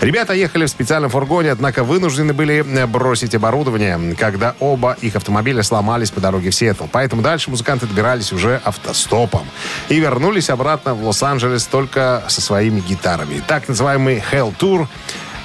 Ребята 0.00 0.32
ехали 0.32 0.64
в 0.64 0.70
специальном 0.70 1.10
фургоне, 1.10 1.52
однако 1.52 1.84
вынуждены 1.84 2.32
были 2.32 2.62
бросить 2.86 3.34
оборудование, 3.34 4.16
когда 4.18 4.54
оба 4.60 4.93
их 5.00 5.16
автомобиля 5.16 5.62
сломались 5.62 6.10
по 6.10 6.20
дороге 6.20 6.50
в 6.50 6.54
Сиэтл. 6.54 6.84
Поэтому 6.90 7.22
дальше 7.22 7.50
музыканты 7.50 7.86
добирались 7.86 8.32
уже 8.32 8.60
автостопом. 8.64 9.46
И 9.88 9.98
вернулись 9.98 10.50
обратно 10.50 10.94
в 10.94 11.04
Лос-Анджелес 11.04 11.66
только 11.66 12.24
со 12.28 12.40
своими 12.40 12.80
гитарами. 12.80 13.42
Так 13.46 13.68
называемый 13.68 14.22
Hell 14.32 14.54
Tour 14.58 14.88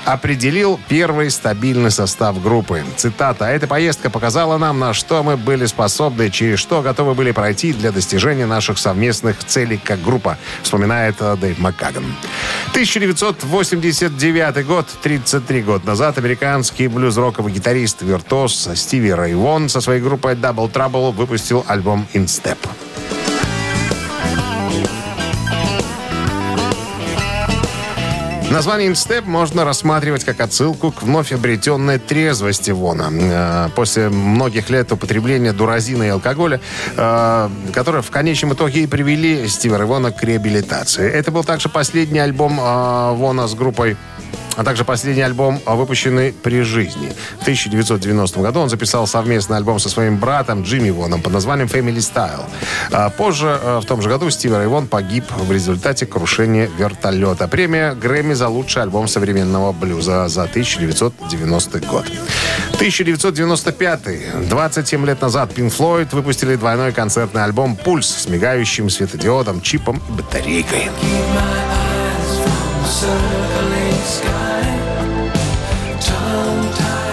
определил 0.06 0.80
первый 0.88 1.30
стабильный 1.32 1.91
состав 1.91 2.41
группы. 2.41 2.84
Цитата. 2.95 3.45
«Эта 3.45 3.68
поездка 3.68 4.10
показала 4.10 4.58
нам, 4.58 4.80
на 4.80 4.93
что 4.93 5.24
мы 5.24 5.38
были 5.38 5.66
способны, 5.66 6.30
через 6.30 6.60
что 6.60 6.82
готовы 6.82 7.14
были 7.14 7.32
пройти 7.32 7.74
для 7.74 7.91
достижения 7.91 8.45
наших 8.45 8.78
совместных 8.78 9.43
целей 9.43 9.78
как 9.78 10.02
группа», 10.02 10.38
вспоминает 10.64 11.16
э, 11.20 11.36
Дэйв 11.39 11.60
Маккаган. 11.60 12.06
1989 12.72 14.66
год, 14.66 14.88
33 15.02 15.62
года 15.62 15.88
назад, 15.88 16.18
американский 16.18 16.88
блюз-роковый 16.88 17.54
гитарист-виртуоз 17.54 18.70
Стиви 18.76 19.14
Рэй 19.14 19.34
Вон 19.34 19.70
со 19.70 19.82
своей 19.82 20.02
группой 20.02 20.34
Double 20.34 20.72
Trouble 20.72 21.12
выпустил 21.12 21.66
альбом 21.68 22.08
«In 22.14 22.26
Step». 22.26 22.58
Название 28.52 28.88
«Инстеп» 28.88 29.28
можно 29.28 29.64
рассматривать 29.64 30.24
как 30.24 30.41
отсылку 30.41 30.91
к 30.91 31.04
вновь 31.04 31.32
обретенной 31.32 32.00
трезвости 32.00 32.72
Вона. 32.72 33.10
Э, 33.12 33.70
После 33.76 34.10
многих 34.10 34.72
лет 34.72 34.91
употребления 34.91 35.54
дуразина 35.54 36.04
и 36.04 36.08
алкоголя, 36.08 36.60
э, 36.97 37.50
которые 37.74 38.02
в 38.02 38.10
конечном 38.10 38.54
итоге 38.54 38.82
и 38.82 38.88
привели 38.88 39.47
Стива 39.47 39.78
Вона 39.86 40.12
к 40.12 40.24
реабилитации. 40.24 41.08
Это 41.08 41.30
был 41.32 41.43
также 41.43 41.70
последний 41.70 42.20
альбом 42.20 42.60
э, 42.60 43.14
Вона 43.14 43.47
с 43.47 43.54
группой 43.54 43.97
а 44.56 44.64
также 44.64 44.84
последний 44.84 45.22
альбом, 45.22 45.60
выпущенный 45.66 46.34
при 46.34 46.64
жизни. 46.64 47.14
В 47.40 47.42
1990 47.44 48.42
году 48.42 48.60
он 48.60 48.70
записал 48.70 49.08
совместный 49.08 49.56
альбом 49.56 49.80
со 49.80 49.88
своим 49.90 50.18
братом 50.18 50.64
Джимми 50.64 50.90
Воном 50.90 51.22
под 51.22 51.32
названием 51.32 51.68
Family 51.68 51.98
Style. 51.98 52.44
А 52.92 53.10
позже, 53.10 53.58
в 53.82 53.86
том 53.86 54.02
же 54.02 54.10
году, 54.10 54.30
Стив 54.30 54.54
Рэй 54.54 54.68
Вон 54.68 54.88
погиб 54.88 55.24
в 55.32 55.52
результате 55.52 56.06
крушения 56.06 56.70
вертолета. 56.78 57.48
Премия 57.48 57.94
Грэмми 57.94 58.34
за 58.34 58.50
лучший 58.50 58.84
альбом 58.84 59.08
современного 59.08 59.72
блюза 59.72 60.28
за 60.28 60.44
1990 60.44 61.80
год. 61.80 62.06
1995. 62.74 64.50
27 64.50 65.06
лет 65.06 65.22
назад 65.22 65.52
Pink 65.56 65.74
Floyd 65.78 66.10
выпустили 66.12 66.56
двойной 66.56 66.92
концертный 66.92 67.44
альбом 67.44 67.78
«Пульс» 67.78 68.08
с 68.08 68.28
мигающим 68.28 68.90
светодиодом, 68.90 69.62
чипом 69.62 70.02
и 70.10 70.12
батарейкой. 70.12 70.90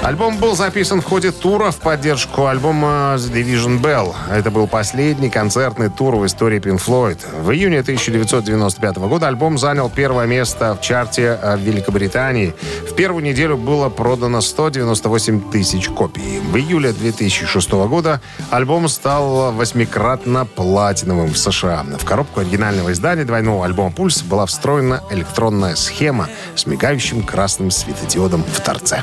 Альбом 0.06 0.38
был 0.38 0.54
записан 0.54 1.00
в 1.00 1.04
ходе 1.04 1.32
тура 1.32 1.72
в 1.72 1.78
поддержку 1.78 2.46
альбома 2.46 3.16
The 3.16 3.32
Division 3.32 3.82
Bell. 3.82 4.14
Это 4.30 4.52
был 4.52 4.68
последний 4.68 5.30
концертный 5.30 5.90
тур 5.90 6.14
в 6.14 6.24
истории 6.24 6.60
Pink 6.60 6.80
Floyd. 6.80 7.18
В 7.42 7.50
июне 7.50 7.80
1995 7.80 8.98
года 8.98 9.26
альбом 9.26 9.58
занял 9.58 9.90
первое 9.90 10.26
место 10.26 10.76
в 10.76 10.80
чарте 10.80 11.36
в 11.42 11.56
Великобритании. 11.56 12.54
В 12.88 12.94
первую 12.94 13.24
неделю 13.24 13.56
было 13.56 13.88
продано 13.88 14.42
198 14.42 15.50
тысяч 15.50 15.88
копий. 15.88 16.38
В 16.38 16.56
июле 16.56 16.92
2006 16.92 17.72
года 17.72 18.20
альбом 18.50 18.86
стал 18.88 19.52
восьмикратно 19.54 20.46
платиновым 20.46 21.32
в 21.32 21.36
США. 21.36 21.84
В 21.98 22.04
коробку 22.04 22.38
оригинального 22.38 22.92
издания 22.92 23.24
двойного 23.24 23.64
альбома 23.64 23.90
«Пульс» 23.90 24.22
была 24.22 24.46
встроена 24.46 25.02
электронная 25.10 25.74
схема 25.74 26.28
с 26.54 26.64
мигающим 26.64 27.24
красным 27.24 27.72
светодиодом 27.72 28.44
в 28.44 28.60
торце. 28.60 29.02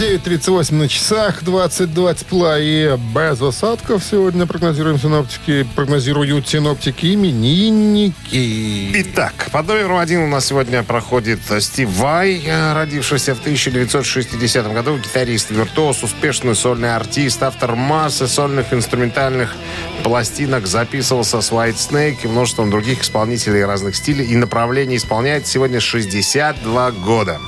9.38 0.00 0.74
на 0.76 0.88
часах, 0.88 1.44
22 1.44 2.14
тепла 2.14 2.58
и 2.58 2.96
без 3.14 3.42
осадков. 3.42 4.02
Сегодня 4.02 4.46
прогнозируем 4.46 4.98
синоптики, 4.98 5.68
прогнозируют 5.76 6.48
синоптики 6.48 7.12
именинники. 7.12 8.92
Итак, 8.94 9.34
под 9.52 9.68
номером 9.68 9.98
один 9.98 10.22
у 10.22 10.26
нас 10.26 10.46
сегодня 10.46 10.82
проходит 10.84 11.40
Стив 11.58 11.90
Вай, 11.90 12.42
э, 12.46 12.72
родившийся 12.72 13.34
в 13.34 13.40
1960 13.40 14.72
году, 14.72 14.96
гитарист, 14.96 15.50
виртуоз, 15.50 16.02
успешный 16.02 16.54
сольный 16.54 16.96
артист, 16.96 17.42
автор 17.42 17.76
массы 17.76 18.26
сольных 18.26 18.72
инструментальных 18.72 19.54
пластинок, 20.02 20.66
записывался 20.66 21.42
с 21.42 21.52
White 21.52 21.76
Snake 21.76 22.20
и 22.24 22.26
множеством 22.26 22.70
других 22.70 23.02
исполнителей 23.02 23.66
разных 23.66 23.94
стилей 23.94 24.24
и 24.24 24.36
направлений. 24.36 24.96
Исполняет 24.96 25.46
сегодня 25.46 25.78
62 25.78 26.90
года. 26.92 27.38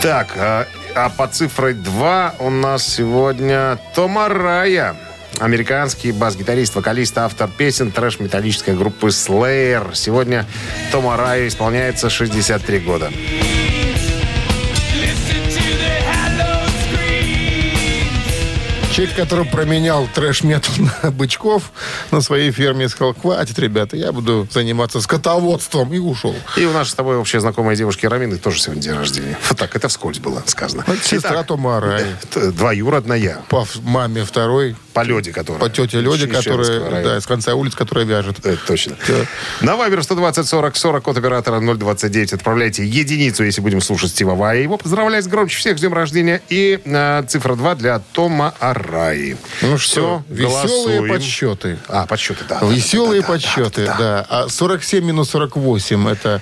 Так, 0.00 0.28
а, 0.36 0.66
а 0.94 1.08
по 1.08 1.26
цифре 1.26 1.72
2 1.72 2.34
у 2.38 2.50
нас 2.50 2.86
сегодня 2.86 3.80
Тома 3.96 4.28
Рая. 4.28 4.94
Американский 5.40 6.12
бас-гитарист, 6.12 6.76
вокалист, 6.76 7.18
автор 7.18 7.48
песен 7.48 7.90
трэш-металлической 7.90 8.76
группы 8.76 9.08
Slayer. 9.08 9.94
Сегодня 9.94 10.46
Тома 10.92 11.16
Рая 11.16 11.48
исполняется 11.48 12.10
63 12.10 12.78
года. 12.78 13.10
Человек, 18.98 19.14
который 19.14 19.44
променял 19.44 20.08
трэш-метал 20.12 20.74
на 21.04 21.12
бычков 21.12 21.70
на 22.10 22.20
своей 22.20 22.50
ферме, 22.50 22.88
сказал, 22.88 23.14
хватит, 23.14 23.56
ребята, 23.60 23.96
я 23.96 24.10
буду 24.10 24.48
заниматься 24.50 25.00
скотоводством, 25.00 25.94
и 25.94 25.98
ушел. 25.98 26.34
И 26.56 26.64
у 26.64 26.72
нашей 26.72 26.90
с 26.90 26.94
тобой 26.94 27.16
общей 27.16 27.38
знакомой 27.38 27.76
девушки 27.76 28.06
Рамины 28.06 28.38
тоже 28.38 28.58
сегодня 28.58 28.82
день 28.82 28.94
рождения. 28.94 29.38
Вот 29.48 29.56
так, 29.56 29.76
это 29.76 29.86
вскользь 29.86 30.18
было 30.18 30.42
сказано. 30.46 30.82
Это 30.84 31.00
сестра 31.04 31.44
Тома 31.44 31.78
Рая. 31.78 32.18
Т- 32.28 32.50
Двоюродная. 32.50 33.38
По 33.48 33.64
маме 33.84 34.24
второй. 34.24 34.74
По 34.98 35.04
лёде, 35.04 35.32
которая. 35.32 35.60
По 35.60 35.68
тете 35.70 36.00
Ищеровского 36.00 36.62
которая, 36.62 37.04
да, 37.04 37.20
с 37.20 37.26
конца 37.26 37.54
улиц, 37.54 37.74
которая 37.74 38.04
вяжет. 38.04 38.44
Это 38.44 38.58
точно. 38.66 38.96
На 39.60 39.76
Вайбер 39.76 40.02
120 40.02 40.46
40 40.46 40.76
40 40.76 41.02
код 41.04 41.16
оператора 41.16 41.60
029 41.60 42.32
отправляйте 42.32 42.84
единицу, 42.84 43.44
если 43.44 43.60
будем 43.60 43.80
слушать 43.80 44.10
Стива 44.10 44.34
Вая. 44.34 44.60
Его 44.60 44.76
поздравлять 44.76 45.26
громче 45.28 45.56
всех 45.56 45.78
с 45.78 45.80
днем 45.80 45.94
рождения. 45.94 46.42
И 46.48 46.80
э, 46.84 47.22
цифра 47.28 47.54
2 47.54 47.74
для 47.76 48.00
Тома 48.12 48.54
Араи. 48.58 49.36
Ну 49.62 49.76
Все, 49.76 49.88
что, 49.92 50.22
веселые 50.28 50.98
голосуем. 50.98 51.08
подсчеты. 51.08 51.78
А, 51.88 52.06
подсчеты, 52.06 52.44
да. 52.48 52.60
Веселые 52.62 53.20
Да, 53.20 53.26
да, 53.26 53.32
подсчеты, 53.32 53.86
да, 53.86 53.96
да, 53.96 53.98
да. 53.98 54.26
А 54.28 54.48
47 54.48 55.04
минус 55.04 55.30
48 55.30 56.08
это 56.08 56.40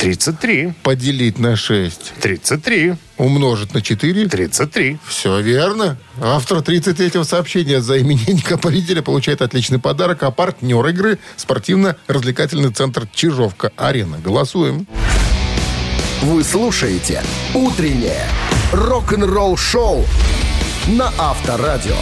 33. 0.00 0.72
поделить 0.82 1.38
на 1.38 1.56
6, 1.56 2.14
33. 2.20 2.94
умножить 3.18 3.74
на 3.74 3.82
4. 3.82 4.28
33. 4.28 4.98
Все 5.06 5.40
верно. 5.40 5.98
Автор 6.22 6.58
33-го 6.58 7.22
сообщения 7.24 7.82
за 7.82 8.00
именинника 8.00 8.56
победителя 8.56 9.02
получает 9.02 9.42
отличный 9.42 9.78
подарок, 9.78 10.22
а 10.22 10.30
партнер 10.30 10.86
игры– 10.86 11.18
спортивно-развлекательный 11.36 12.72
центр 12.72 13.06
«Чижовка-Арена». 13.12 14.18
Голосуем. 14.18 14.86
Вы 16.22 16.44
слушаете 16.44 17.22
«Утреннее 17.54 18.24
рок-н-ролл-шоу» 18.72 20.06
на 20.86 21.12
Авторадио. 21.18 21.96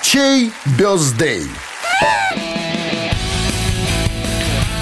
Чей 0.00 0.52
бездей? 0.78 1.48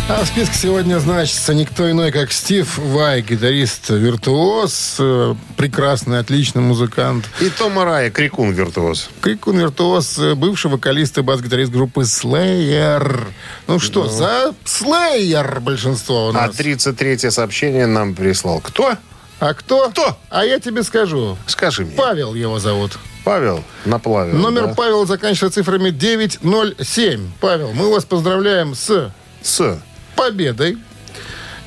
А 0.09 0.25
в 0.25 0.27
списке 0.27 0.55
сегодня 0.55 0.99
значится 0.99 1.55
никто 1.55 1.91
иной, 1.91 2.11
как 2.11 2.33
Стив 2.33 2.77
Вай, 2.77 3.23
гитарист-виртуоз, 3.23 4.97
э, 4.99 5.35
прекрасный, 5.57 6.19
отличный 6.19 6.61
музыкант. 6.61 7.25
И 7.41 7.49
Том 7.49 7.79
Арай, 7.79 8.11
крикун 8.11 8.53
виртуоз. 8.53 9.09
Крикун 9.21 9.59
виртуоз, 9.59 10.19
э, 10.19 10.35
бывший 10.35 10.71
вокалист 10.71 11.17
и 11.19 11.23
бас-гитарист 11.23 11.71
группы 11.73 12.03
Slayer. 12.03 13.23
Ну 13.69 13.79
что, 13.79 14.09
за 14.09 14.53
Slayer 14.65 15.61
большинство 15.61 16.27
у 16.27 16.31
А 16.31 16.33
нас. 16.33 16.57
33 16.57 17.31
сообщение 17.31 17.87
нам 17.87 18.15
прислал. 18.15 18.61
Кто? 18.61 18.97
А 19.39 19.55
кто? 19.55 19.89
Кто? 19.91 20.19
А 20.29 20.45
я 20.45 20.59
тебе 20.59 20.83
скажу. 20.83 21.39
Скажи 21.47 21.85
мне. 21.85 21.95
Павел 21.97 22.35
его 22.35 22.59
зовут. 22.59 22.99
Павел 23.25 23.63
Наплавил. 23.87 24.37
Номер 24.37 24.67
да? 24.67 24.75
Павел 24.75 25.07
заканчивается 25.07 25.61
цифрами 25.63 25.91
907. 25.91 27.31
Павел, 27.41 27.73
мы 27.73 27.89
вас 27.91 28.05
поздравляем 28.05 28.75
с 28.75 29.11
С. 29.43 29.79
победой. 30.17 30.79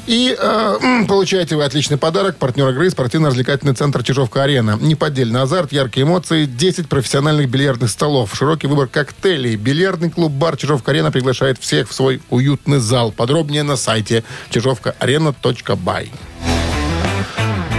И 0.07 0.35
э, 0.37 1.05
получаете 1.07 1.55
вы 1.55 1.63
отличный 1.63 1.97
подарок. 1.97 2.37
Партнер 2.37 2.69
игры 2.69 2.89
спортивно-развлекательный 2.89 3.73
центр 3.73 4.03
Чижовка-Арена. 4.03 4.77
Неподдельный 4.79 5.41
азарт, 5.41 5.71
яркие 5.71 6.05
эмоции, 6.05 6.45
10 6.45 6.87
профессиональных 6.87 7.49
бильярдных 7.49 7.89
столов, 7.89 8.35
широкий 8.35 8.67
выбор 8.67 8.87
коктейлей. 8.87 9.55
Бильярдный 9.55 10.11
клуб-бар 10.11 10.57
Чижовка-Арена 10.57 11.11
приглашает 11.11 11.57
всех 11.57 11.89
в 11.89 11.93
свой 11.93 12.21
уютный 12.29 12.79
зал. 12.79 13.11
Подробнее 13.11 13.63
на 13.63 13.75
сайте 13.77 14.23
чижовкаарена.бай. 14.51 16.11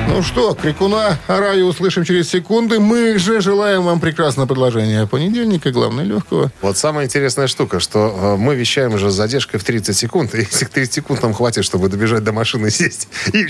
Ну 0.08 0.22
что, 0.22 0.54
крикуна 0.54 1.18
Араю 1.26 1.66
услышим 1.66 2.04
через 2.04 2.30
секунды. 2.30 2.78
Мы 2.78 3.18
же 3.18 3.40
желаем 3.40 3.82
вам 3.82 4.00
прекрасного 4.00 4.46
предложения 4.46 5.06
понедельника, 5.06 5.70
главное, 5.72 6.04
легкого. 6.04 6.50
Вот 6.62 6.78
самая 6.78 7.06
интересная 7.06 7.48
штука, 7.48 7.80
что 7.80 8.34
э, 8.34 8.36
мы 8.36 8.54
вещаем 8.54 8.94
уже 8.94 9.10
с 9.10 9.14
задержкой 9.14 9.60
в 9.60 9.64
30 9.64 9.96
секунд. 9.96 10.34
И 10.34 10.38
если 10.38 10.64
30 10.64 10.94
секунд 10.94 11.22
нам 11.22 11.34
хватит, 11.34 11.64
чтобы 11.64 11.88
добежать 11.88 12.24
до 12.24 12.32
машины, 12.32 12.70
сесть 12.76 13.08
и 13.32 13.46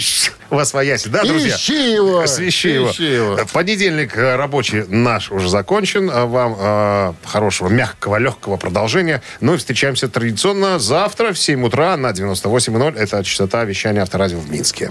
вас 0.51 0.73
вояси. 0.73 1.09
Да, 1.09 1.25
друзья? 1.25 1.55
Ищи 1.55 1.93
его! 1.95 2.27
Свищи 2.27 2.71
его. 2.71 2.91
Его. 2.91 3.39
Понедельник 3.53 4.17
э, 4.17 4.37
рабочий 4.37 4.85
наш 4.89 5.31
уже 5.31 5.49
закончен. 5.49 6.09
Вам 6.09 6.57
э, 6.59 7.13
хорошего, 7.25 7.69
мягкого, 7.69 8.17
легкого 8.17 8.57
продолжения. 8.57 9.23
Ну 9.41 9.55
и 9.55 9.57
встречаемся 9.57 10.09
традиционно 10.09 10.79
завтра 10.79 11.33
в 11.33 11.39
7 11.39 11.65
утра 11.65 11.97
на 11.97 12.11
98.0. 12.11 12.97
Это 12.97 13.23
частота 13.23 13.65
вещания 13.65 14.03
авторадио 14.03 14.39
в 14.41 14.51
Минске. 14.51 14.91